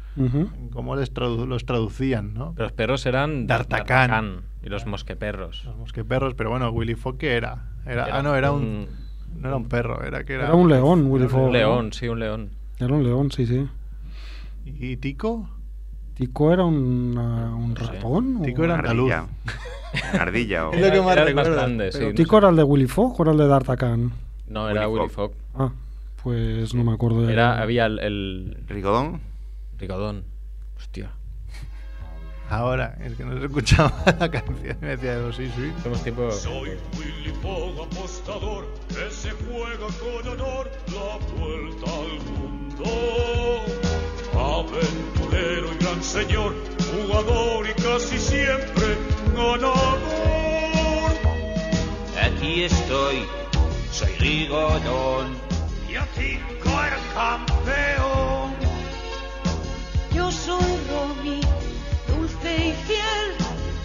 Cómo 0.73 0.97
les 0.97 1.13
tradu- 1.15 1.47
los 1.47 1.65
traducían, 1.65 2.35
¿no? 2.35 2.55
Los 2.57 2.73
perros 2.73 3.05
eran 3.07 3.47
D'Artagnan. 3.47 4.43
y 4.63 4.69
los 4.69 4.87
mosqueperros. 4.87 5.65
Los 5.65 5.77
mosqueperros, 5.77 6.35
pero 6.35 6.51
bueno, 6.51 6.71
Willy 6.71 6.95
Fogg, 6.95 7.19
¿qué 7.19 7.37
era? 7.37 7.65
era? 7.87 8.07
Era 8.07 8.19
ah, 8.19 8.23
no, 8.23 8.35
era 8.35 8.53
un, 8.53 8.63
un- 8.63 9.41
No 9.43 9.49
era 9.49 9.57
un 9.57 9.69
perro, 9.69 10.03
era 10.05 10.25
que 10.25 10.35
era... 10.35 10.45
Era 10.47 10.55
un 10.55 10.69
león, 10.69 11.07
Willy 11.11 11.25
era 11.27 11.33
Fogg. 11.35 11.47
Un 11.47 11.53
león, 11.53 11.93
sí, 11.93 12.09
un 12.09 12.19
león. 12.21 12.51
Era 12.79 12.95
un 12.95 13.03
león, 13.05 13.31
sí, 13.33 13.47
sí. 13.47 13.67
¿Y 14.65 14.97
Tico? 14.99 15.49
¿Tico 16.15 16.53
era 16.53 16.65
un, 16.65 17.15
ah, 17.17 17.55
un 17.57 17.75
No 17.75 17.81
sé. 17.87 17.93
ratón? 17.93 18.39
o- 18.39 18.43
Tico 18.43 18.65
era 18.65 18.75
Una 18.75 18.83
andaluz. 18.83 19.13
ardilla. 20.19 20.69
O... 20.69 20.73
Es 20.73 20.81
lo 20.81 20.91
que 20.93 21.01
más 21.01 21.13
Era 21.17 21.25
el 21.29 21.35
más 21.35 21.47
recuerdo. 21.47 21.55
grande, 21.67 21.93
sí. 21.93 21.99
Pero 21.99 22.11
no 22.11 22.15
¿Tico 22.17 22.31
sé. 22.31 22.39
era 22.39 22.49
el 22.51 22.57
de 22.57 22.63
Willy 22.65 22.87
Fogg 22.87 23.21
o 23.21 23.23
era 23.23 23.33
el 23.33 23.39
de 23.39 23.47
D'Artagnan? 23.47 24.13
No, 24.49 24.69
era 24.69 24.89
Willy 24.89 25.09
Fogg. 25.09 25.33
Fogg. 25.55 25.61
Ah, 25.63 25.73
pues 26.23 26.75
no 26.75 26.85
me 26.85 26.93
acuerdo 26.93 27.25
ya. 27.25 27.33
Era, 27.33 27.63
había 27.63 27.87
el, 27.87 27.99
el 28.01 28.57
¿Rigodón? 28.67 29.21
Rigodón. 29.79 30.25
Hostia. 30.77 31.13
Ahora, 32.51 32.97
es 33.01 33.15
que 33.15 33.25
no 33.25 33.39
se 33.39 33.45
escuchaba 33.45 33.93
la 34.19 34.31
canción, 34.31 34.79
me 34.81 34.97
decía 34.97 35.15
yo, 35.15 35.33
sí, 35.33 35.51
sí. 35.55 35.73
Somos 35.83 36.03
tipo... 36.03 36.31
Soy 36.33 36.71
Willy 36.97 37.33
Fogg, 37.43 37.87
apostador, 37.87 38.67
que 38.89 39.11
se 39.11 39.31
juega 39.33 39.87
con 40.01 40.29
honor 40.29 40.71
la 40.87 41.19
vuelta 41.37 41.91
al 41.91 42.21
mundo. 42.33 42.85
Aventurero 44.33 45.73
y 45.75 45.77
gran 45.77 46.03
señor, 46.03 46.55
jugador 46.91 47.67
y 47.69 47.83
casi 47.83 48.19
siempre 48.19 48.97
ganador. 49.37 49.99
Aquí 52.23 52.63
estoy, 52.63 53.27
soy 53.91 54.13
Rigodón. 54.19 55.37
Y 55.87 55.97
a 55.97 56.07
Tico 56.15 56.71
el 56.71 57.15
campeón. 57.15 58.38
Yo 60.29 60.33
soy 60.33 60.77
Romy, 60.91 61.41
dulce 62.07 62.69
y 62.69 62.73
fiel, 62.85 63.33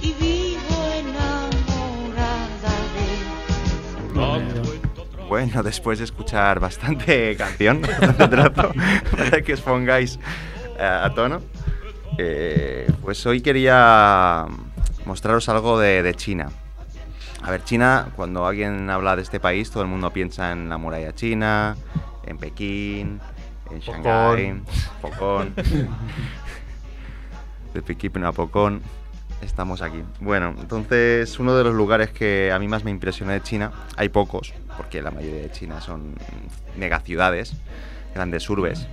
y 0.02 0.12
vivo 0.12 0.76
enamorada 0.94 2.74
de. 5.16 5.24
Bueno, 5.30 5.64
después 5.64 6.00
de 6.00 6.04
escuchar 6.04 6.60
bastante 6.60 7.38
canción, 7.38 7.82
bastante 7.82 8.36
rato, 8.36 8.74
para 9.18 9.42
que 9.42 9.54
os 9.54 9.62
pongáis 9.62 10.20
eh, 10.78 10.84
a 10.84 11.14
tono, 11.16 11.40
eh, 12.18 12.92
pues 13.02 13.26
hoy 13.26 13.40
quería 13.40 14.46
mostraros 15.06 15.48
algo 15.48 15.80
de, 15.80 16.04
de 16.04 16.14
China. 16.14 16.50
A 17.42 17.52
ver, 17.52 17.64
China, 17.64 18.10
cuando 18.18 18.46
alguien 18.46 18.90
habla 18.90 19.16
de 19.16 19.22
este 19.22 19.40
país, 19.40 19.72
todo 19.72 19.84
el 19.84 19.90
mundo 19.90 20.12
piensa 20.12 20.52
en 20.52 20.68
la 20.68 20.78
muralla 20.78 21.16
china, 21.16 21.78
en 22.26 22.38
Pekín, 22.38 23.22
en 23.74 23.80
Shanghái, 23.80 24.62
Pocón. 25.02 25.54
de 27.74 27.82
Pekín 27.82 28.24
a 28.24 28.32
Pocón. 28.32 28.82
Estamos 29.42 29.82
aquí. 29.82 30.02
Bueno, 30.22 30.56
entonces 30.60 31.38
uno 31.40 31.56
de 31.56 31.66
los 31.66 31.74
lugares 31.74 32.12
que 32.12 32.52
a 32.52 32.60
mí 32.60 32.68
más 32.68 32.86
me 32.86 32.92
impresionó 32.92 33.34
de 33.34 33.42
China, 33.42 33.72
hay 33.98 34.10
pocos, 34.10 34.54
porque 34.78 35.02
la 35.02 35.12
mayoría 35.12 35.42
de 35.42 35.52
China 35.52 35.82
son 35.82 36.16
megaciudades, 36.78 37.54
grandes 38.16 38.50
urbes. 38.50 38.88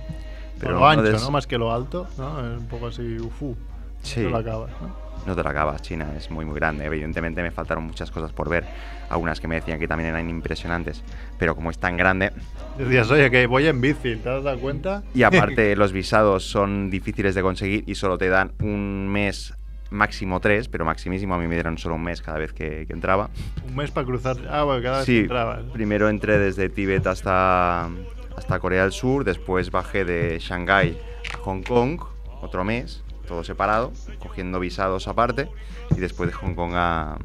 Pero 0.59 0.79
lo 0.79 0.87
ancho, 0.87 1.03
de 1.03 1.13
¿no? 1.13 1.31
Más 1.31 1.47
que 1.47 1.57
lo 1.57 1.71
alto, 1.71 2.07
¿no? 2.17 2.39
Es 2.39 2.59
un 2.59 2.67
poco 2.67 2.87
así, 2.87 3.17
ufu. 3.17 3.55
Sí. 4.03 4.21
No 4.21 4.29
lo 4.31 4.37
acabas, 4.37 4.71
¿no? 4.81 4.93
No 5.25 5.35
te 5.35 5.43
lo 5.43 5.49
acabas, 5.49 5.81
China 5.81 6.07
es 6.17 6.29
muy 6.29 6.43
muy 6.43 6.55
grande. 6.55 6.83
Evidentemente 6.85 7.41
me 7.41 7.51
faltaron 7.51 7.85
muchas 7.85 8.11
cosas 8.11 8.33
por 8.33 8.49
ver, 8.49 8.65
algunas 9.11 9.39
que 9.39 9.47
me 9.47 9.55
decían 9.55 9.79
que 9.79 9.87
también 9.87 10.09
eran 10.09 10.29
impresionantes, 10.29 11.03
pero 11.37 11.55
como 11.55 11.69
es 11.69 11.77
tan 11.77 11.97
grande 11.97 12.31
Decías, 12.77 13.11
oye, 13.11 13.29
que 13.29 13.45
voy 13.47 13.67
en 13.67 13.81
bici, 13.81 14.15
¿te 14.15 14.29
has 14.29 14.43
dado 14.43 14.57
cuenta? 14.59 15.03
y 15.13 15.23
aparte 15.23 15.75
los 15.75 15.91
visados 15.91 16.43
son 16.45 16.89
difíciles 16.89 17.35
de 17.35 17.41
conseguir 17.41 17.83
y 17.85 17.95
solo 17.95 18.17
te 18.17 18.29
dan 18.29 18.53
un 18.61 19.07
mes 19.09 19.53
máximo 19.89 20.39
tres, 20.39 20.69
pero 20.69 20.85
maximísimo 20.85 21.35
a 21.35 21.37
mí 21.37 21.47
me 21.47 21.55
dieron 21.55 21.77
solo 21.77 21.95
un 21.95 22.03
mes 22.03 22.21
cada 22.21 22.37
vez 22.39 22.53
que, 22.53 22.85
que 22.87 22.93
entraba. 22.93 23.29
Un 23.67 23.75
mes 23.75 23.91
para 23.91 24.05
cruzar. 24.07 24.37
Ah, 24.49 24.63
bueno, 24.63 24.81
cada 24.81 24.97
vez 24.99 25.05
que 25.05 25.11
Sí, 25.11 25.19
entrabas. 25.19 25.63
primero 25.73 26.07
entré 26.07 26.39
desde 26.39 26.69
Tíbet 26.69 27.05
hasta, 27.07 27.89
hasta 28.37 28.59
Corea 28.59 28.83
del 28.83 28.93
Sur, 28.93 29.25
después 29.25 29.69
bajé 29.69 30.05
de 30.05 30.39
Shanghái 30.39 30.97
a 31.33 31.37
Hong 31.39 31.61
Kong, 31.63 31.99
otro 32.41 32.63
mes, 32.63 33.03
todo 33.27 33.43
separado, 33.43 33.91
cogiendo 34.19 34.61
visados 34.61 35.09
aparte, 35.09 35.49
y 35.95 35.99
después 35.99 36.29
de 36.29 36.35
Hong 36.37 36.55
Kong 36.55 36.71
a, 36.73 37.17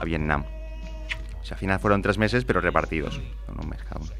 a 0.00 0.04
Vietnam. 0.06 0.44
Sea, 1.48 1.54
al 1.54 1.60
final 1.60 1.80
fueron 1.80 2.02
tres 2.02 2.18
meses, 2.18 2.44
pero 2.44 2.60
repartidos, 2.60 3.16
en 3.16 3.58
un 3.58 3.70
mes 3.70 3.82
cada 3.82 4.00
uno. 4.00 4.12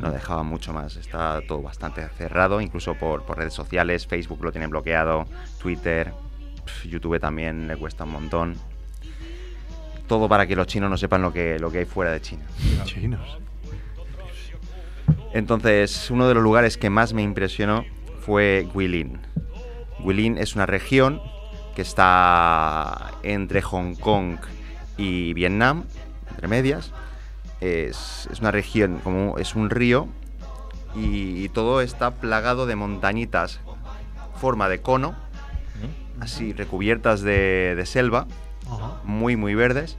No 0.00 0.12
dejaba 0.12 0.44
mucho 0.44 0.72
más, 0.72 0.94
está 0.96 1.40
todo 1.48 1.62
bastante 1.62 2.08
cerrado, 2.10 2.60
incluso 2.60 2.94
por, 2.94 3.24
por 3.24 3.38
redes 3.38 3.54
sociales, 3.54 4.06
Facebook 4.06 4.42
lo 4.42 4.52
tienen 4.52 4.70
bloqueado, 4.70 5.26
Twitter, 5.60 6.12
YouTube 6.84 7.18
también 7.18 7.66
le 7.66 7.76
cuesta 7.76 8.04
un 8.04 8.12
montón. 8.12 8.54
Todo 10.06 10.28
para 10.28 10.46
que 10.46 10.54
los 10.54 10.68
chinos 10.68 10.88
no 10.88 10.96
sepan 10.96 11.22
lo 11.22 11.32
que, 11.32 11.58
lo 11.58 11.72
que 11.72 11.78
hay 11.78 11.84
fuera 11.86 12.12
de 12.12 12.20
China. 12.20 12.44
Chinos. 12.84 13.38
Entonces, 15.32 16.08
uno 16.10 16.28
de 16.28 16.34
los 16.34 16.42
lugares 16.42 16.78
que 16.78 16.88
más 16.88 17.14
me 17.14 17.22
impresionó 17.22 17.84
fue 18.20 18.68
Guilin. 18.72 19.18
Guilin 19.98 20.38
es 20.38 20.54
una 20.54 20.66
región 20.66 21.20
que 21.74 21.82
está 21.82 23.10
entre 23.24 23.60
Hong 23.60 23.96
Kong 23.96 24.36
y 24.96 25.34
Vietnam, 25.34 25.84
entre 26.34 26.48
medias. 26.48 26.92
Es, 27.60 28.28
es 28.30 28.40
una 28.40 28.50
región, 28.50 29.00
como 29.02 29.38
es 29.38 29.54
un 29.54 29.70
río, 29.70 30.08
y, 30.94 31.44
y 31.44 31.48
todo 31.48 31.80
está 31.80 32.12
plagado 32.12 32.66
de 32.66 32.76
montañitas, 32.76 33.60
forma 34.40 34.68
de 34.68 34.80
cono, 34.80 35.14
así 36.20 36.52
recubiertas 36.52 37.22
de, 37.22 37.74
de 37.76 37.86
selva, 37.86 38.26
muy, 39.04 39.36
muy 39.36 39.54
verdes, 39.54 39.96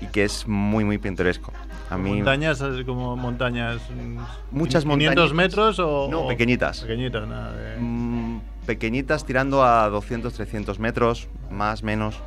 y 0.00 0.06
que 0.06 0.24
es 0.24 0.46
muy, 0.48 0.84
muy 0.84 0.98
pintoresco. 0.98 1.52
A 1.90 1.98
mí, 1.98 2.14
Montañas, 2.14 2.62
como 2.86 3.16
montañas. 3.16 3.82
mm, 3.90 4.16
Muchas 4.50 4.84
500 4.84 4.86
montañitas. 4.86 5.32
metros 5.34 5.78
o. 5.78 6.08
No, 6.10 6.26
pequeñitas. 6.26 6.80
Pequeñitas, 6.80 7.28
nada. 7.28 7.52
de- 7.52 7.76
Mm, 7.78 8.40
pequeñitas 8.64 9.26
tirando 9.26 9.62
a 9.62 9.88
200, 9.90 10.32
300 10.32 10.78
metros, 10.78 11.28
más, 11.50 11.82
menos, 11.82 12.18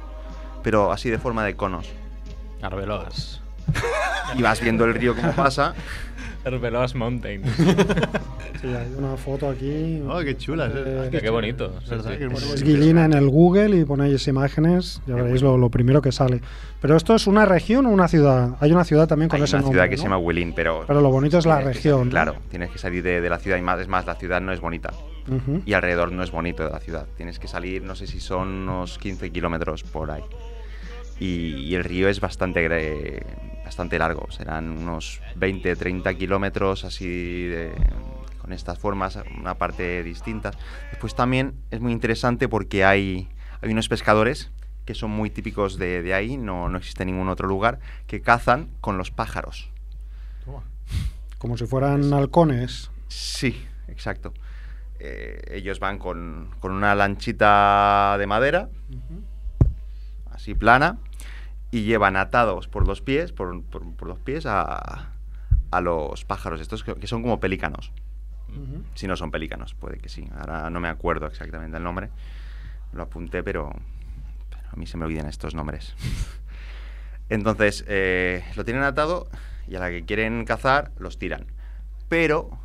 pero 0.61 0.91
así 0.91 1.09
de 1.09 1.17
forma 1.17 1.43
de 1.43 1.55
conos. 1.55 1.89
Arbeloas. 2.61 3.41
Y 4.37 4.41
vas 4.41 4.61
viendo 4.61 4.85
el 4.85 4.93
río 4.93 5.15
como 5.15 5.31
pasa. 5.33 5.73
Arbeloas 6.45 6.93
Mountain. 6.95 7.41
Sí, 8.61 8.67
hay 8.73 8.87
una 8.97 9.17
foto 9.17 9.49
aquí. 9.49 10.01
Oh, 10.07 10.19
qué 10.23 10.37
chula. 10.37 10.71
Eh, 10.73 11.01
Hostia, 11.03 11.19
qué 11.19 11.29
bonito. 11.29 11.73
Sí. 11.83 11.89
Que 11.89 12.25
es 12.25 12.31
bonito. 12.31 12.63
Guilina 12.65 13.03
en 13.05 13.11
el 13.13 13.27
Google 13.29 13.75
y 13.77 13.83
ponéis 13.85 14.27
imágenes, 14.29 15.01
ya 15.05 15.15
veréis 15.15 15.41
lo, 15.41 15.57
lo 15.57 15.69
primero 15.69 16.01
que 16.01 16.13
sale. 16.13 16.39
Pero 16.81 16.95
esto 16.95 17.13
es 17.15 17.27
una 17.27 17.43
región 17.45 17.85
o 17.85 17.89
una 17.89 18.07
ciudad. 18.07 18.55
Hay 18.61 18.71
una 18.71 18.85
ciudad 18.85 19.07
también 19.07 19.27
con 19.29 19.37
Hay 19.37 19.43
ese 19.43 19.57
una 19.57 19.63
nombre. 19.63 19.75
ciudad 19.75 19.89
que 19.89 19.95
¿no? 19.97 20.01
se 20.01 20.03
llama 20.03 20.17
Huelín, 20.19 20.53
pero. 20.55 20.85
Pero 20.87 21.01
lo 21.01 21.09
bonito 21.11 21.37
es 21.37 21.45
la 21.45 21.59
región, 21.59 21.99
salir- 21.99 22.05
¿no? 22.05 22.11
claro, 22.11 22.35
tienes 22.49 22.71
que 22.71 22.77
salir 22.79 23.03
de, 23.03 23.19
de 23.19 23.29
la 23.29 23.39
ciudad 23.39 23.57
y 23.57 23.61
más, 23.61 23.79
es 23.81 23.89
más, 23.89 24.05
la 24.05 24.15
ciudad 24.15 24.39
no 24.41 24.53
es 24.53 24.61
bonita. 24.61 24.93
Ujú. 25.27 25.61
Y 25.65 25.73
alrededor 25.73 26.13
no 26.13 26.23
es 26.23 26.31
bonito 26.31 26.63
de 26.63 26.69
la 26.71 26.79
ciudad. 26.79 27.05
Tienes 27.17 27.39
que 27.39 27.49
salir, 27.49 27.83
no 27.83 27.93
sé 27.95 28.07
si 28.07 28.21
son 28.21 28.47
unos 28.47 28.97
15 28.99 29.31
kilómetros 29.31 29.83
por 29.83 30.09
ahí. 30.11 30.23
Y, 31.19 31.55
y 31.57 31.75
el 31.75 31.83
río 31.83 32.07
es 32.09 32.19
bastante, 32.21 33.21
bastante 33.65 33.97
largo, 33.99 34.29
serán 34.31 34.69
unos 34.69 35.19
20, 35.35 35.75
30 35.75 36.13
kilómetros 36.13 36.85
así 36.85 37.45
de- 37.47 37.73
con 38.41 38.53
estas 38.53 38.77
formas, 38.77 39.17
una 39.39 39.55
parte 39.55 40.03
distinta. 40.03 40.51
Después 40.91 41.15
también 41.15 41.55
es 41.71 41.81
muy 41.81 41.91
interesante 41.91 42.47
porque 42.47 42.85
hay, 42.85 43.27
hay 43.61 43.71
unos 43.71 43.89
pescadores 43.89 44.51
que 44.85 44.93
son 44.93 45.09
muy 45.09 45.31
típicos 45.31 45.77
de, 45.79 46.03
de 46.03 46.13
ahí, 46.13 46.37
no, 46.37 46.69
no 46.69 46.77
existe 46.77 47.05
ningún 47.05 47.27
otro 47.29 47.47
lugar, 47.47 47.79
que 48.05 48.21
cazan 48.21 48.69
con 48.81 48.99
los 48.99 49.09
pájaros. 49.09 49.69
Como 51.39 51.57
si 51.57 51.65
fueran 51.65 52.13
halcones. 52.13 52.91
Sí, 53.07 53.65
exacto. 53.87 54.31
Eh, 54.99 55.41
ellos 55.51 55.79
van 55.79 55.97
con, 55.97 56.51
con 56.59 56.71
una 56.71 56.93
lanchita 56.93 58.15
de 58.19 58.27
madera, 58.27 58.69
así 60.31 60.53
plana, 60.53 60.97
y 61.75 61.83
llevan 61.83 62.15
atados 62.15 62.67
por 62.67 62.87
los 62.87 63.01
pies, 63.01 63.31
por, 63.33 63.61
por- 63.63 63.95
por 63.95 64.07
los 64.07 64.19
pies 64.19 64.45
a, 64.45 65.11
a 65.71 65.81
los 65.81 66.23
pájaros, 66.23 66.61
estos 66.61 66.83
que, 66.83 66.95
que 66.95 67.07
son 67.07 67.21
como 67.21 67.39
pelícanos. 67.39 67.91
Si 68.93 69.07
no 69.07 69.17
son 69.17 69.31
pelícanos, 69.31 69.73
puede 69.73 69.97
que 69.97 70.07
sí. 70.07 70.27
Ahora 70.39 70.69
no 70.69 70.79
me 70.79 70.87
acuerdo 70.87 71.25
exactamente 71.27 71.75
el 71.75 71.83
nombre. 71.83 72.09
Lo 72.93 73.03
apunté, 73.03 73.43
pero, 73.43 73.71
pero 74.49 74.69
a 74.71 74.75
mí 74.77 74.87
se 74.87 74.95
me 74.97 75.03
olvidan 75.05 75.27
estos 75.27 75.53
nombres. 75.53 75.93
Entonces, 77.29 77.83
eh, 77.87 78.43
lo 78.55 78.63
tienen 78.63 78.83
atado 78.83 79.27
y 79.67 79.75
a 79.75 79.79
la 79.79 79.89
que 79.89 80.05
quieren 80.05 80.45
cazar, 80.45 80.91
los 80.97 81.17
tiran. 81.17 81.47
Pero 82.07 82.57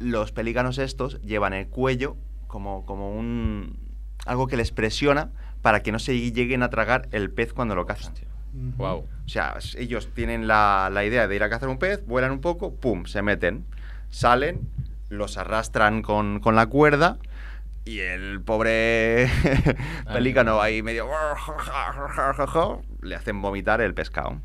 los 0.00 0.32
pelícanos 0.32 0.78
estos 0.78 1.20
llevan 1.22 1.52
el 1.54 1.68
cuello 1.68 2.16
como, 2.48 2.84
como 2.84 3.16
un... 3.16 3.78
algo 4.26 4.46
que 4.48 4.56
les 4.56 4.72
presiona 4.72 5.30
para 5.62 5.82
que 5.82 5.92
no 5.92 5.98
se 5.98 6.18
lleguen 6.32 6.62
a 6.62 6.70
tragar 6.70 7.08
el 7.12 7.30
pez 7.30 7.52
cuando 7.52 7.74
lo 7.74 7.86
cazan. 7.86 8.12
Wow. 8.52 8.98
O 9.24 9.28
sea, 9.28 9.56
ellos 9.76 10.08
tienen 10.14 10.46
la, 10.46 10.90
la 10.92 11.04
idea 11.04 11.28
de 11.28 11.36
ir 11.36 11.42
a 11.42 11.48
cazar 11.50 11.68
un 11.68 11.78
pez, 11.78 12.04
vuelan 12.06 12.32
un 12.32 12.40
poco, 12.40 12.74
pum, 12.74 13.04
se 13.06 13.22
meten, 13.22 13.64
salen, 14.10 14.68
los 15.08 15.36
arrastran 15.38 16.02
con, 16.02 16.40
con 16.40 16.56
la 16.56 16.66
cuerda 16.66 17.18
y 17.84 18.00
el 18.00 18.40
pobre 18.42 19.28
pelícano 20.12 20.60
ahí 20.60 20.82
medio... 20.82 21.06
le 23.02 23.14
hacen 23.14 23.40
vomitar 23.42 23.80
el 23.80 23.94
pescado. 23.94 24.40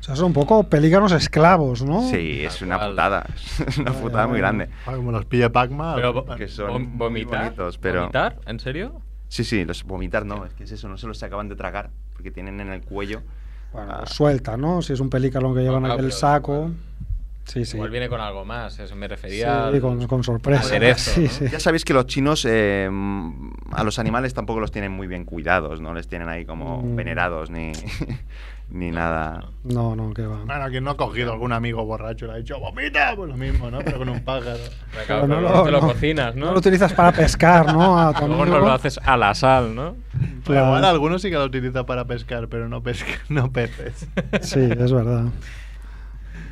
O 0.00 0.04
sea, 0.04 0.16
son 0.16 0.26
un 0.26 0.32
poco 0.32 0.64
pelícanos 0.64 1.12
esclavos, 1.12 1.82
¿no? 1.82 2.02
Sí, 2.10 2.44
es 2.44 2.60
una 2.60 2.88
putada. 2.88 3.24
Es 3.66 3.78
una 3.78 3.92
putada 3.92 4.26
muy 4.26 4.38
grande. 4.38 4.68
Ah, 4.84 4.94
como 4.96 5.12
los 5.12 5.24
pilla 5.26 5.50
Pacma. 5.52 5.94
Pero 5.94 6.24
Que 6.36 6.48
son 6.48 6.98
vomitar. 6.98 7.44
bonitos, 7.44 7.78
pero- 7.78 8.00
¿Vomitar? 8.00 8.40
¿En 8.46 8.58
serio? 8.58 9.00
Sí, 9.28 9.44
sí, 9.44 9.64
los 9.64 9.84
vomitar 9.84 10.26
no, 10.26 10.44
es 10.44 10.52
que 10.54 10.64
es 10.64 10.72
eso, 10.72 10.88
no 10.88 10.98
se 10.98 11.06
los 11.06 11.22
acaban 11.22 11.48
de 11.48 11.56
tragar, 11.56 11.90
porque 12.12 12.30
tienen 12.30 12.60
en 12.60 12.68
el 12.70 12.82
cuello... 12.82 13.22
Bueno, 13.72 13.90
ah, 13.90 14.06
suelta, 14.06 14.56
¿no? 14.58 14.82
Si 14.82 14.92
es 14.92 15.00
un 15.00 15.08
pelícano 15.08 15.54
que 15.54 15.60
llevan 15.62 15.80
claro, 15.80 15.94
aquí 15.94 16.00
el 16.02 16.08
pero 16.08 16.18
saco. 16.18 16.54
igual. 16.56 16.74
Sí, 17.44 17.64
sí. 17.64 17.76
Igual 17.78 17.90
viene 17.90 18.08
con 18.08 18.20
algo 18.20 18.44
más. 18.44 18.78
Eso 18.78 18.94
me 18.94 19.06
Sí, 19.06 19.10
refería. 19.10 19.66
al- 19.68 19.80
con, 19.80 20.06
con 20.06 20.22
sorpresa. 20.22 20.62
aderezo, 20.62 21.10
Sí, 21.12 21.22
¿no? 21.24 21.28
sí. 21.30 21.44
Ya 21.50 21.58
sabéis 21.58 21.84
que 21.84 21.94
los 21.94 22.06
chinos 22.06 22.44
eh, 22.48 22.88
a 23.72 23.82
los 23.82 23.98
animales 23.98 24.34
tampoco 24.34 24.60
los 24.60 24.70
tienen 24.70 24.92
muy 24.92 25.06
bien 25.06 25.24
cuidados, 25.24 25.80
no 25.80 25.94
les 25.94 26.06
tienen 26.06 26.28
ahí 26.28 26.44
como 26.44 26.82
Mm. 26.82 26.96
venerados 26.96 27.50
ni, 27.50 27.72
ni 28.72 28.90
nada. 28.90 29.44
No, 29.64 29.94
no, 29.94 30.12
que 30.12 30.26
va. 30.26 30.38
Bueno, 30.44 30.66
quien 30.70 30.82
no 30.84 30.90
ha 30.92 30.96
cogido 30.96 31.32
algún 31.32 31.52
amigo 31.52 31.84
borracho 31.84 32.24
y 32.24 32.28
le 32.28 32.34
ha 32.34 32.36
dicho, 32.38 32.58
vomita, 32.58 33.14
pues 33.14 33.28
lo 33.30 33.36
mismo, 33.36 33.70
¿no? 33.70 33.78
Pero 33.80 33.98
con 33.98 34.08
un 34.08 34.24
pájaro. 34.24 34.58
Claro, 35.06 35.06
Pero 35.06 35.20
pero 35.26 35.26
no 35.26 35.40
lo- 35.40 35.62
te 35.64 35.70
lo 35.70 35.80
no- 35.80 35.86
cocinas, 35.88 36.34
¿no? 36.34 36.46
No 36.46 36.52
lo 36.52 36.58
utilizas 36.58 36.92
para 36.92 37.12
pescar, 37.12 37.72
¿no? 37.72 37.98
A 37.98 38.12
tu 38.12 38.26
Luego 38.26 38.46
no 38.46 38.58
lo 38.58 38.72
haces 38.72 38.98
a 39.04 39.16
la 39.16 39.34
sal, 39.34 39.74
¿no? 39.74 39.94
Claro. 40.44 40.66
Igual 40.66 40.84
algunos 40.84 41.22
sí 41.22 41.30
que 41.30 41.36
lo 41.36 41.44
utilizan 41.44 41.86
para 41.86 42.06
pescar, 42.06 42.48
pero 42.48 42.68
no, 42.68 42.82
pesca, 42.82 43.12
no 43.28 43.52
peces. 43.52 44.08
Sí, 44.40 44.60
es 44.60 44.92
verdad. 44.92 45.26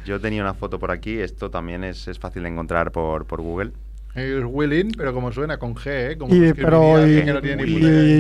Yo 0.07 0.21
tenía 0.21 0.43
una 0.43 0.55
foto 0.55 0.79
por 0.79 0.91
aquí, 0.91 1.18
esto 1.18 1.51
también 1.51 1.85
es, 1.85 2.09
es 2.09 2.18
fácil 2.18 2.43
de 2.45 2.49
encontrar 2.49 2.91
por, 2.93 3.27
por 3.27 3.41
Google. 3.43 3.73
Es 4.14 4.42
Willin, 4.44 4.90
pero 4.96 5.14
como 5.14 5.30
suena 5.30 5.58
con 5.58 5.74
G, 5.74 5.82
¿eh? 6.12 6.16
Como 6.18 6.34
Y, 6.34 6.52
pero, 6.52 7.06
y, 7.06 7.22
que 7.24 7.32
no 7.32 7.40
tiene 7.40 7.64
ni 7.64 7.72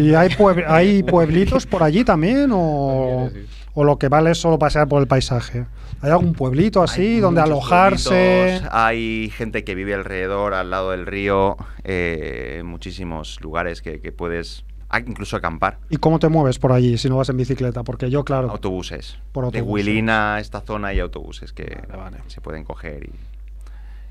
y 0.08 0.14
hay, 0.14 0.28
pueb- 0.30 0.64
hay 0.68 1.02
pueblitos 1.02 1.66
por 1.66 1.82
allí 1.82 2.04
también 2.04 2.50
o, 2.52 3.28
o 3.74 3.84
lo 3.84 3.98
que 3.98 4.08
vale 4.08 4.30
es 4.30 4.38
solo 4.38 4.58
pasear 4.58 4.86
por 4.88 5.00
el 5.00 5.08
paisaje? 5.08 5.66
¿Hay 6.02 6.10
algún 6.10 6.32
pueblito 6.32 6.82
así 6.82 7.02
Hay 7.02 7.20
donde 7.20 7.40
alojarse? 7.40 8.08
pueblitos, 8.08 8.68
hay 8.72 9.30
gente 9.36 9.64
que 9.64 9.74
vive 9.74 9.92
alrededor, 9.94 10.54
al 10.54 10.70
lado 10.70 10.92
del 10.92 11.06
río, 11.06 11.56
eh, 11.84 12.62
muchísimos 12.64 13.40
lugares 13.42 13.82
que, 13.82 14.00
que 14.00 14.12
puedes 14.12 14.64
incluso 15.06 15.36
acampar. 15.36 15.78
¿Y 15.90 15.96
cómo 15.98 16.18
te 16.18 16.28
mueves 16.28 16.58
por 16.58 16.72
allí 16.72 16.98
si 16.98 17.08
no 17.08 17.16
vas 17.16 17.28
en 17.28 17.36
bicicleta? 17.36 17.82
Porque 17.84 18.10
yo, 18.10 18.24
claro, 18.24 18.50
Autobuses. 18.50 19.18
Por 19.32 19.42
De 19.50 19.58
autobuses. 19.58 19.86
Huilín 19.86 20.08
a 20.10 20.38
esta 20.40 20.60
zona 20.62 20.88
hay 20.88 21.00
autobuses 21.00 21.52
que 21.52 21.78
Vale, 21.88 22.02
vale. 22.02 22.16
se 22.28 22.40
pueden 22.40 22.64
coger 22.64 23.04
y, 23.04 23.10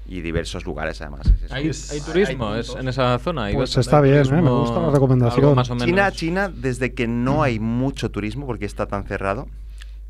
y 0.09 0.21
diversos 0.21 0.65
lugares 0.65 0.99
además. 1.01 1.31
¿Hay, 1.51 1.69
hay 1.91 2.01
turismo 2.01 2.55
es- 2.55 2.75
en 2.75 2.87
esa 2.87 3.17
zona? 3.19 3.45
¿Hay 3.45 3.55
Pues 3.55 3.77
está 3.77 4.01
bien, 4.01 4.15
¿eh? 4.15 4.23
turismo, 4.23 4.41
Me 4.41 4.49
gusta 4.61 4.79
la 4.81 4.89
recomendación. 4.91 5.55
más 5.55 5.69
o 5.69 5.75
menos? 5.75 5.85
China, 5.87 6.11
China, 6.11 6.49
desde 6.53 6.93
que 6.93 7.07
no 7.07 7.43
hay 7.43 7.59
mucho 7.59 8.09
turismo 8.09 8.45
porque 8.47 8.65
está 8.65 8.87
tan 8.87 9.03
cerrado, 9.05 9.47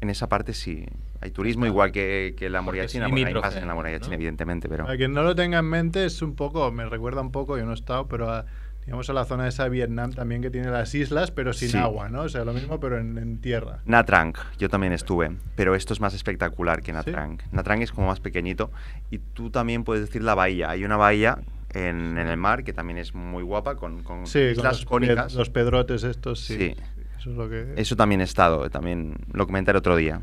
en 0.02 0.10
esa 0.10 0.28
parte 0.30 0.54
sí 0.54 0.86
hay 1.22 1.32
turismo, 1.32 1.66
igual 1.66 1.92
que, 1.92 2.34
que 2.38 2.50
la 2.50 2.62
muralla 2.62 2.84
Porque 2.84 2.94
china. 2.94 3.06
Bueno, 3.08 3.18
hay 3.18 3.24
limítrofe, 3.26 3.48
más 3.48 3.56
en 3.62 3.68
la 3.68 3.76
muralla 3.76 3.98
¿no? 4.00 4.04
china, 4.06 4.16
evidentemente, 4.16 4.70
pero 4.70 4.86
Para 4.86 4.96
quien 4.98 5.14
no 5.14 5.22
lo 5.24 5.36
tenga 5.36 5.60
en 5.60 5.66
mente, 5.66 6.06
es 6.06 6.22
un 6.22 6.34
poco, 6.36 6.72
me 6.72 6.86
recuerda 6.88 7.20
un 7.20 7.32
poco, 7.32 7.58
yo 7.58 7.66
no 7.66 7.72
he 7.72 7.76
estado, 7.76 8.08
pero 8.08 8.32
a, 8.32 8.46
digamos 8.86 9.10
a 9.10 9.14
la 9.14 9.26
zona 9.26 9.48
esa 9.48 9.66
de 9.66 9.70
Vietnam 9.70 10.12
también 10.14 10.42
que 10.42 10.50
tiene 10.50 10.70
las 10.72 10.94
islas, 10.96 11.32
pero 11.32 11.54
sin 11.54 11.70
Sí. 11.70 11.78
agua, 11.78 12.10
¿no? 12.10 12.22
O 12.24 12.30
sea, 12.30 12.44
lo 12.44 12.54
mismo, 12.54 12.80
pero 12.80 12.98
en, 12.98 13.18
en 13.18 13.38
tierra. 13.40 13.80
Nha 13.86 14.04
Trang, 14.04 14.34
yo 14.58 14.68
también 14.70 14.94
estuve, 14.94 15.32
pero 15.56 15.76
esto 15.76 15.94
es 15.94 16.00
más 16.02 16.14
espectacular 16.14 16.82
que 16.82 16.92
Nha 16.92 17.04
¿Sí? 17.04 17.12
Trang. 17.12 17.40
Nha 17.52 17.64
Trang 17.64 17.82
es 17.82 17.92
como 17.92 18.08
más 18.08 18.20
pequeñito 18.20 18.72
y 19.12 19.20
tú 19.20 19.50
también 19.52 19.84
puedes 19.84 20.06
decir 20.06 20.24
la 20.24 20.34
bahía. 20.36 20.70
Hay 20.72 20.84
una 20.84 20.98
bahía 20.98 21.38
en, 21.74 22.18
en 22.18 22.28
el 22.28 22.38
mar 22.38 22.64
que 22.64 22.74
también 22.74 22.98
es 22.98 23.14
muy 23.14 23.44
guapa 23.44 23.76
con, 23.76 24.02
con 24.02 24.26
Sí, 24.26 24.40
con 24.40 24.50
islas 24.52 24.78
los, 24.78 24.86
cónicas. 24.86 25.34
los 25.36 25.50
pedrotes 25.52 26.04
estos, 26.04 26.40
sí. 26.40 26.58
Sí. 26.58 26.76
Eso 27.20 27.32
es 27.32 27.36
lo 27.36 27.50
que... 27.50 27.74
Eso 27.76 27.96
también 27.96 28.22
he 28.22 28.24
estado, 28.24 28.70
también 28.70 29.14
lo 29.34 29.46
comentaré 29.46 29.78
otro 29.78 29.96
día. 29.98 30.22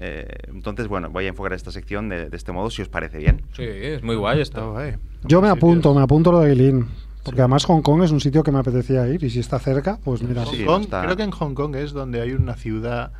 Eh, 0.00 0.26
entonces, 0.48 0.88
bueno, 0.88 1.08
voy 1.10 1.26
a 1.26 1.28
enfocar 1.28 1.52
esta 1.52 1.70
sección 1.70 2.08
de, 2.08 2.28
de 2.28 2.36
este 2.36 2.50
modo, 2.50 2.68
si 2.70 2.82
os 2.82 2.88
parece 2.88 3.18
bien. 3.18 3.42
Sí, 3.52 3.62
es 3.62 4.02
muy 4.02 4.16
guay 4.16 4.40
esto. 4.40 4.76
Yo 5.22 5.40
me 5.40 5.48
apunto, 5.48 5.94
me 5.94 6.02
apunto 6.02 6.32
lo 6.32 6.40
de 6.40 6.50
Guilín. 6.50 6.88
Porque 7.24 7.40
además 7.40 7.64
Hong 7.66 7.82
Kong 7.82 8.02
es 8.02 8.10
un 8.10 8.20
sitio 8.20 8.42
que 8.42 8.50
me 8.52 8.58
apetecía 8.58 9.06
ir 9.08 9.22
y 9.22 9.30
si 9.30 9.38
está 9.40 9.58
cerca, 9.58 9.98
pues 10.02 10.22
mira. 10.22 10.44
Sí, 10.46 10.58
Hong 10.58 10.66
Kong, 10.66 10.82
está- 10.82 11.02
creo 11.04 11.16
que 11.16 11.22
en 11.22 11.30
Hong 11.30 11.54
Kong 11.54 11.76
es 11.76 11.92
donde 11.92 12.20
hay 12.20 12.32
una 12.32 12.54
ciudad 12.54 13.12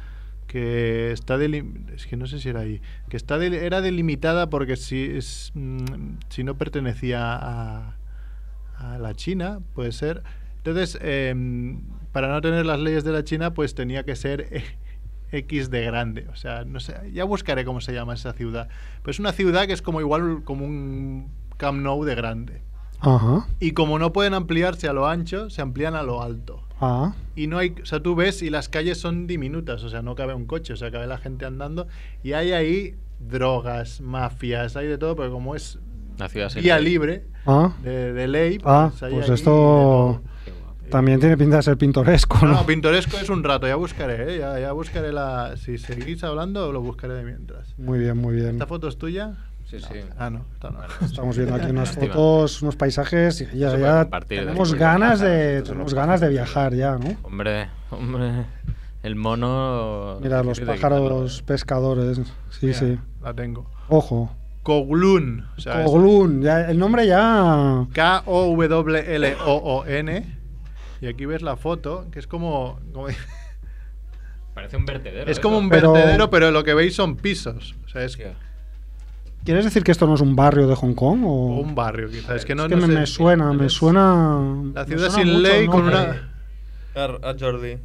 que 0.47 1.13
está 1.13 1.39
delim- 1.39 1.89
es 1.95 2.07
que 2.07 2.17
no 2.17 2.27
sé 2.27 2.39
si 2.39 2.49
era 2.51 2.61
ahí 2.61 2.83
que 3.09 3.17
está 3.17 3.39
del- 3.39 3.55
era 3.55 3.81
delimitada 3.81 4.51
porque 4.51 4.77
si 4.77 5.03
es, 5.05 5.51
mm, 5.55 6.17
si 6.29 6.45
no 6.45 6.59
pertenecía 6.59 7.21
a, 7.35 7.97
a 8.77 8.99
la 8.99 9.15
China 9.15 9.61
puede 9.75 9.93
ser. 9.93 10.23
Entonces 10.59 10.99
em, 11.01 11.81
para 12.13 12.29
no 12.29 12.41
tener 12.41 12.67
las 12.67 12.81
leyes 12.81 13.05
de 13.05 13.13
la 13.13 13.25
China 13.25 13.55
pues 13.55 13.75
tenía 13.75 14.05
que 14.05 14.15
ser 14.17 14.49
X 15.33 15.71
de 15.71 15.85
grande. 15.87 16.27
O 16.31 16.37
sea 16.37 16.65
no 16.65 16.81
sé 16.81 16.95
ya 17.15 17.25
buscaré 17.25 17.65
cómo 17.65 17.81
se 17.81 17.93
llama 17.95 18.15
esa 18.15 18.33
ciudad. 18.35 18.69
Pero 19.03 19.11
es 19.13 19.21
una 19.21 19.33
ciudad 19.33 19.67
que 19.67 19.73
es 19.73 19.81
como 19.81 20.01
igual 20.01 20.43
como 20.45 20.67
un 20.67 21.29
Camp 21.57 21.81
Nou 21.81 22.05
de 22.05 22.15
grande 22.15 22.61
Ajá. 23.03 23.47
y 23.61 23.73
como 23.73 23.99
no 23.99 24.13
pueden 24.13 24.33
ampliarse 24.35 24.89
a 24.89 24.93
lo 24.93 25.07
ancho 25.07 25.51
se 25.51 25.61
amplían 25.61 25.95
a 25.95 26.03
lo 26.03 26.23
alto 26.23 26.63
Ah, 26.85 27.15
y 27.37 27.47
no 27.47 27.59
hay, 27.59 27.77
o 27.81 27.87
sea, 27.87 28.03
tú 28.03 28.17
ves 28.17 28.43
y 28.43 28.51
las 28.51 28.69
calles 28.69 28.99
son 28.99 29.29
diminutas, 29.29 29.85
o 29.85 29.89
sea, 29.89 30.03
no 30.03 30.17
cabe 30.17 30.35
un 30.35 30.47
coche, 30.47 30.73
o 30.73 30.77
sea, 30.77 30.91
cabe 30.91 31.07
la 31.07 31.17
gente 31.17 31.45
andando 31.47 31.87
y 32.25 32.33
hay 32.33 32.51
ahí 32.51 32.97
drogas, 33.21 34.01
mafias, 34.01 34.77
hay 34.77 34.89
de 34.89 34.99
todo, 34.99 35.15
pero 35.15 35.31
como 35.31 35.55
es 35.55 35.79
La 36.19 36.29
ciudad 36.29 36.53
vía 36.61 36.81
libre 36.81 37.25
ah, 37.47 37.73
de, 37.85 38.13
de 38.13 38.27
ley, 38.27 38.59
ah, 38.65 38.91
hay 39.01 39.13
pues 39.13 39.29
esto 39.29 40.21
también 40.91 41.21
tiene 41.21 41.37
pinta 41.39 41.57
de 41.57 41.63
ser 41.63 41.79
pintoresco, 41.79 42.39
No, 42.43 42.49
¿no? 42.49 42.55
no, 42.55 42.67
pintoresco 42.67 43.17
es 43.17 43.31
un 43.31 43.43
rato, 43.45 43.69
ya 43.69 43.77
buscaré, 43.77 44.35
¿eh? 44.35 44.39
ya, 44.39 44.59
ya 44.59 44.73
buscaré 44.73 45.11
la... 45.11 45.57
Si 45.57 45.79
seguís 45.79 46.23
hablando, 46.23 46.71
lo 46.71 46.83
buscaré 46.83 47.15
de 47.15 47.25
mientras. 47.25 47.79
Muy 47.79 47.99
bien, 47.99 48.19
muy 48.19 48.35
bien. 48.35 48.51
¿Esta 48.51 48.67
foto 48.67 48.89
es 48.89 48.99
tuya? 48.99 49.37
Sí, 49.73 49.81
sí. 49.81 50.01
Ah, 50.19 50.29
no, 50.29 50.45
esta 50.53 50.69
no. 50.69 50.81
Estamos 51.01 51.35
viendo 51.35 51.55
aquí 51.55 51.71
unas 51.71 51.93
fotos, 51.95 52.61
unos 52.61 52.77
paisajes 52.77 53.41
y 53.41 53.47
ya, 53.59 53.75
ya 53.79 54.07
tenemos 54.29 54.75
ganas 54.75 55.21
de 55.21 55.63
tenemos 55.63 55.95
ganas 55.95 56.21
de 56.21 56.29
viajar 56.29 56.75
ya, 56.75 56.99
¿no? 56.99 57.17
Hombre, 57.23 57.71
hombre. 57.91 58.45
El 59.03 59.17
mono. 59.17 60.19
Mira 60.21 60.43
los 60.43 60.61
pájaros 60.61 61.41
pescadores, 61.43 62.19
sí, 62.51 62.67
Mira, 62.67 62.79
sí. 62.79 62.99
La 63.23 63.33
tengo. 63.33 63.71
Ojo. 63.89 64.37
O 64.65 64.97
sea, 65.57 65.85
Kowloon, 65.85 66.43
ya, 66.43 66.71
el 66.71 66.79
nombre 66.79 67.05
ya 67.07 67.87
K-O-W-L-O-O-N. 67.95 68.83
Y 71.01 71.07
aquí 71.09 71.25
ves 71.27 71.41
la 71.43 71.57
foto, 71.57 72.07
que 72.13 72.19
es 72.21 72.29
como... 72.29 72.79
como 72.93 73.09
Parece 74.55 74.77
un 74.77 74.85
vertedero. 74.85 75.29
es 75.31 75.41
como 75.41 75.57
un 75.59 75.69
vertedero, 75.69 76.31
pero 76.31 76.53
lo 76.53 76.63
que 76.63 76.75
veis 76.75 76.95
son 76.95 77.17
pisos. 77.17 77.75
O 77.87 77.89
sea, 77.89 78.05
es 78.05 78.13
Hostia. 78.13 78.37
¿Quieres 79.45 79.65
decir 79.65 79.83
que 79.83 79.91
esto 79.93 80.07
no 80.07 80.15
es 80.15 80.21
un 80.21 80.37
barrio 80.37 80.67
de 80.69 80.77
Hong 80.77 80.95
Kong 80.95 81.25
o 81.25 81.59
un 81.61 81.75
barrio, 81.75 82.09
quizás. 82.09 82.37
Es 82.37 82.45
que 82.45 82.55
no, 82.55 82.65
Es 82.65 82.69
que 82.69 82.77
no 82.77 82.83
me, 82.87 82.93
sé. 82.95 82.99
me 83.01 83.07
suena, 83.07 83.53
me 83.53 83.69
suena 83.69 84.55
La 84.75 84.85
ciudad 84.85 85.11
suena 85.11 85.15
sin 85.25 85.27
mucho 85.29 85.41
ley 85.41 85.67
con 85.67 85.81
nombre. 85.91 85.99
una... 86.95 87.29
A 87.29 87.35
Jordi. 87.39 87.79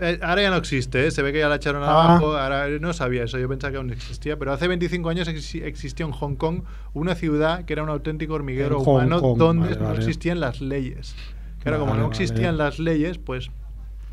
Eh, 0.00 0.18
ahora 0.22 0.42
ya 0.42 0.50
no 0.50 0.56
existe, 0.56 1.06
¿eh? 1.06 1.10
se 1.12 1.22
ve 1.22 1.32
que 1.32 1.38
ya 1.38 1.48
la 1.48 1.56
echaron 1.56 1.82
Ah. 1.84 1.90
abajo. 1.90 2.36
Ahora 2.36 2.68
no 2.80 2.92
sabía 2.92 3.22
eso, 3.24 3.38
yo 3.38 3.48
pensaba 3.48 3.70
que 3.70 3.76
aún 3.76 3.90
existía. 3.90 4.36
Pero 4.38 4.52
hace 4.52 4.66
25 4.66 5.08
años 5.08 5.28
exi- 5.28 5.62
existió 5.62 6.04
en 6.06 6.12
Hong 6.12 6.34
Kong 6.34 6.62
una 6.92 7.14
ciudad 7.14 7.64
que 7.64 7.72
era 7.72 7.82
un 7.84 7.88
auténtico 7.88 8.34
hormiguero 8.34 8.80
humano 8.80 9.20
Kong, 9.20 9.38
donde 9.38 9.68
vale, 9.68 9.80
no 9.80 9.84
vale. 9.86 9.98
existían 9.98 10.40
las 10.40 10.60
leyes. 10.60 11.14
Claro, 11.62 11.78
como 11.78 11.92
Vale, 11.92 12.02
no 12.02 12.08
vale. 12.08 12.20
existían 12.22 12.58
las 12.58 12.78
leyes, 12.80 13.18
pues 13.18 13.50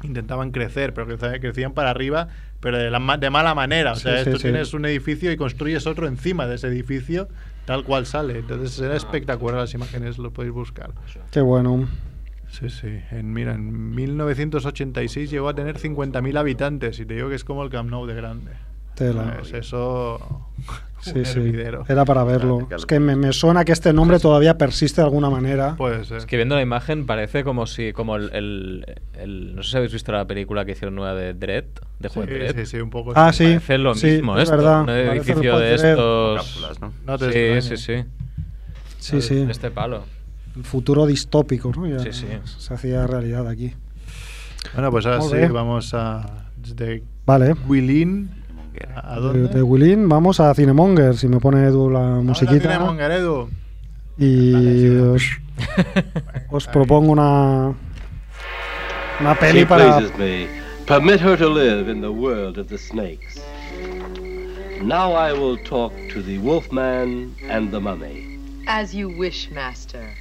intentaban 0.03 0.51
crecer, 0.51 0.93
pero 0.93 1.17
crecían 1.39 1.73
para 1.73 1.89
arriba, 1.89 2.27
pero 2.59 2.77
de, 2.77 2.89
la 2.89 3.17
de 3.17 3.29
mala 3.29 3.55
manera. 3.55 3.93
O 3.93 3.95
sea, 3.95 4.23
sí, 4.23 4.31
tienes 4.41 4.73
un 4.73 4.85
edificio 4.85 5.31
y 5.31 5.37
construyes 5.37 5.87
otro 5.87 6.07
encima 6.07 6.47
de 6.47 6.55
ese 6.55 6.67
edificio, 6.67 7.27
tal 7.65 7.83
cual 7.83 8.05
sale. 8.05 8.39
Entonces 8.39 8.79
era 8.79 8.95
espectacular 8.95 9.59
las 9.59 9.73
imágenes, 9.73 10.17
lo 10.17 10.31
podéis 10.31 10.53
buscar. 10.53 10.91
Qué 11.31 11.41
bueno. 11.41 11.87
Sí, 12.49 12.69
sí. 12.69 12.99
En, 13.11 13.31
mira, 13.31 13.53
en 13.53 13.93
1986 13.93 15.29
llegó 15.29 15.49
a 15.49 15.53
tener 15.53 15.77
50.000 15.77 16.37
habitantes 16.37 16.99
y 16.99 17.05
te 17.05 17.15
digo 17.15 17.29
que 17.29 17.35
es 17.35 17.43
como 17.43 17.63
el 17.63 17.69
Camp 17.69 17.89
Nou 17.89 18.05
de 18.07 18.15
grande. 18.15 18.51
Tela. 18.99 19.39
Es 19.41 19.53
eso. 19.53 20.19
Sí, 21.01 21.23
sí. 21.23 21.53
Era 21.87 22.03
para 22.03 22.25
verlo. 22.25 22.67
Es 22.75 22.85
que 22.85 22.99
me, 22.99 23.15
me 23.15 23.31
suena 23.31 23.63
que 23.63 23.71
este 23.71 23.93
nombre 23.93 24.19
todavía 24.19 24.57
persiste 24.57 24.99
de 24.99 25.05
alguna 25.05 25.29
manera. 25.29 25.75
Puede 25.77 26.03
ser. 26.03 26.17
Es 26.17 26.25
que 26.25 26.35
viendo 26.35 26.55
la 26.55 26.61
imagen 26.61 27.05
parece 27.05 27.45
como 27.45 27.67
si. 27.67 27.93
como 27.93 28.17
el, 28.17 28.29
el- 28.33 28.85
el- 29.17 29.55
No 29.55 29.63
sé 29.63 29.71
si 29.71 29.77
habéis 29.77 29.93
visto 29.93 30.11
la 30.11 30.25
película 30.27 30.65
que 30.65 30.73
hicieron 30.73 30.95
nueva 30.95 31.13
de 31.15 31.33
Dread. 31.33 31.63
De 31.99 32.09
Sí, 32.09 32.13
juego 32.15 32.29
de 32.33 32.39
Dredd. 32.39 32.59
sí, 32.59 32.65
sí, 32.65 32.77
un 32.81 32.89
poco. 32.89 33.13
Ah, 33.15 33.31
sí. 33.31 33.45
sí. 33.45 33.53
Parece 33.53 33.77
lo 33.77 33.95
sí, 33.95 34.07
mismo 34.07 34.35
es 34.37 34.43
esto. 34.43 34.57
verdad. 34.57 34.81
Un 34.83 34.89
edificio 34.89 35.57
de 35.57 35.75
estos. 35.75 36.35
Cápsulas, 36.37 36.81
¿no? 36.81 36.93
No 37.05 37.17
te 37.17 37.61
sí, 37.61 37.69
sí, 37.69 37.77
sí. 37.77 38.03
Sí, 38.99 39.21
sí. 39.21 39.35
De 39.45 39.51
este 39.53 39.71
palo. 39.71 40.03
El 40.57 40.65
futuro 40.65 41.05
distópico, 41.05 41.71
¿no? 41.73 41.87
Ya 41.87 41.99
Sí, 41.99 42.09
sí. 42.11 42.27
Se 42.57 42.73
hacía 42.73 43.07
realidad 43.07 43.47
aquí. 43.47 43.73
Bueno, 44.73 44.91
pues 44.91 45.05
ahora 45.05 45.21
sí, 45.21 45.37
vamos 45.49 45.93
a. 45.93 46.49
Desde 46.57 47.03
Vale. 47.25 47.53
Willin. 47.69 48.31
¿A 48.95 49.15
De, 49.15 49.21
dónde? 49.21 49.47
de 49.49 49.61
Willin 49.63 50.07
vamos 50.09 50.39
a 50.39 50.53
Cinemonger, 50.53 51.17
si 51.17 51.27
me 51.27 51.39
pone 51.39 51.65
Edu 51.65 51.89
la 51.89 51.99
musiquita. 52.21 52.59
tiene 52.69 52.79
Mongaredo. 52.79 53.49
Y 54.17 54.87
os, 54.97 55.23
os 56.51 56.67
propongo 56.67 57.11
una, 57.11 57.73
una 59.19 59.35
peli 59.39 59.59
She 59.61 59.65
para... 59.65 59.97
pleases 59.97 60.17
me. 60.17 60.47
Permit 60.85 61.19
her 61.21 61.37
to 61.37 61.47
live 61.47 61.89
in 61.89 62.01
the 62.01 62.11
world 62.11 62.57
of 62.57 62.67
the 62.67 62.77
snakes. 62.77 63.39
Now 64.81 65.13
I 65.13 65.33
will 65.33 65.57
talk 65.63 65.93
to 66.13 66.21
the 66.21 66.37
wolfman 66.39 67.35
and 67.49 67.71
the 67.71 67.79
mummy. 67.79 68.39
As 68.65 68.93
you 68.93 69.09
wish, 69.09 69.49
master. 69.51 70.13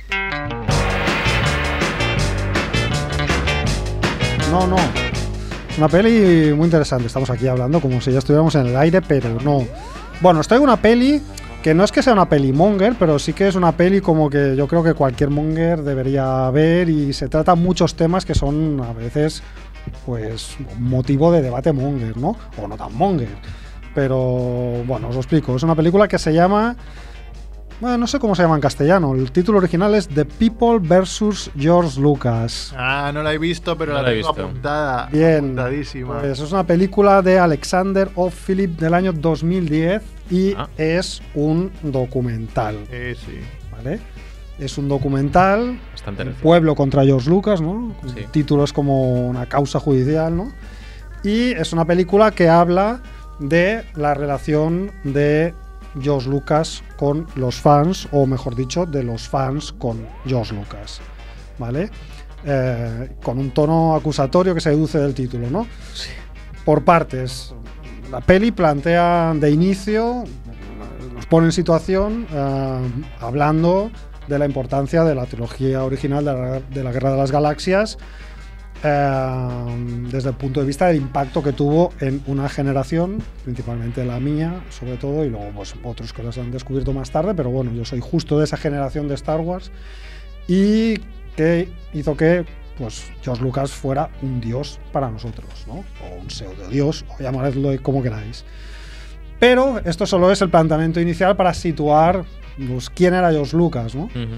No, 4.51 4.67
no. 4.67 5.08
Una 5.79 5.89
peli 5.89 6.53
muy 6.55 6.65
interesante. 6.65 7.07
Estamos 7.07 7.31
aquí 7.31 7.47
hablando 7.47 7.81
como 7.81 8.01
si 8.01 8.11
ya 8.11 8.19
estuviéramos 8.19 8.53
en 8.57 8.67
el 8.67 8.77
aire, 8.77 9.01
pero 9.01 9.41
no. 9.45 9.65
Bueno, 10.21 10.41
os 10.41 10.49
traigo 10.49 10.65
una 10.65 10.83
peli 10.83 11.23
que 11.63 11.73
no 11.73 11.85
es 11.85 11.93
que 11.93 12.03
sea 12.03 12.15
una 12.15 12.29
peli 12.29 12.53
monger, 12.53 12.97
pero 12.99 13.17
sí 13.21 13.33
que 13.33 13.47
es 13.47 13.55
una 13.55 13.71
peli 13.71 14.01
como 14.01 14.29
que 14.29 14.57
yo 14.57 14.67
creo 14.67 14.83
que 14.83 14.95
cualquier 14.95 15.31
monger 15.31 15.83
debería 15.83 16.51
ver 16.51 16.89
y 16.89 17.13
se 17.13 17.29
trata 17.29 17.55
muchos 17.55 17.95
temas 17.95 18.25
que 18.25 18.35
son 18.35 18.81
a 18.81 18.93
veces 18.93 19.45
pues 20.05 20.57
motivo 20.81 21.31
de 21.31 21.43
debate 21.43 21.73
monger, 21.73 22.17
¿no? 22.17 22.37
O 22.61 22.67
no 22.67 22.77
tan 22.77 22.93
monger. 22.97 23.37
Pero 23.95 24.83
bueno, 24.85 25.11
os 25.11 25.15
lo 25.15 25.21
explico. 25.21 25.55
Es 25.55 25.63
una 25.63 25.77
película 25.77 26.09
que 26.09 26.19
se 26.19 26.35
llama 26.35 26.77
bueno, 27.81 27.99
no 27.99 28.07
sé 28.07 28.19
cómo 28.19 28.35
se 28.35 28.43
llama 28.43 28.57
en 28.57 28.61
castellano. 28.61 29.15
El 29.15 29.31
título 29.31 29.59
original 29.59 29.95
es 29.95 30.09
The 30.09 30.25
People 30.25 30.79
vs. 30.81 31.51
George 31.57 32.01
Lucas. 32.01 32.75
Ah, 32.77 33.11
no 33.15 33.23
la 33.23 33.33
he 33.33 33.39
visto, 33.39 33.77
pero 33.79 33.93
No 33.93 33.99
la, 33.99 34.03
la 34.03 34.11
he 34.13 34.17
tengo 34.17 34.29
visto. 34.33 34.43
apuntada. 34.47 35.07
Bien. 35.13 35.37
Apuntadísima. 35.45 36.19
Pues 36.21 36.41
es 36.41 36.51
una 36.53 36.65
película 36.67 37.23
de 37.23 37.39
Alexander 37.39 38.11
O. 38.17 38.31
Philip 38.31 38.79
del 38.79 38.95
año 38.95 39.13
2010 39.13 40.03
y 40.31 40.55
Ah. 40.57 40.69
es 40.77 41.23
un 41.35 41.71
documental. 41.83 42.79
Eh, 42.91 43.15
sí. 43.25 43.39
¿Vale? 43.71 44.01
Es 44.59 44.77
un 44.77 44.89
documental, 44.89 45.79
Bastante 45.93 46.23
El 46.23 46.29
reciente. 46.31 46.43
pueblo 46.43 46.75
contra 46.75 47.05
George 47.05 47.31
Lucas, 47.31 47.61
¿no? 47.61 47.95
Sí. 48.13 48.19
El 48.19 48.27
título 48.27 48.65
es 48.65 48.73
como 48.73 49.29
una 49.29 49.47
causa 49.47 49.79
judicial, 49.79 50.37
¿no? 50.37 50.53
Y 51.23 51.53
es 51.53 51.73
una 51.73 51.85
película 51.85 52.33
que 52.33 52.49
habla 52.49 53.01
de 53.39 53.85
la 53.95 54.15
relación 54.15 54.91
de 55.05 55.55
George 56.01 56.29
Lucas 56.29 56.83
con 56.97 57.27
los 57.35 57.61
fans, 57.61 58.09
o 58.13 58.27
mejor 58.27 58.55
dicho, 58.55 58.87
de 58.87 59.03
los 59.03 59.29
fans 59.29 59.73
con 59.73 60.07
George 60.27 60.55
Lucas, 60.55 61.01
¿vale? 61.59 61.91
Eh, 62.45 63.17
con 63.23 63.39
un 63.39 63.51
tono 63.51 63.95
acusatorio 63.95 64.55
que 64.55 64.61
se 64.61 64.71
deduce 64.71 64.99
del 64.99 65.15
título, 65.15 65.51
¿no? 65.51 65.67
Por 66.65 66.85
partes. 66.85 67.55
La 68.11 68.21
peli 68.21 68.53
plantea 68.53 69.35
de 69.35 69.51
inicio, 69.51 70.25
nos 71.15 71.27
pone 71.27 71.47
en 71.47 71.53
situación 71.53 72.27
eh, 72.33 72.81
hablando 73.21 73.91
de 74.29 74.39
la 74.39 74.47
importancia 74.47 75.05
de 75.05 75.15
la 75.15 75.27
trilogía 75.27 75.85
original 75.85 76.25
de 76.25 76.33
la, 76.33 76.61
de 76.61 76.85
la 76.85 76.93
Guerra 76.93 77.13
de 77.13 77.17
las 77.17 77.33
Galaxias 77.33 77.99
eh, 78.83 80.07
desde 80.11 80.31
el 80.31 80.35
punto 80.37 80.61
de 80.61 80.67
vista 80.67 80.87
del 80.87 80.97
impacto 80.97 81.43
que 81.43 81.53
tuvo 81.53 81.93
en 82.01 82.23
una 82.27 82.49
generación, 82.49 83.19
principalmente 83.45 84.05
la 84.05 84.21
mía, 84.21 84.63
sobre 84.71 84.97
todo, 84.97 85.25
y 85.25 85.31
luego 85.31 85.51
pues, 85.55 85.75
otros 85.83 86.13
que 86.13 86.23
las 86.23 86.39
han 86.39 86.51
descubierto 86.51 86.93
más 86.93 87.11
tarde, 87.11 87.35
pero 87.35 87.51
bueno, 87.51 87.73
yo 87.73 87.85
soy 87.85 88.01
justo 88.01 88.39
de 88.39 88.45
esa 88.45 88.57
generación 88.57 89.09
de 89.09 89.15
Star 89.15 89.41
Wars 89.41 89.71
y 90.47 90.99
que 91.37 91.69
hizo 91.93 92.17
que 92.17 92.45
pues 92.79 93.11
George 93.23 93.43
Lucas 93.43 93.73
fuera 93.73 94.09
un 94.23 94.41
dios 94.41 94.79
para 94.93 95.11
nosotros, 95.11 95.49
¿no? 95.67 95.85
O 96.05 96.21
un 96.21 96.31
pseudo 96.31 96.69
dios, 96.69 97.05
o 97.09 97.23
llamadlo 97.23 97.71
como 97.83 98.03
queráis. 98.03 98.45
Pero 99.41 99.81
esto 99.85 100.07
solo 100.07 100.31
es 100.31 100.41
el 100.43 100.51
planteamiento 100.51 101.01
inicial 101.01 101.37
para 101.37 101.55
situar 101.55 102.25
pues, 102.69 102.91
quién 102.91 103.15
era 103.15 103.31
George 103.31 103.57
Lucas, 103.57 103.95
¿no? 103.95 104.05
Ujú. 104.05 104.37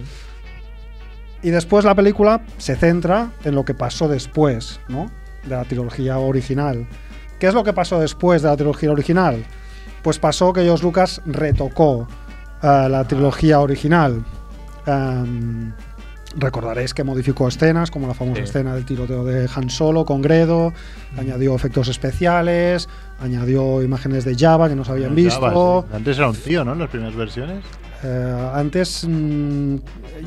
Y 1.43 1.51
después 1.51 1.85
la 1.85 1.95
película 1.95 2.43
se 2.59 2.77
centra 2.77 3.31
en 3.45 3.55
lo 3.55 3.65
que 3.65 3.75
pasó 3.75 4.09
después, 4.09 4.81
¿no? 4.89 5.11
De 5.45 5.51
la 5.57 5.65
trilogía 5.65 6.19
original. 6.19 6.87
¿Qué 7.39 7.47
es 7.47 7.55
lo 7.55 7.65
que 7.65 7.73
pasó 7.73 7.99
después 8.01 8.43
de 8.43 8.49
la 8.49 8.57
trilogía 8.57 8.91
original? 8.93 9.45
Pues 10.03 10.19
pasó 10.19 10.53
que 10.53 10.63
George 10.63 10.83
Lucas 10.85 11.23
retocó 11.25 12.07
eh, 12.63 12.87
la 12.91 13.05
trilogía 13.05 13.61
original. 13.61 14.23
Em, 14.87 15.73
Recordaréis 16.37 16.95
que 16.95 17.03
modificó 17.03 17.49
escenas, 17.49 17.91
como 17.91 18.07
la 18.07 18.15
famosa 18.15 18.37
Sí. 18.37 18.45
escena 18.45 18.75
del 18.75 18.85
tiroteo 18.85 19.25
de 19.25 19.49
Han 19.53 19.69
Solo 19.69 20.05
con 20.05 20.23
Gredo, 20.23 20.73
añadió 21.19 21.57
efectos 21.57 21.89
especiales, 21.89 22.89
añadió 23.21 23.83
imágenes 23.83 24.25
de 24.25 24.37
Java 24.37 24.69
que 24.69 24.77
no 24.77 24.85
se 24.85 24.93
habían 24.93 25.15
visto. 25.17 25.41
Java, 25.41 25.83
sí. 25.91 25.97
Antes 25.97 26.19
era 26.19 26.29
un 26.29 26.37
tío, 26.37 26.65
¿no? 26.65 26.75
En 26.75 26.79
las 26.79 26.89
primeras 26.91 27.17
versiones. 27.17 27.65
Eh, 28.03 28.51
antes 28.55 29.07
mm, 29.07 29.77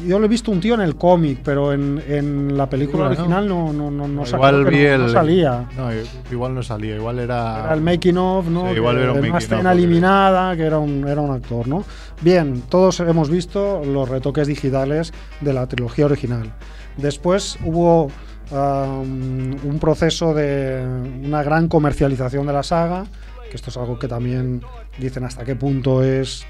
yo 0.07 0.19
lo 0.19 0.25
he 0.25 0.27
visto 0.27 0.51
un 0.51 0.59
tío 0.59 0.75
en 0.75 0.81
el 0.81 0.95
cómic, 0.95 1.39
pero 1.43 1.73
en, 1.73 2.01
en 2.07 2.55
la 2.55 2.69
película 2.69 3.05
¿no? 3.05 3.09
original 3.09 3.47
no, 3.47 3.73
no, 3.73 3.89
no, 3.89 4.07
no, 4.07 4.25
sa- 4.27 4.35
igual 4.35 4.65
vi 4.65 4.83
no- 4.83 4.89
el. 4.93 5.01
no 5.01 5.09
salía. 5.09 5.67
No, 5.75 5.89
igual 6.31 6.53
no 6.53 6.61
salía. 6.61 6.95
Igual 6.95 7.17
era. 7.19 7.61
Era 7.65 7.73
el 7.73 7.81
making 7.81 8.17
of, 8.17 8.47
¿no? 8.47 8.69
Sí, 8.69 8.75
igual 8.75 8.97
Que 8.97 9.01
era 9.03 9.11
un 9.13 9.19
una 9.19 9.29
of, 9.37 9.37
escena 9.43 9.71
eliminada, 9.71 10.55
que 10.55 10.63
era 10.63 10.77
un, 10.77 11.07
era 11.07 11.19
un 11.21 11.31
actor, 11.31 11.67
¿no? 11.67 11.83
Bien, 12.21 12.61
todos 12.69 12.99
hemos 12.99 13.29
visto 13.31 13.81
los 13.83 14.07
retoques 14.07 14.47
digitales 14.47 15.11
de 15.41 15.53
la 15.53 15.65
trilogía 15.65 16.05
original. 16.05 16.53
Después 16.97 17.57
hubo 17.65 18.11
um, 18.51 19.53
un 19.65 19.77
proceso 19.79 20.33
de 20.33 20.83
una 21.25 21.41
gran 21.43 21.67
comercialización 21.67 22.45
de 22.45 22.53
la 22.53 22.61
saga, 22.63 23.05
que 23.49 23.55
esto 23.55 23.69
es 23.71 23.77
algo 23.77 23.97
que 23.97 24.07
también 24.07 24.61
dicen 24.99 25.23
hasta 25.23 25.43
qué 25.43 25.55
punto 25.55 26.03
es 26.03 26.45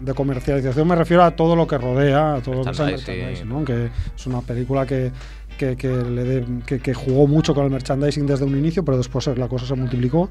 de 0.00 0.14
comercialización. 0.14 0.86
Me 0.88 0.96
refiero 0.96 1.22
a 1.24 1.30
todo 1.32 1.56
lo 1.56 1.66
que 1.66 1.78
rodea, 1.78 2.34
a 2.34 2.40
todo 2.40 2.56
lo 2.56 2.64
que 2.64 2.70
es 2.70 2.78
Merchandising. 2.78 3.14
merchandising, 3.16 3.48
¿no? 3.48 3.64
Que 3.64 3.90
es 4.16 4.26
una 4.26 4.40
película 4.40 4.86
que, 4.86 5.12
que, 5.58 5.76
que 5.76 5.88
le 5.88 6.24
de- 6.24 6.62
que- 6.66 6.78
que 6.80 6.94
jugó 6.94 7.26
mucho 7.26 7.54
con 7.54 7.64
el 7.64 7.70
merchandising 7.70 8.26
desde 8.26 8.44
un 8.44 8.56
inicio, 8.56 8.84
pero 8.84 8.96
después 8.98 9.26
la 9.36 9.48
cosa 9.48 9.66
se 9.66 9.74
multiplicó. 9.74 10.28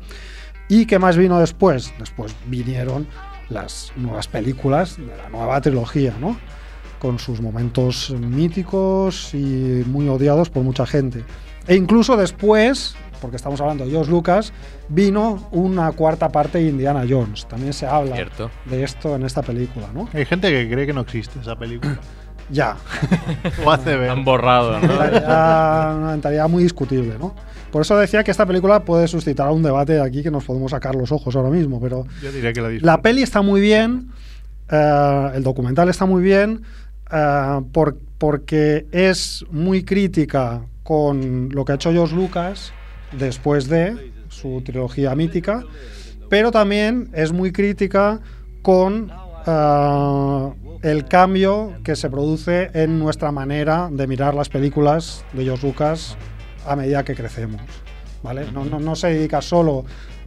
¿Y 0.67 0.85
qué 0.85 0.97
más 0.99 1.15
vino 1.17 1.39
después? 1.39 1.93
Después 1.99 2.35
vinieron 2.47 3.07
las 3.49 3.91
nuevas 3.95 4.27
películas 4.27 4.97
de 4.97 5.05
la 5.15 5.29
nueva 5.29 5.61
trilogía, 5.61 6.15
¿no? 6.19 6.37
Con 6.99 7.19
sus 7.19 7.39
momentos 7.41 8.09
míticos 8.19 9.33
y 9.33 9.83
muy 9.85 10.07
odiados 10.07 10.49
por 10.49 10.63
mucha 10.63 10.85
gente. 10.87 11.23
E 11.67 11.75
incluso 11.75 12.15
después, 12.17 12.95
porque 13.21 13.37
estamos 13.37 13.59
hablando 13.61 13.85
de 13.85 13.91
George 13.91 14.11
Lucas, 14.11 14.53
vino 14.89 15.47
una 15.51 15.91
cuarta 15.91 16.29
parte 16.29 16.57
de 16.59 16.65
Indiana 16.69 17.03
Jones. 17.09 17.45
También 17.47 17.73
se 17.73 17.85
habla 17.87 18.15
Cierto. 18.15 18.49
de 18.65 18.83
esto 18.83 19.15
en 19.15 19.23
esta 19.23 19.41
película, 19.41 19.87
¿no? 19.93 20.07
Hay 20.13 20.25
gente 20.25 20.49
que 20.51 20.69
cree 20.71 20.85
que 20.85 20.93
no 20.93 21.01
existe 21.01 21.39
esa 21.39 21.55
película. 21.57 21.97
Ya. 22.51 22.77
o 23.65 23.71
hace 23.71 23.97
ver. 23.97 24.11
Han 24.11 24.23
borrado, 24.23 24.79
¿no? 24.79 24.93
Una 24.93 26.09
mentalidad 26.11 26.47
muy 26.47 26.61
discutible, 26.61 27.15
¿no? 27.19 27.33
Por 27.71 27.81
eso 27.81 27.97
decía 27.97 28.23
que 28.23 28.29
esta 28.29 28.45
película 28.45 28.81
puede 28.85 29.07
suscitar 29.07 29.49
un 29.49 29.63
debate 29.63 29.99
aquí 29.99 30.21
que 30.21 30.29
nos 30.29 30.43
podemos 30.43 30.69
sacar 30.69 30.93
los 30.93 31.11
ojos 31.11 31.35
ahora 31.35 31.49
mismo, 31.49 31.81
pero 31.81 32.05
Yo 32.21 32.31
diría 32.31 32.53
que 32.53 32.61
la 32.61 32.69
disfruto. 32.69 32.85
la 32.85 33.01
peli 33.01 33.23
está 33.23 33.41
muy 33.41 33.61
bien, 33.61 34.11
eh, 34.69 35.31
el 35.33 35.41
documental 35.41 35.89
está 35.89 36.05
muy 36.05 36.21
bien, 36.21 36.61
eh, 37.11 37.61
por- 37.71 37.97
porque 38.19 38.85
es 38.91 39.43
muy 39.49 39.83
crítica 39.83 40.61
con 40.83 41.49
lo 41.51 41.65
que 41.65 41.71
ha 41.71 41.75
hecho 41.75 41.91
George 41.91 42.15
Lucas 42.15 42.73
después 43.17 43.67
de 43.67 44.11
su 44.29 44.61
trilogía 44.61 45.15
mítica, 45.15 45.63
pero 46.29 46.51
también 46.51 47.09
es 47.13 47.31
muy 47.31 47.51
crítica 47.51 48.19
con 48.61 49.11
eh, 49.45 50.49
el 50.81 51.05
cambio 51.05 51.73
que 51.83 51.95
se 51.95 52.09
produce 52.09 52.69
en 52.73 52.99
nuestra 52.99 53.31
manera 53.31 53.89
de 53.91 54.07
mirar 54.07 54.33
las 54.35 54.49
películas 54.49 55.23
de 55.33 55.43
George 55.45 55.65
Lucas 55.67 56.17
a 56.67 56.75
medida 56.75 57.03
que 57.03 57.15
crecemos. 57.15 57.61
¿vale? 58.23 58.45
No, 58.51 58.95
se 58.95 59.07
dedica 59.09 59.41
solo 59.41 59.85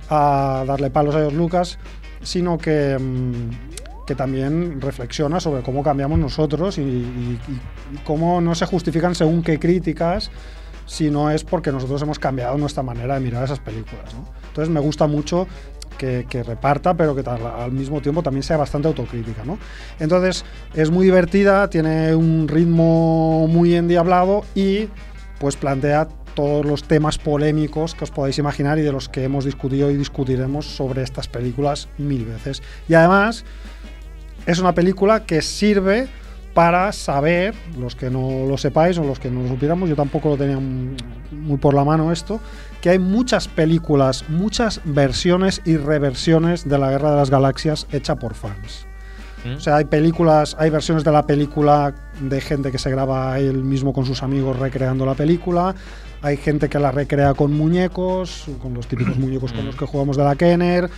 a 0.08 0.64
darle 0.66 0.90
palos 0.90 1.14
a 1.14 1.18
George 1.18 1.36
Lucas, 1.36 1.78
sino 2.22 2.56
que, 2.58 2.96
mm, 2.98 4.06
que 4.06 4.14
también 4.14 4.80
reflexiona 4.80 5.40
sobre 5.40 5.62
cómo 5.62 5.82
cambiamos 5.82 6.18
nosotros 6.18 6.78
y- 6.78 6.82
y 6.82 7.38
cómo 8.04 8.40
no 8.40 8.54
se 8.54 8.66
justifican 8.66 9.14
según 9.14 9.42
qué 9.42 9.58
críticas, 9.58 10.30
si 10.88 11.10
no 11.10 11.30
es 11.30 11.44
porque 11.44 11.70
nosotros 11.70 12.00
hemos 12.02 12.18
cambiado 12.18 12.56
nuestra 12.56 12.82
manera 12.82 13.14
de 13.14 13.20
mirar 13.20 13.44
esas 13.44 13.60
películas. 13.60 14.14
Entonces 14.48 14.72
me 14.72 14.80
gusta 14.80 15.06
mucho 15.06 15.46
que, 15.98 16.42
reparta, 16.44 16.94
pero 16.94 17.14
que 17.14 17.28
al 17.28 17.72
mismo 17.72 18.00
tiempo 18.00 18.22
también 18.22 18.42
sea 18.42 18.56
bastante 18.56 18.88
autocrítica. 18.88 19.42
Entonces 20.00 20.44
es 20.74 20.90
muy 20.90 21.04
divertida, 21.04 21.68
tiene 21.68 22.14
un 22.14 22.48
ritmo 22.48 23.46
muy 23.48 23.74
endiablado 23.74 24.44
y 24.54 24.88
pues 25.38 25.56
plantea 25.56 26.08
todos 26.34 26.64
los 26.64 26.84
temas 26.84 27.18
polémicos 27.18 27.94
que 27.94 28.04
os 28.04 28.10
podáis 28.10 28.38
imaginar 28.38 28.78
y 28.78 28.82
de 28.82 28.92
los 28.92 29.08
que 29.08 29.24
hemos 29.24 29.44
discutido 29.44 29.90
y 29.90 29.96
discutiremos 29.96 30.66
sobre 30.66 31.02
estas 31.02 31.28
películas 31.28 31.88
mil 31.98 32.24
veces. 32.24 32.62
Y 32.88 32.94
además 32.94 33.44
es 34.46 34.58
una 34.58 34.72
película 34.72 35.26
que 35.26 35.42
sirve 35.42 36.08
para 36.58 36.90
saber, 36.90 37.54
los 37.78 37.94
que 37.94 38.10
no 38.10 38.44
lo 38.48 38.58
sepáis 38.58 38.98
o 38.98 39.04
los 39.04 39.20
que 39.20 39.30
no 39.30 39.42
lo 39.42 39.48
supiéramos, 39.48 39.88
yo 39.88 39.94
tampoco 39.94 40.30
lo 40.30 40.36
tenía 40.36 40.58
muy 40.58 41.56
por 41.56 41.72
la 41.72 41.84
mano 41.84 42.10
esto, 42.10 42.40
que 42.80 42.90
hay 42.90 42.98
muchas 42.98 43.46
películas, 43.46 44.24
muchas 44.28 44.80
versiones 44.84 45.62
y 45.64 45.76
reversiones 45.76 46.68
de 46.68 46.76
la 46.76 46.90
Guerra 46.90 47.12
de 47.12 47.16
las 47.18 47.30
Galaxias 47.30 47.86
hecha 47.92 48.16
por 48.16 48.34
fans. 48.34 48.88
O 49.56 49.60
sea, 49.60 49.76
hay 49.76 49.84
películas, 49.84 50.56
hay 50.58 50.70
versiones 50.70 51.04
de 51.04 51.12
la 51.12 51.24
película 51.24 51.94
de 52.20 52.40
gente 52.40 52.72
que 52.72 52.78
se 52.78 52.90
graba 52.90 53.38
él 53.38 53.62
mismo 53.62 53.92
con 53.92 54.04
sus 54.04 54.24
amigos 54.24 54.58
recreando 54.58 55.06
la 55.06 55.14
película. 55.14 55.76
Hay 56.22 56.38
gente 56.38 56.68
que 56.68 56.80
la 56.80 56.90
recrea 56.90 57.34
con 57.34 57.52
muñecos, 57.52 58.46
con 58.60 58.74
los 58.74 58.88
típicos 58.88 59.16
muñecos 59.16 59.52
con 59.52 59.64
los 59.64 59.76
que 59.76 59.86
jugamos 59.86 60.16
de 60.16 60.24
la 60.24 60.34
Kenner. 60.34 60.90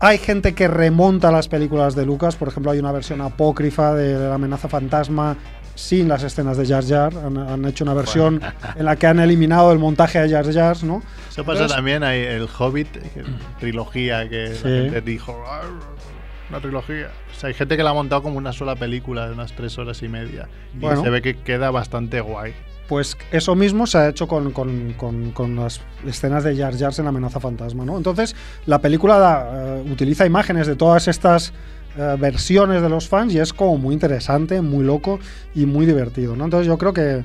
Hay 0.00 0.18
gente 0.18 0.54
que 0.54 0.68
remonta 0.68 1.32
las 1.32 1.48
películas 1.48 1.94
de 1.96 2.06
Lucas. 2.06 2.36
Por 2.36 2.48
ejemplo, 2.48 2.70
hay 2.70 2.78
una 2.78 2.92
versión 2.92 3.20
apócrifa 3.20 3.94
de 3.94 4.28
la 4.28 4.34
amenaza 4.36 4.68
fantasma 4.68 5.36
sin 5.74 6.08
las 6.08 6.22
escenas 6.22 6.56
de 6.56 6.66
Jar 6.66 6.84
Jar. 6.84 7.12
Han, 7.16 7.36
han 7.36 7.64
hecho 7.64 7.82
una 7.84 7.94
versión 7.94 8.40
en 8.76 8.84
la 8.84 8.94
que 8.96 9.06
han 9.08 9.18
eliminado 9.18 9.72
el 9.72 9.78
montaje 9.80 10.20
de 10.20 10.30
Jar 10.30 10.52
Jar, 10.52 10.82
¿no? 10.84 11.02
Eso 11.28 11.42
pasa 11.44 11.62
Entonces- 11.62 11.76
también, 11.76 12.02
hay 12.04 12.20
el 12.20 12.48
Hobbit, 12.58 12.92
que- 12.92 13.24
trilogía, 13.60 14.28
que 14.28 14.54
Sí. 14.54 14.68
la 14.68 14.82
gente 14.82 15.00
dijo, 15.00 15.42
"Ah, 15.46 15.62
una 16.48 16.60
trilogía. 16.60 17.08
O 17.36 17.40
sea, 17.40 17.48
hay 17.48 17.54
gente 17.54 17.76
que 17.76 17.82
la 17.82 17.90
ha 17.90 17.94
montado 17.94 18.22
como 18.22 18.38
una 18.38 18.52
sola 18.52 18.76
película 18.76 19.26
de 19.26 19.32
unas 19.34 19.52
tres 19.54 19.76
horas 19.78 20.02
y 20.02 20.08
media. 20.08 20.48
Y 20.74 20.78
Bueno. 20.78 21.02
se 21.02 21.10
ve 21.10 21.22
que 21.22 21.36
queda 21.36 21.70
bastante 21.72 22.20
guay. 22.20 22.54
Pues 22.88 23.18
eso 23.32 23.54
mismo 23.54 23.86
se 23.86 23.98
ha 23.98 24.08
hecho 24.08 24.26
con, 24.26 24.50
con- 24.52 24.94
con- 25.34 25.56
las 25.56 25.80
escenas 26.06 26.42
de 26.42 26.56
Jar 26.56 26.74
Jar 26.76 26.92
en 26.98 27.06
amenaza 27.06 27.38
fantasma, 27.38 27.84
¿no? 27.84 27.96
Entonces, 27.98 28.34
la 28.64 28.80
película 28.80 29.18
da, 29.18 29.76
eh, 29.78 29.84
utiliza 29.92 30.24
imágenes 30.24 30.66
de 30.66 30.74
todas 30.74 31.06
estas 31.06 31.52
eh, 31.98 32.16
versiones 32.18 32.80
de 32.80 32.88
los 32.88 33.06
fans 33.06 33.34
y 33.34 33.38
es 33.40 33.52
como 33.52 33.76
muy 33.76 33.92
interesante, 33.92 34.62
muy 34.62 34.84
loco 34.84 35.18
y 35.54 35.66
muy 35.66 35.84
divertido, 35.84 36.34
¿no? 36.34 36.44
Entonces, 36.44 36.66
yo 36.66 36.78
creo 36.78 36.94
que 36.94 37.18
eh, 37.18 37.24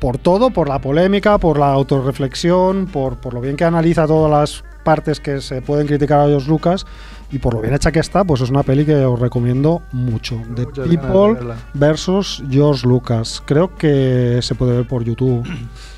por 0.00 0.16
todo, 0.16 0.48
por 0.50 0.66
la 0.68 0.80
polémica, 0.80 1.36
por 1.36 1.58
la 1.58 1.72
autorreflexión, 1.72 2.86
por, 2.86 3.20
por 3.20 3.34
lo 3.34 3.40
bien 3.42 3.56
que 3.56 3.64
analiza 3.64 4.06
todas 4.06 4.30
las 4.30 4.64
partes 4.82 5.20
que 5.20 5.42
se 5.42 5.60
pueden 5.60 5.86
criticar 5.86 6.20
a 6.20 6.26
George 6.26 6.48
Lucas 6.48 6.86
y 7.32 7.38
por 7.38 7.54
lo 7.54 7.60
bien 7.60 7.74
hecha 7.74 7.92
que 7.92 8.00
está, 8.00 8.24
pues 8.24 8.40
es 8.40 8.50
una 8.50 8.62
peli 8.62 8.84
que 8.84 9.04
os 9.04 9.18
recomiendo 9.18 9.82
mucho. 9.92 10.40
The 10.54 10.66
de 10.66 10.96
People 10.96 11.54
versus 11.74 12.42
George 12.50 12.86
Lucas. 12.86 13.42
Creo 13.46 13.74
que 13.76 14.40
se 14.42 14.54
puede 14.54 14.76
ver 14.76 14.86
por 14.86 15.04
YouTube 15.04 15.46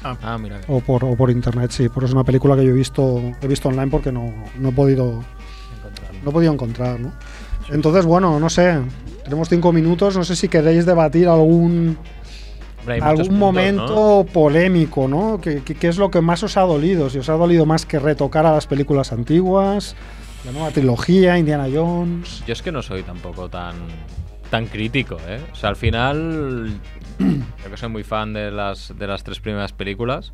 Ah, 0.02 0.36
mira. 0.38 0.60
o 0.68 0.80
por, 0.80 1.04
o 1.04 1.16
por 1.16 1.30
internet, 1.30 1.70
sí. 1.70 1.88
Pero 1.88 2.06
es 2.06 2.12
una 2.12 2.24
película 2.24 2.54
que 2.56 2.64
yo 2.64 2.70
he 2.70 2.74
visto, 2.74 3.20
he 3.40 3.46
visto 3.46 3.68
online 3.68 3.90
porque 3.90 4.12
no, 4.12 4.32
no 4.58 4.68
he 4.68 4.72
podido 4.72 5.22
no 6.22 6.30
he 6.30 6.32
podido 6.32 6.52
encontrar, 6.52 7.00
¿no? 7.00 7.12
Entonces, 7.70 8.04
bueno, 8.04 8.38
no 8.38 8.50
sé. 8.50 8.80
Tenemos 9.24 9.48
cinco 9.48 9.72
minutos. 9.72 10.16
No 10.16 10.24
sé 10.24 10.36
si 10.36 10.48
queréis 10.48 10.84
debatir 10.84 11.28
algún 11.28 11.96
algún 12.86 13.26
puntos, 13.26 13.30
momento 13.30 14.26
polémico, 14.32 15.06
¿no? 15.08 15.40
¿Qué, 15.40 15.62
qué, 15.64 15.74
qué 15.76 15.88
es 15.88 15.96
lo 15.98 16.10
que 16.10 16.20
más 16.20 16.42
os 16.42 16.56
ha 16.56 16.62
dolido? 16.62 17.08
Si 17.08 17.18
os 17.18 17.28
ha 17.28 17.34
dolido 17.34 17.64
más 17.64 17.86
que 17.86 17.98
retocar 17.98 18.44
a 18.44 18.52
las 18.52 18.66
películas 18.66 19.12
antiguas, 19.12 19.94
la 20.44 20.52
nueva 20.52 20.70
trilogía, 20.70 21.38
Indiana 21.38 21.68
Jones. 21.72 22.42
Yo 22.46 22.52
es 22.52 22.62
que 22.62 22.72
no 22.72 22.82
soy 22.82 23.02
tampoco 23.02 23.48
tan 23.48 23.74
tan 24.50 24.66
crítico, 24.66 25.16
¿eh? 25.26 25.40
O 25.52 25.54
sea, 25.54 25.70
al 25.70 25.76
final 25.76 26.78
yo 27.18 27.70
que 27.70 27.76
soy 27.76 27.88
muy 27.88 28.02
fan 28.04 28.32
de 28.34 28.50
las 28.50 28.92
de 28.98 29.06
las 29.06 29.24
tres 29.24 29.40
primeras 29.40 29.72
películas, 29.72 30.32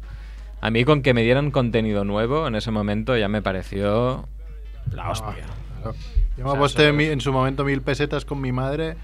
a 0.60 0.70
mí 0.70 0.84
con 0.84 1.02
que 1.02 1.14
me 1.14 1.22
dieran 1.22 1.50
contenido 1.50 2.04
nuevo 2.04 2.46
en 2.48 2.56
ese 2.56 2.70
momento 2.70 3.16
ya 3.16 3.28
me 3.28 3.42
pareció 3.42 4.28
la 4.92 5.10
hostia. 5.10 5.34
Claro. 5.82 5.94
Yo 6.36 6.44
O 6.44 6.46
me 6.46 6.50
sea, 6.50 6.58
aposté 6.58 7.12
en 7.12 7.20
su 7.20 7.32
momento 7.32 7.64
mil 7.64 7.82
pesetas 7.82 8.24
con 8.24 8.40
mi 8.40 8.52
madre 8.52 8.96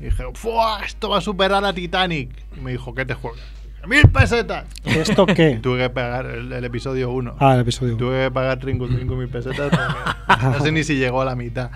y 0.00 0.04
dije, 0.04 0.24
¡Fua! 0.34 0.80
Esto 0.84 1.10
va 1.10 1.18
a 1.18 1.20
superar 1.20 1.64
a 1.64 1.72
Titanic. 1.72 2.30
Y 2.56 2.60
me 2.60 2.72
dijo, 2.72 2.94
¿qué 2.94 3.04
te 3.04 3.14
juegas? 3.14 3.40
¡Mil 3.86 4.08
pesetas! 4.10 4.64
¿Esto 4.84 5.26
qué? 5.26 5.58
Tuve 5.62 5.78
que 5.78 5.90
pagar 5.90 6.26
el, 6.26 6.52
el 6.52 6.64
episodio 6.64 7.10
1. 7.10 7.36
Ah, 7.40 7.54
el 7.54 7.60
episodio. 7.62 7.96
Tuve 7.96 8.24
que 8.24 8.30
pagar 8.30 8.60
5 8.64 8.86
mil 8.86 9.28
pesetas 9.28 9.70
porque 9.70 10.42
no 10.58 10.60
sé 10.60 10.70
ni 10.72 10.84
si 10.84 10.96
llegó 10.96 11.20
a 11.20 11.24
la 11.24 11.34
mitad. 11.34 11.70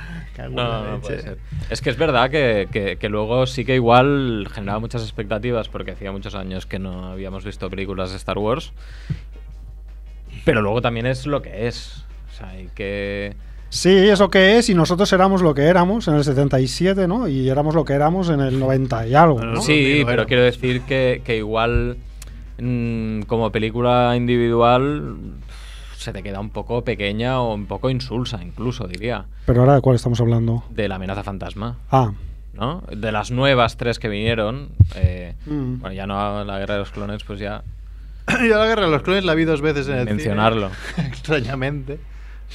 No, 0.51 0.91
no 0.93 1.01
puede 1.01 1.21
ser. 1.23 1.39
Es 1.71 1.81
que 1.81 1.91
es 1.91 1.97
verdad 1.97 2.31
que, 2.31 2.69
que- 2.71 2.97
que 2.99 3.09
luego 3.09 3.47
sí 3.47 3.65
que 3.65 3.75
igual 3.75 4.47
generaba 4.53 4.79
muchas 4.79 5.03
expectativas 5.03 5.69
porque 5.69 5.93
hacía 5.93 6.13
muchos 6.13 6.35
años 6.35 6.65
que 6.67 6.79
no 6.79 7.07
habíamos 7.07 7.45
visto 7.45 7.69
películas 7.71 8.11
de 8.11 8.17
Star 8.19 8.39
Wars. 8.39 8.73
Pero 10.45 10.63
luego 10.63 10.81
también 10.83 11.07
es 11.07 11.27
lo 11.27 11.43
que 11.43 11.67
es. 11.67 12.05
O 12.31 12.33
sea, 12.37 12.51
hay 12.51 12.69
que. 12.75 13.35
Sí, 13.69 13.91
es 13.91 14.21
lo 14.21 14.31
que 14.31 14.59
es 14.59 14.69
y 14.71 14.75
nosotros 14.75 15.13
éramos 15.13 15.43
lo 15.43 15.55
que 15.55 15.63
éramos 15.65 16.07
en 16.09 16.15
el 16.15 16.25
77, 16.25 17.07
¿no? 17.09 17.29
Y 17.29 17.49
éramos 17.49 17.75
lo 17.75 17.85
que 17.85 17.93
éramos 17.95 18.29
en 18.31 18.41
el 18.41 18.59
90 18.59 19.07
y 19.09 19.15
algo, 19.15 19.41
¿no? 19.43 19.61
Sí, 19.61 20.03
pero 20.07 20.27
quiero 20.27 20.43
decir 20.45 20.83
que, 20.83 21.21
que 21.25 21.37
igual 21.37 21.97
mm, 22.59 23.23
como 23.23 23.51
película 23.53 24.15
individual 24.17 25.17
se 25.97 26.13
te 26.13 26.23
queda 26.23 26.39
un 26.41 26.51
poco 26.51 26.85
pequeña 26.85 27.41
o 27.41 27.55
un 27.55 27.67
poco 27.67 27.91
insulsa, 27.91 28.41
incluso 28.43 28.87
diría, 28.87 29.27
Pero 29.47 29.61
ahora 29.63 29.75
de 29.75 29.81
cuál 29.81 29.97
estamos 29.97 30.21
hablando. 30.21 30.63
de 30.71 30.89
la 30.89 30.95
amenaza 30.97 31.25
fantasma. 31.25 31.79
Ah, 31.91 32.13
¿no? 32.55 32.83
De 32.97 33.13
las 33.13 33.31
nuevas 33.33 33.77
tres 33.77 33.99
que 33.99 34.09
vinieron, 34.09 34.69
eh, 34.95 35.35
Mm. 35.47 35.81
bueno, 35.81 35.95
ya 35.95 36.07
no 36.07 36.45
la 36.45 36.59
guerra 36.59 36.75
de 36.75 36.81
los 36.81 36.91
clones, 36.93 37.25
pues 37.25 37.41
ya 37.41 37.63
Yo 38.49 38.59
la 38.59 38.67
guerra 38.67 38.87
de 38.87 38.91
los 38.91 39.03
clones 39.03 39.25
la 39.25 39.35
vi 39.35 39.45
dos 39.45 39.61
veces 39.61 39.89
en 39.89 39.97
el 39.99 40.05
Mencionarlo. 40.07 40.71
cine, 40.95 41.09
extrañamente. 41.09 41.99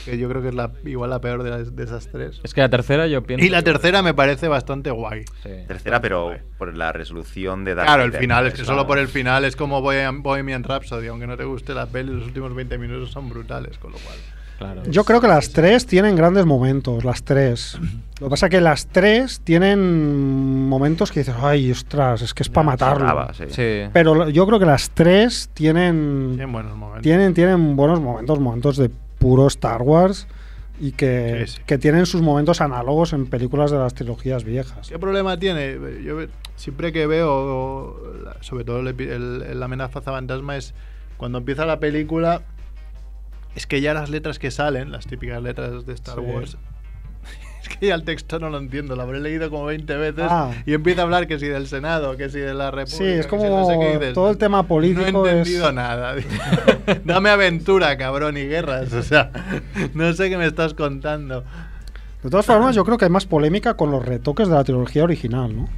Que 0.05 0.17
yo 0.17 0.29
creo 0.29 0.41
que 0.41 0.47
es 0.49 0.55
la, 0.55 0.71
igual 0.85 1.09
la 1.09 1.19
peor 1.19 1.43
de, 1.43 1.49
las- 1.49 1.75
de 1.75 1.83
esas 1.83 2.07
tres. 2.07 2.39
Es 2.43 2.53
que 2.53 2.61
la 2.61 2.69
tercera 2.69 3.07
yo 3.07 3.21
pienso. 3.23 3.45
Y 3.45 3.49
la 3.49 3.59
que- 3.59 3.71
tercera 3.71 4.01
me 4.01 4.13
parece 4.13 4.47
bastante 4.47 4.89
guay. 4.91 5.25
Tercera, 5.67 6.01
pero 6.01 6.33
por 6.57 6.75
la 6.75 6.91
resolución 6.91 7.63
de 7.65 7.75
Darth 7.75 7.87
Claro, 7.87 8.03
el 8.03 8.13
final, 8.13 8.47
es 8.47 8.53
que 8.53 8.63
solo 8.65 8.87
por 8.87 8.97
el 8.97 9.07
final 9.07 9.45
es 9.45 9.55
como 9.55 9.81
Bohem- 9.81 10.21
Bohemian 10.23 10.63
Rhapsody, 10.63 11.07
aunque 11.07 11.27
no 11.27 11.37
te 11.37 11.43
guste 11.43 11.73
la 11.73 11.85
peli, 11.87 12.13
los 12.13 12.25
últimos 12.25 12.53
20 12.55 12.77
minutos 12.77 13.11
son 13.11 13.29
brutales, 13.29 13.77
con 13.77 13.91
lo 13.91 13.97
cual. 13.99 14.15
Claro. 14.57 14.83
yo 14.85 15.03
creo 15.05 15.19
que 15.19 15.27
las 15.27 15.49
tres 15.53 15.87
tienen 15.87 16.15
grandes 16.15 16.45
momentos, 16.45 17.03
las 17.03 17.23
tres. 17.23 17.79
Lo 18.21 18.27
que 18.27 18.29
pasa 18.29 18.45
es 18.45 18.49
que 18.51 18.61
las 18.61 18.85
tres 18.85 19.41
tienen 19.43 20.69
momentos 20.69 21.11
que 21.11 21.21
dices, 21.21 21.33
ay, 21.41 21.71
ostras, 21.71 22.21
es 22.21 22.35
que 22.35 22.43
es 22.43 22.49
para 22.49 22.65
matarlo. 22.67 22.99
sobraba, 22.99 23.33
sí. 23.33 23.45
Sí. 23.49 23.89
Pero 23.91 24.29
yo 24.29 24.45
creo 24.45 24.59
que 24.59 24.67
las 24.67 24.91
tres 24.91 25.49
tienen, 25.55 26.33
Tienen 26.35 26.51
buenos 26.51 26.75
momentos. 26.77 27.01
tienen, 27.01 27.33
tienen 27.33 27.75
buenos 27.75 27.99
momentos, 27.99 28.39
momentos 28.39 28.77
de 28.77 28.91
puro 29.21 29.47
Star 29.47 29.81
Wars 29.83 30.27
y 30.79 30.91
que, 30.93 31.43
Sí, 31.47 31.53
sí. 31.57 31.61
que 31.65 31.77
tienen 31.77 32.05
sus 32.07 32.21
momentos 32.21 32.59
análogos 32.59 33.13
en 33.13 33.27
películas 33.27 33.69
de 33.71 33.77
las 33.77 33.93
trilogías 33.93 34.43
viejas. 34.43 34.89
¿Qué 34.89 34.97
problema 34.99 35.37
tiene? 35.37 35.77
Yo 36.03 36.17
siempre 36.55 36.91
que 36.91 37.05
veo, 37.07 37.95
sobre 38.41 38.65
todo 38.65 38.81
la 38.81 39.65
amenaza 39.65 40.01
fantasma, 40.01 40.57
es 40.57 40.73
cuando 41.17 41.37
empieza 41.37 41.65
la 41.67 41.79
película, 41.79 42.41
es 43.55 43.67
que 43.67 43.79
ya 43.79 43.93
las 43.93 44.09
letras 44.09 44.39
que 44.39 44.49
salen, 44.49 44.91
las 44.91 45.05
típicas 45.05 45.41
letras 45.43 45.85
de 45.85 45.93
Star 45.93 46.15
Sí. 46.15 46.21
Wars, 46.21 46.57
que 47.77 47.87
ya 47.87 47.95
el 47.95 48.03
texto 48.03 48.39
no 48.39 48.49
lo 48.49 48.57
entiendo, 48.57 48.95
lo 48.95 49.01
habré 49.03 49.19
leído 49.19 49.49
como 49.49 49.65
20 49.65 49.95
veces 49.97 50.25
Ah. 50.29 50.51
y 50.65 50.73
empieza 50.73 51.01
a 51.01 51.03
hablar 51.05 51.27
que 51.27 51.39
si 51.39 51.47
del 51.47 51.67
Senado, 51.67 52.17
que 52.17 52.29
si 52.29 52.39
de 52.39 52.53
la 52.53 52.71
República. 52.71 52.97
Sí, 52.97 53.03
es 53.05 53.25
que 53.27 53.37
si 53.37 53.43
como 53.45 53.59
no 53.59 53.65
sé 53.65 53.93
dices, 53.99 54.13
todo 54.13 54.29
el 54.29 54.37
tema 54.37 54.67
político 54.67 55.11
No 55.11 55.25
he 55.25 55.29
entendido 55.31 55.69
es... 55.69 55.73
nada. 55.75 56.15
Dame 57.05 57.29
aventura, 57.29 57.97
cabrón, 57.97 58.37
y 58.37 58.43
guerras. 58.45 58.91
O 58.93 59.01
sea, 59.03 59.31
no 59.93 60.13
sé 60.13 60.29
qué 60.29 60.37
me 60.37 60.45
estás 60.45 60.73
contando. 60.73 61.43
De 62.23 62.29
todas 62.29 62.45
formas, 62.45 62.75
yo 62.75 62.85
creo 62.85 62.97
que 62.97 63.05
hay 63.05 63.11
más 63.11 63.25
polémica 63.25 63.75
con 63.75 63.89
los 63.91 64.05
retoques 64.05 64.47
de 64.47 64.53
la 64.55 64.63
trilogía 64.63 65.03
original, 65.03 65.55
¿no? 65.55 65.69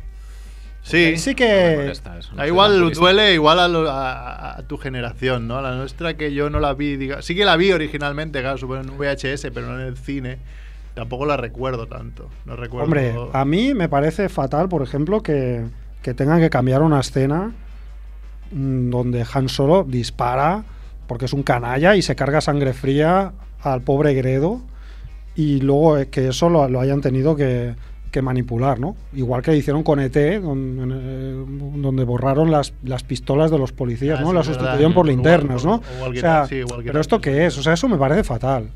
Sí, 0.86 0.98
Ahí 0.98 1.18
sí 1.18 1.34
que... 1.34 1.76
molesta 1.78 2.16
no 2.36 2.41
Ah, 2.41 2.46
igual 2.46 2.91
duele 2.91 3.34
igual 3.34 3.58
a, 3.62 3.70
lo- 3.70 3.89
a- 3.89 4.58
a 4.58 4.64
tu 4.64 4.78
generación, 4.78 5.48
¿no? 5.48 5.58
A 5.58 5.62
la 5.62 5.76
nuestra 5.76 6.16
que 6.18 6.34
yo 6.34 6.50
no 6.50 6.60
la 6.60 6.74
vi, 6.74 6.98
diga, 6.98 7.22
sí 7.22 7.36
que 7.36 7.46
la 7.46 7.56
vi 7.56 7.72
originalmente, 7.72 8.41
claro, 8.41 8.58
supongo 8.58 8.82
en 8.82 8.98
VHS, 8.98 9.48
pero 9.54 9.68
no 9.68 9.80
en 9.80 9.88
el 9.88 9.96
cine. 9.96 10.39
Tampoco 10.94 11.26
la 11.26 11.38
recuerdo 11.38 11.88
tanto. 11.88 12.30
No 12.46 12.56
recuerdo. 12.56 12.86
Hombre, 12.86 13.14
a 13.34 13.46
mí 13.46 13.74
me 13.74 13.89
parece 13.89 14.30
fatal, 14.30 14.70
por 14.70 14.82
ejemplo, 14.84 15.22
que, 15.24 15.66
que 16.02 16.14
tengan 16.14 16.39
que 16.39 16.50
cambiar 16.50 16.82
una 16.84 17.00
escena 17.00 17.52
mm, 18.52 18.89
donde 18.89 19.26
Han 19.34 19.50
Solo 19.50 19.84
dispara 19.84 20.64
porque 21.08 21.26
es 21.26 21.34
un 21.34 21.44
canalla 21.44 21.96
y 21.96 22.02
se 22.02 22.16
carga 22.16 22.41
sangre 22.41 22.74
fría 22.74 23.34
al 23.62 23.82
pobre 23.82 24.14
Gredo 24.14 24.62
y 25.36 25.62
luego 25.62 25.98
eh, 25.98 26.10
que 26.10 26.28
eso 26.28 26.50
lo, 26.50 26.68
lo 26.70 26.80
hayan 26.80 27.02
tenido 27.02 27.36
que, 27.36 27.76
que 28.12 28.22
manipular, 28.22 28.80
¿no? 28.80 28.96
Igual 29.14 29.41
que 29.41 29.56
hicieron 29.56 29.84
con 29.84 30.00
ET, 30.00 30.14
don- 30.41 30.80
en, 30.80 30.91
eh, 30.94 31.46
donde 31.82 32.04
borraron 32.04 32.52
las, 32.52 32.74
las 32.84 33.04
pistolas 33.04 33.50
de 33.52 33.58
los 33.58 33.72
policías, 33.72 34.20
Ah, 34.20 34.24
¿no? 34.24 34.34
las 34.34 34.46
sustituyeron 34.46 34.94
por 34.94 35.06
O- 35.06 35.10
linternas, 35.10 35.66
o- 35.66 35.68
¿no? 35.68 35.76
o 35.76 36.06
walkie- 36.06 36.18
O 36.18 36.22
sea, 36.22 36.46
sí, 36.46 36.62
pero 36.86 37.00
esto 37.02 37.20
qué 37.20 37.48
es, 37.48 37.58
o 37.58 37.64
sea, 37.64 37.74
eso 37.74 37.89
me 37.89 37.98
parece 37.98 38.24
fatal. 38.24 38.70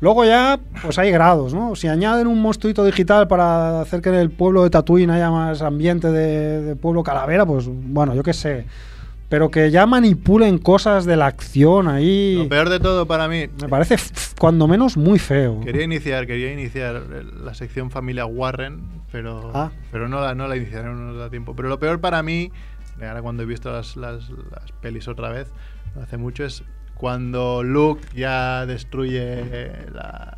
Luego 0.00 0.24
ya, 0.24 0.60
pues 0.82 0.98
hay 0.98 1.10
grados, 1.10 1.54
¿no? 1.54 1.74
Si 1.74 1.88
añaden 1.88 2.26
un 2.26 2.40
monstruito 2.42 2.84
digital 2.84 3.28
para 3.28 3.80
hacer 3.80 4.02
que 4.02 4.10
en 4.10 4.16
el 4.16 4.30
pueblo 4.30 4.62
de 4.62 4.70
Tatooine 4.70 5.10
haya 5.10 5.30
más 5.30 5.62
ambiente 5.62 6.12
de, 6.12 6.60
de 6.62 6.76
pueblo 6.76 7.02
calavera, 7.02 7.46
pues 7.46 7.66
bueno, 7.68 8.14
yo 8.14 8.22
qué 8.22 8.34
sé. 8.34 8.66
Pero 9.30 9.50
que 9.50 9.70
ya 9.72 9.86
manipulen 9.86 10.58
cosas 10.58 11.04
de 11.04 11.16
la 11.16 11.26
acción 11.26 11.88
ahí, 11.88 12.36
Lo 12.36 12.48
peor 12.48 12.68
de 12.68 12.78
todo 12.78 13.06
para 13.06 13.26
mí, 13.26 13.46
me 13.60 13.68
parece 13.68 13.96
cuando 14.38 14.68
menos 14.68 14.96
muy 14.96 15.18
feo. 15.18 15.60
quería 15.62 15.82
iniciar, 15.82 16.26
quería 16.26 16.52
iniciar 16.52 17.02
la 17.42 17.54
sección 17.54 17.90
familia 17.90 18.24
Warren, 18.26 18.82
pero, 19.10 19.50
Ah. 19.54 19.70
pero 19.90 20.08
no 20.08 20.20
la, 20.20 20.34
no 20.36 20.46
la 20.46 20.56
iniciaré, 20.56 20.84
no 20.90 20.94
nos 20.94 21.16
da 21.18 21.28
tiempo. 21.30 21.56
Pero 21.56 21.68
lo 21.68 21.78
peor 21.80 22.00
para 22.00 22.22
mí, 22.22 22.52
ahora 23.00 23.20
cuando 23.22 23.42
he 23.42 23.46
visto 23.46 23.72
las, 23.72 23.96
las, 23.96 24.28
las 24.30 24.70
pelis 24.80 25.08
otra 25.08 25.30
vez, 25.30 25.48
hace 26.00 26.18
mucho, 26.18 26.44
es 26.44 26.62
cuando 26.96 27.62
Luke 27.62 28.02
ya 28.14 28.66
destruye 28.66 29.72
la, 29.92 30.32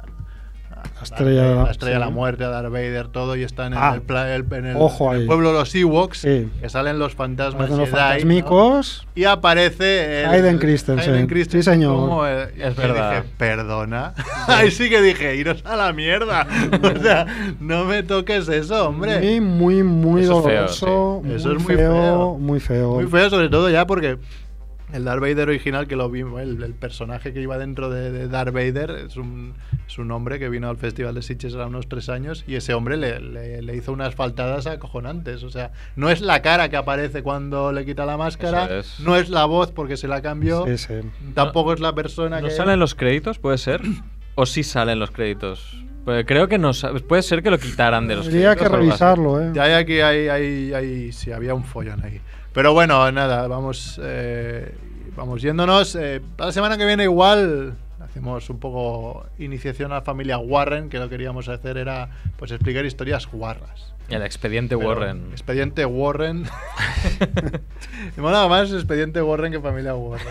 La 0.98 1.02
estrella 1.04 1.42
de 1.44 1.54
la- 1.54 1.62
la 1.64 1.70
estrella 1.70 1.94
de 1.94 2.00
la 2.00 2.06
sí. 2.06 2.12
muerte, 2.12 2.44
a 2.44 2.48
Darth 2.48 2.70
Vader, 2.72 3.08
todo, 3.08 3.36
y 3.36 3.42
están 3.44 3.72
en 3.72 3.78
Ah. 3.80 3.92
el, 3.94 4.02
pla- 4.02 4.34
el- 4.34 4.46
en 4.52 4.66
el- 4.66 4.76
Ojo 4.76 5.12
en 5.14 5.20
el 5.22 5.26
pueblo 5.26 5.52
de 5.52 5.58
los 5.60 5.72
Ewoks, 5.74 6.18
Sí. 6.18 6.48
que 6.60 6.68
salen 6.68 6.98
los 6.98 7.14
fantasmas 7.14 7.68
los 7.70 7.78
Jedi, 7.78 7.90
¿no? 7.90 7.96
fantasmicos. 7.96 9.06
Y 9.14 9.24
aparece 9.24 10.22
el- 10.22 10.30
Hayden 10.30 10.58
Christensen. 10.58 11.14
Hayden 11.14 11.26
Christensen 11.28 11.62
Sí, 11.62 11.70
señor. 11.70 11.94
como, 11.96 12.24
y 12.26 12.30
Es 12.62 12.74
verdad. 12.76 13.22
Dije, 13.22 13.34
Perdona. 13.36 14.14
Ahí 14.48 14.70
sí 14.72 14.88
que 14.88 15.00
dije, 15.00 15.36
iros 15.36 15.64
a 15.64 15.76
la 15.76 15.92
mierda. 15.92 16.46
o 16.82 17.02
sea, 17.02 17.26
no 17.60 17.84
me 17.84 18.02
toques 18.02 18.48
eso, 18.48 18.88
hombre. 18.88 19.18
Muy, 19.20 19.40
muy, 19.40 19.82
muy 19.84 20.22
Eso 20.22 20.38
es 20.40 20.44
feo, 20.44 20.54
doloroso. 20.54 21.20
sí. 21.22 21.26
muy 21.28 21.36
Eso 21.36 21.52
es 21.52 21.62
muy 21.62 21.76
feo, 21.76 21.92
feo. 21.92 22.38
Muy 22.38 22.60
feo. 22.60 22.90
Muy 22.94 23.06
feo, 23.06 23.30
sobre 23.30 23.48
todo 23.48 23.68
ya 23.70 23.86
porque 23.86 24.18
el 24.92 25.04
Darth 25.04 25.20
Vader 25.20 25.48
original 25.48 25.86
que 25.86 25.96
lo 25.96 26.10
vimos, 26.10 26.40
el, 26.40 26.62
el 26.62 26.74
personaje 26.74 27.32
que 27.32 27.40
iba 27.42 27.58
dentro 27.58 27.90
de, 27.90 28.10
de 28.10 28.28
Darth 28.28 28.52
Vader 28.54 28.90
es 29.06 29.16
un, 29.16 29.54
es 29.86 29.98
un 29.98 30.10
hombre 30.10 30.38
que 30.38 30.48
vino 30.48 30.68
al 30.68 30.76
Festival 30.76 31.14
de 31.14 31.22
Sitges 31.22 31.54
hace 31.54 31.64
unos 31.64 31.88
tres 31.88 32.08
años 32.08 32.44
y 32.46 32.54
ese 32.54 32.72
hombre 32.74 32.96
le, 32.96 33.20
le- 33.20 33.62
le 33.62 33.76
hizo 33.76 33.92
unas 33.92 34.14
faltadas 34.14 34.66
acojonantes. 34.66 35.42
O 35.42 35.50
sea, 35.50 35.72
no 35.96 36.08
es 36.10 36.20
la 36.20 36.40
cara 36.42 36.68
que 36.68 36.76
aparece 36.76 37.22
cuando 37.22 37.72
le 37.72 37.84
quita 37.84 38.06
la 38.06 38.16
máscara, 38.16 38.78
es. 38.78 38.98
no 39.00 39.16
es 39.16 39.28
la 39.28 39.44
voz 39.44 39.72
porque 39.72 39.96
se 39.96 40.08
la 40.08 40.22
cambió, 40.22 40.64
Sí, 40.66 40.78
sí. 40.78 40.94
tampoco 41.34 41.72
es 41.72 41.80
la 41.80 41.94
persona 41.94 42.40
¿No 42.40 42.48
que... 42.48 42.54
salen 42.54 42.78
los 42.80 42.94
créditos, 42.94 43.38
puede 43.38 43.58
ser? 43.58 43.82
¿O 44.36 44.46
sí 44.46 44.62
salen 44.62 44.98
los 44.98 45.10
créditos? 45.10 45.84
Pues 46.04 46.24
creo 46.26 46.48
que 46.48 46.56
no 46.56 46.70
Puede 47.06 47.20
ser 47.22 47.42
que 47.42 47.50
lo 47.50 47.58
quitaran 47.58 48.08
de 48.08 48.16
los 48.16 48.26
Habría 48.26 48.54
créditos. 48.54 48.70
que 48.70 48.76
revisarlo, 48.78 49.42
¿eh? 49.42 49.50
Ya 49.52 49.64
hay 49.64 49.72
aquí, 49.74 50.00
hay, 50.00 50.28
hay, 50.28 50.72
hay- 50.72 51.12
sí, 51.12 51.32
había 51.32 51.52
un 51.54 51.64
follón 51.64 52.02
ahí. 52.02 52.20
Pero 52.52 52.72
bueno, 52.72 53.10
nada, 53.12 53.46
vamos, 53.46 54.00
eh, 54.02 54.74
vamos 55.16 55.42
yéndonos. 55.42 55.94
Eh, 55.96 56.20
la 56.38 56.52
semana 56.52 56.76
que 56.76 56.84
viene 56.84 57.04
igual 57.04 57.76
hacemos 58.08 58.48
un 58.50 58.58
poco 58.58 59.26
iniciación 59.38 59.92
a 59.92 59.96
la 59.96 60.02
familia 60.02 60.38
Warren, 60.38 60.88
que 60.88 60.98
lo 60.98 61.04
que 61.04 61.10
queríamos 61.10 61.48
hacer 61.48 61.76
era 61.76 62.10
pues 62.36 62.50
explicar 62.50 62.84
historias 62.84 63.26
guarras. 63.26 63.92
El 64.08 64.22
expediente 64.22 64.74
Pero 64.76 64.88
Warren. 64.88 65.28
Expediente 65.32 65.84
Warren. 65.84 66.44
Me 68.16 68.22
mola 68.22 68.48
más 68.48 68.72
expediente 68.72 69.20
Warren 69.20 69.52
que 69.52 69.60
familia 69.60 69.94
Warren. 69.94 70.26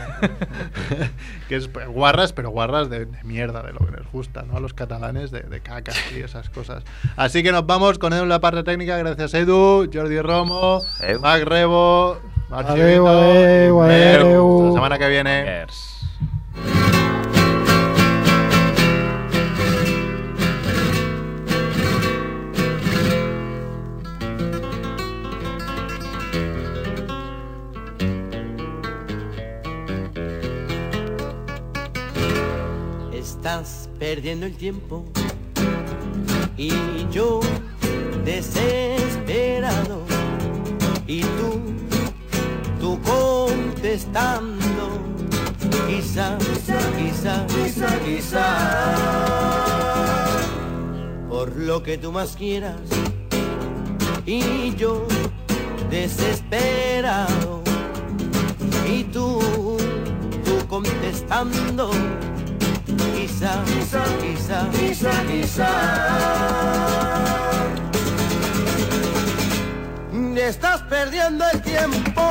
que 1.48 1.58
es 1.58 1.68
pues, 1.68 1.88
guarras, 1.88 2.34
pero 2.34 2.50
guarras 2.50 2.90
de, 2.90 3.06
de 3.06 3.24
mierda, 3.24 3.62
de 3.62 3.74
lo 3.74 3.80
que 3.80 3.92
les 3.98 4.12
gusta, 4.12 4.42
¿no? 4.42 4.58
A 4.58 4.60
los 4.60 4.74
catalanes 4.74 5.30
de, 5.30 5.42
de 5.42 5.62
caca 5.62 5.92
y 6.16 6.22
esas 6.22 6.50
cosas. 6.50 6.84
Así 7.16 7.44
que 7.44 7.52
nos 7.52 7.68
vamos 7.68 8.00
con 8.00 8.14
Edu 8.14 8.24
en 8.24 8.30
la 8.30 8.40
parte 8.42 8.64
técnica. 8.64 8.98
Gracias 8.98 9.36
Edu, 9.36 9.88
Jordi 9.94 10.20
Romo, 10.22 10.82
Eu. 11.00 11.20
Mac 11.22 11.44
Rebo, 11.44 12.20
Marc 12.50 12.70
Adeu, 12.70 12.84
Chivito, 12.84 13.08
adeu, 13.08 13.86
y 13.86 13.88
Meu. 13.88 14.22
adeu. 14.22 14.56
Hasta 14.56 14.68
la 14.70 14.74
semana 14.74 14.98
que 14.98 15.08
viene. 15.10 15.66
Yes. 15.68 17.16
Perdiendo 34.00 34.45
el 34.45 34.56
tiempo. 34.56 35.06
Y 36.58 36.72
yo 37.12 37.39
desesperado 38.26 40.04
y 41.06 41.22
tú, 41.22 41.62
tú 42.80 43.00
contestando 43.02 45.00
quizá, 45.88 46.38
quizá, 46.98 47.48
quizá, 47.48 48.00
quizá 48.00 48.48
por 51.30 51.56
lo 51.56 51.84
que 51.84 51.98
tú 51.98 52.12
más 52.12 52.36
quieras. 52.36 52.76
Y 54.26 54.76
yo 54.76 55.06
desesperado 55.89 57.62
y 58.89 59.04
tú, 59.06 59.39
tú 60.43 60.68
contestando 60.68 61.89
quizá 63.38 63.64
quizá, 63.66 64.04
quizá, 64.20 64.70
quizá, 64.72 65.12
quizá. 65.28 65.72
Estás 70.36 70.82
perdiendo 70.84 71.44
el 71.54 71.62
tiempo 71.62 72.22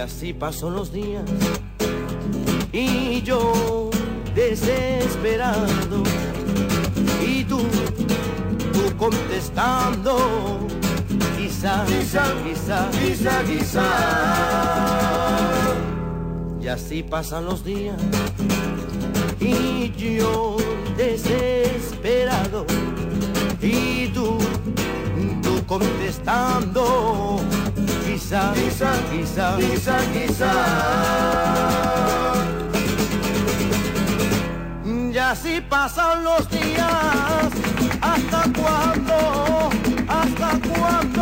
así 0.00 0.32
pasan 0.32 0.74
los 0.74 0.92
días 0.92 1.24
y 2.72 3.22
yo 3.22 3.90
desesperado 4.34 6.02
y 7.22 7.44
tú, 7.44 7.58
tú 8.72 8.96
contestando 8.96 10.58
quizá, 11.36 11.84
quizá, 11.84 12.24
quizá, 12.44 12.90
quizá, 12.90 13.44
quizá. 13.44 13.84
Y 16.62 16.68
así 16.68 17.02
pasan 17.02 17.44
los 17.44 17.64
días 17.64 17.96
y 19.40 19.92
yo 19.92 20.56
desesperado 20.96 22.64
y 23.60 24.08
tú, 24.08 24.38
tú 25.42 25.66
contestando 25.66 27.40
quizá, 28.30 28.52
quizá, 28.54 28.92
quizá, 29.10 29.56
quizá, 29.58 29.96
quizá. 30.12 30.52
Y 35.12 35.18
así 35.18 35.60
pasan 35.68 36.22
los 36.22 36.48
días, 36.48 37.50
¿hasta 38.00 38.42
cuándo? 38.52 39.70
¿Hasta 40.06 40.50
cuándo? 40.68 41.19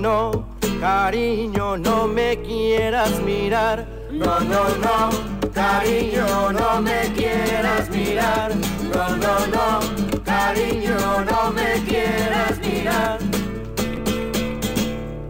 No, 0.00 0.46
cariño, 0.80 1.76
no 1.76 2.08
me 2.08 2.40
quieras 2.40 3.20
mirar. 3.20 3.86
No, 4.10 4.40
no, 4.40 4.64
no, 4.78 5.10
cariño, 5.52 6.52
no 6.52 6.80
me 6.80 7.12
quieras 7.12 7.90
mirar. 7.90 8.50
No, 8.94 9.16
no, 9.16 9.46
no, 9.48 9.80
cariño, 10.24 10.96
no 11.30 11.50
me 11.52 11.84
quieras 11.84 12.58
mirar. 12.60 13.18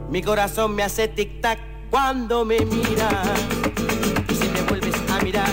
Mi 0.08 0.22
corazón 0.22 0.76
me 0.76 0.84
hace 0.84 1.08
tic-tac 1.08 1.58
cuando 1.90 2.44
me 2.44 2.60
miras. 2.60 3.26
Y 4.28 4.34
si 4.36 4.48
me 4.50 4.62
vuelves 4.68 4.94
a 5.10 5.24
mirar, 5.24 5.52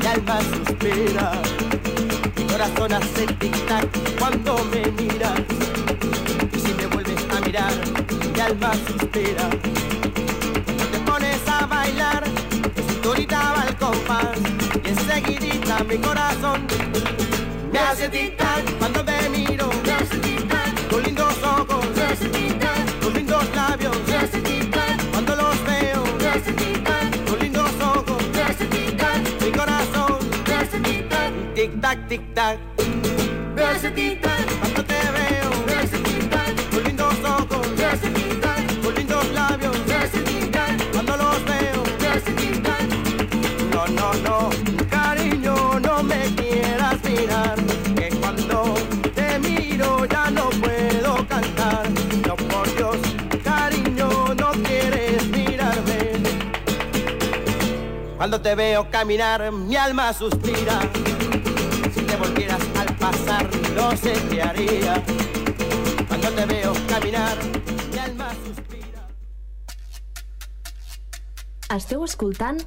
mi 0.00 0.06
alma 0.06 0.38
suspira. 0.42 1.32
Mi 2.36 2.44
corazón 2.44 2.92
hace 2.92 3.26
tic-tac 3.26 3.88
cuando 4.18 4.62
me 4.64 4.82
miras. 5.00 5.40
Y 6.52 6.58
si 6.58 6.74
me 6.74 6.86
vuelves 6.88 7.26
a 7.34 7.40
mirar, 7.40 7.99
mi 8.40 8.46
alma 8.46 8.72
suspira. 8.86 9.50
Te 10.92 10.98
pones 11.04 11.40
a 11.46 11.66
bailar, 11.66 12.24
tu 12.74 12.82
cinturita 12.82 13.38
va 13.54 13.62
al 13.62 13.76
compás. 13.76 14.38
Y 14.84 14.88
enseguidita 14.88 15.84
mi 15.84 15.98
corazón 15.98 16.66
me 17.72 17.78
hace 17.78 18.08
tic-tac 18.08 18.62
cuando 18.78 19.04
me 19.04 19.28
miro. 19.28 19.68
Me 19.84 19.92
hace 19.92 20.16
tic-tac 20.26 20.88
con 20.88 21.02
lindos 21.02 21.34
ojos. 21.42 21.84
Me 21.96 22.02
hace 22.02 22.28
tic-tac 22.28 23.00
con 23.02 23.12
lindos 23.14 23.44
labios. 23.54 23.96
Me 24.08 24.16
hace 24.16 24.40
tic-tac 24.40 25.10
cuando 25.12 25.36
los 25.36 25.56
veo. 25.64 26.02
Me 26.18 26.28
hace 26.28 26.52
tic-tac 26.60 27.24
con 27.28 27.38
lindos 27.40 27.72
ojos. 27.94 28.22
Me 28.34 28.42
hace 28.42 28.64
tic-tac 28.74 29.20
mi 29.44 29.50
corazón. 29.52 30.18
Me 30.46 30.54
hace 30.54 30.78
tic-tac 30.80 31.32
tic-tac 31.54 32.08
tic-tac. 32.08 32.58
Me 33.54 33.62
hace 33.64 33.90
tic-tac 33.90 34.39
Cuando 58.30 58.48
te 58.48 58.54
veo 58.54 58.88
caminar, 58.92 59.50
mi 59.50 59.74
alma 59.74 60.12
suspira. 60.12 60.80
Si 61.92 62.00
te 62.00 62.14
volvieras 62.14 62.62
al 62.78 62.96
pasar, 62.96 63.50
no 63.74 63.96
sé 63.96 64.12
qué 64.30 64.40
haría. 64.40 65.02
Cuando 66.06 66.30
te 66.30 66.46
veo 66.46 66.72
caminar, 66.88 67.36
mi 67.90 67.98
alma 67.98 68.30
suspira. 68.46 69.08
Esteu 71.74 72.04
escoltant 72.04 72.62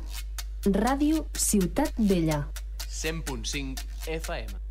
Ràdio 0.65 1.29
Ciutat 1.31 1.95
Vella. 1.95 2.49
100.5 2.89 3.79
FM. 4.07 4.62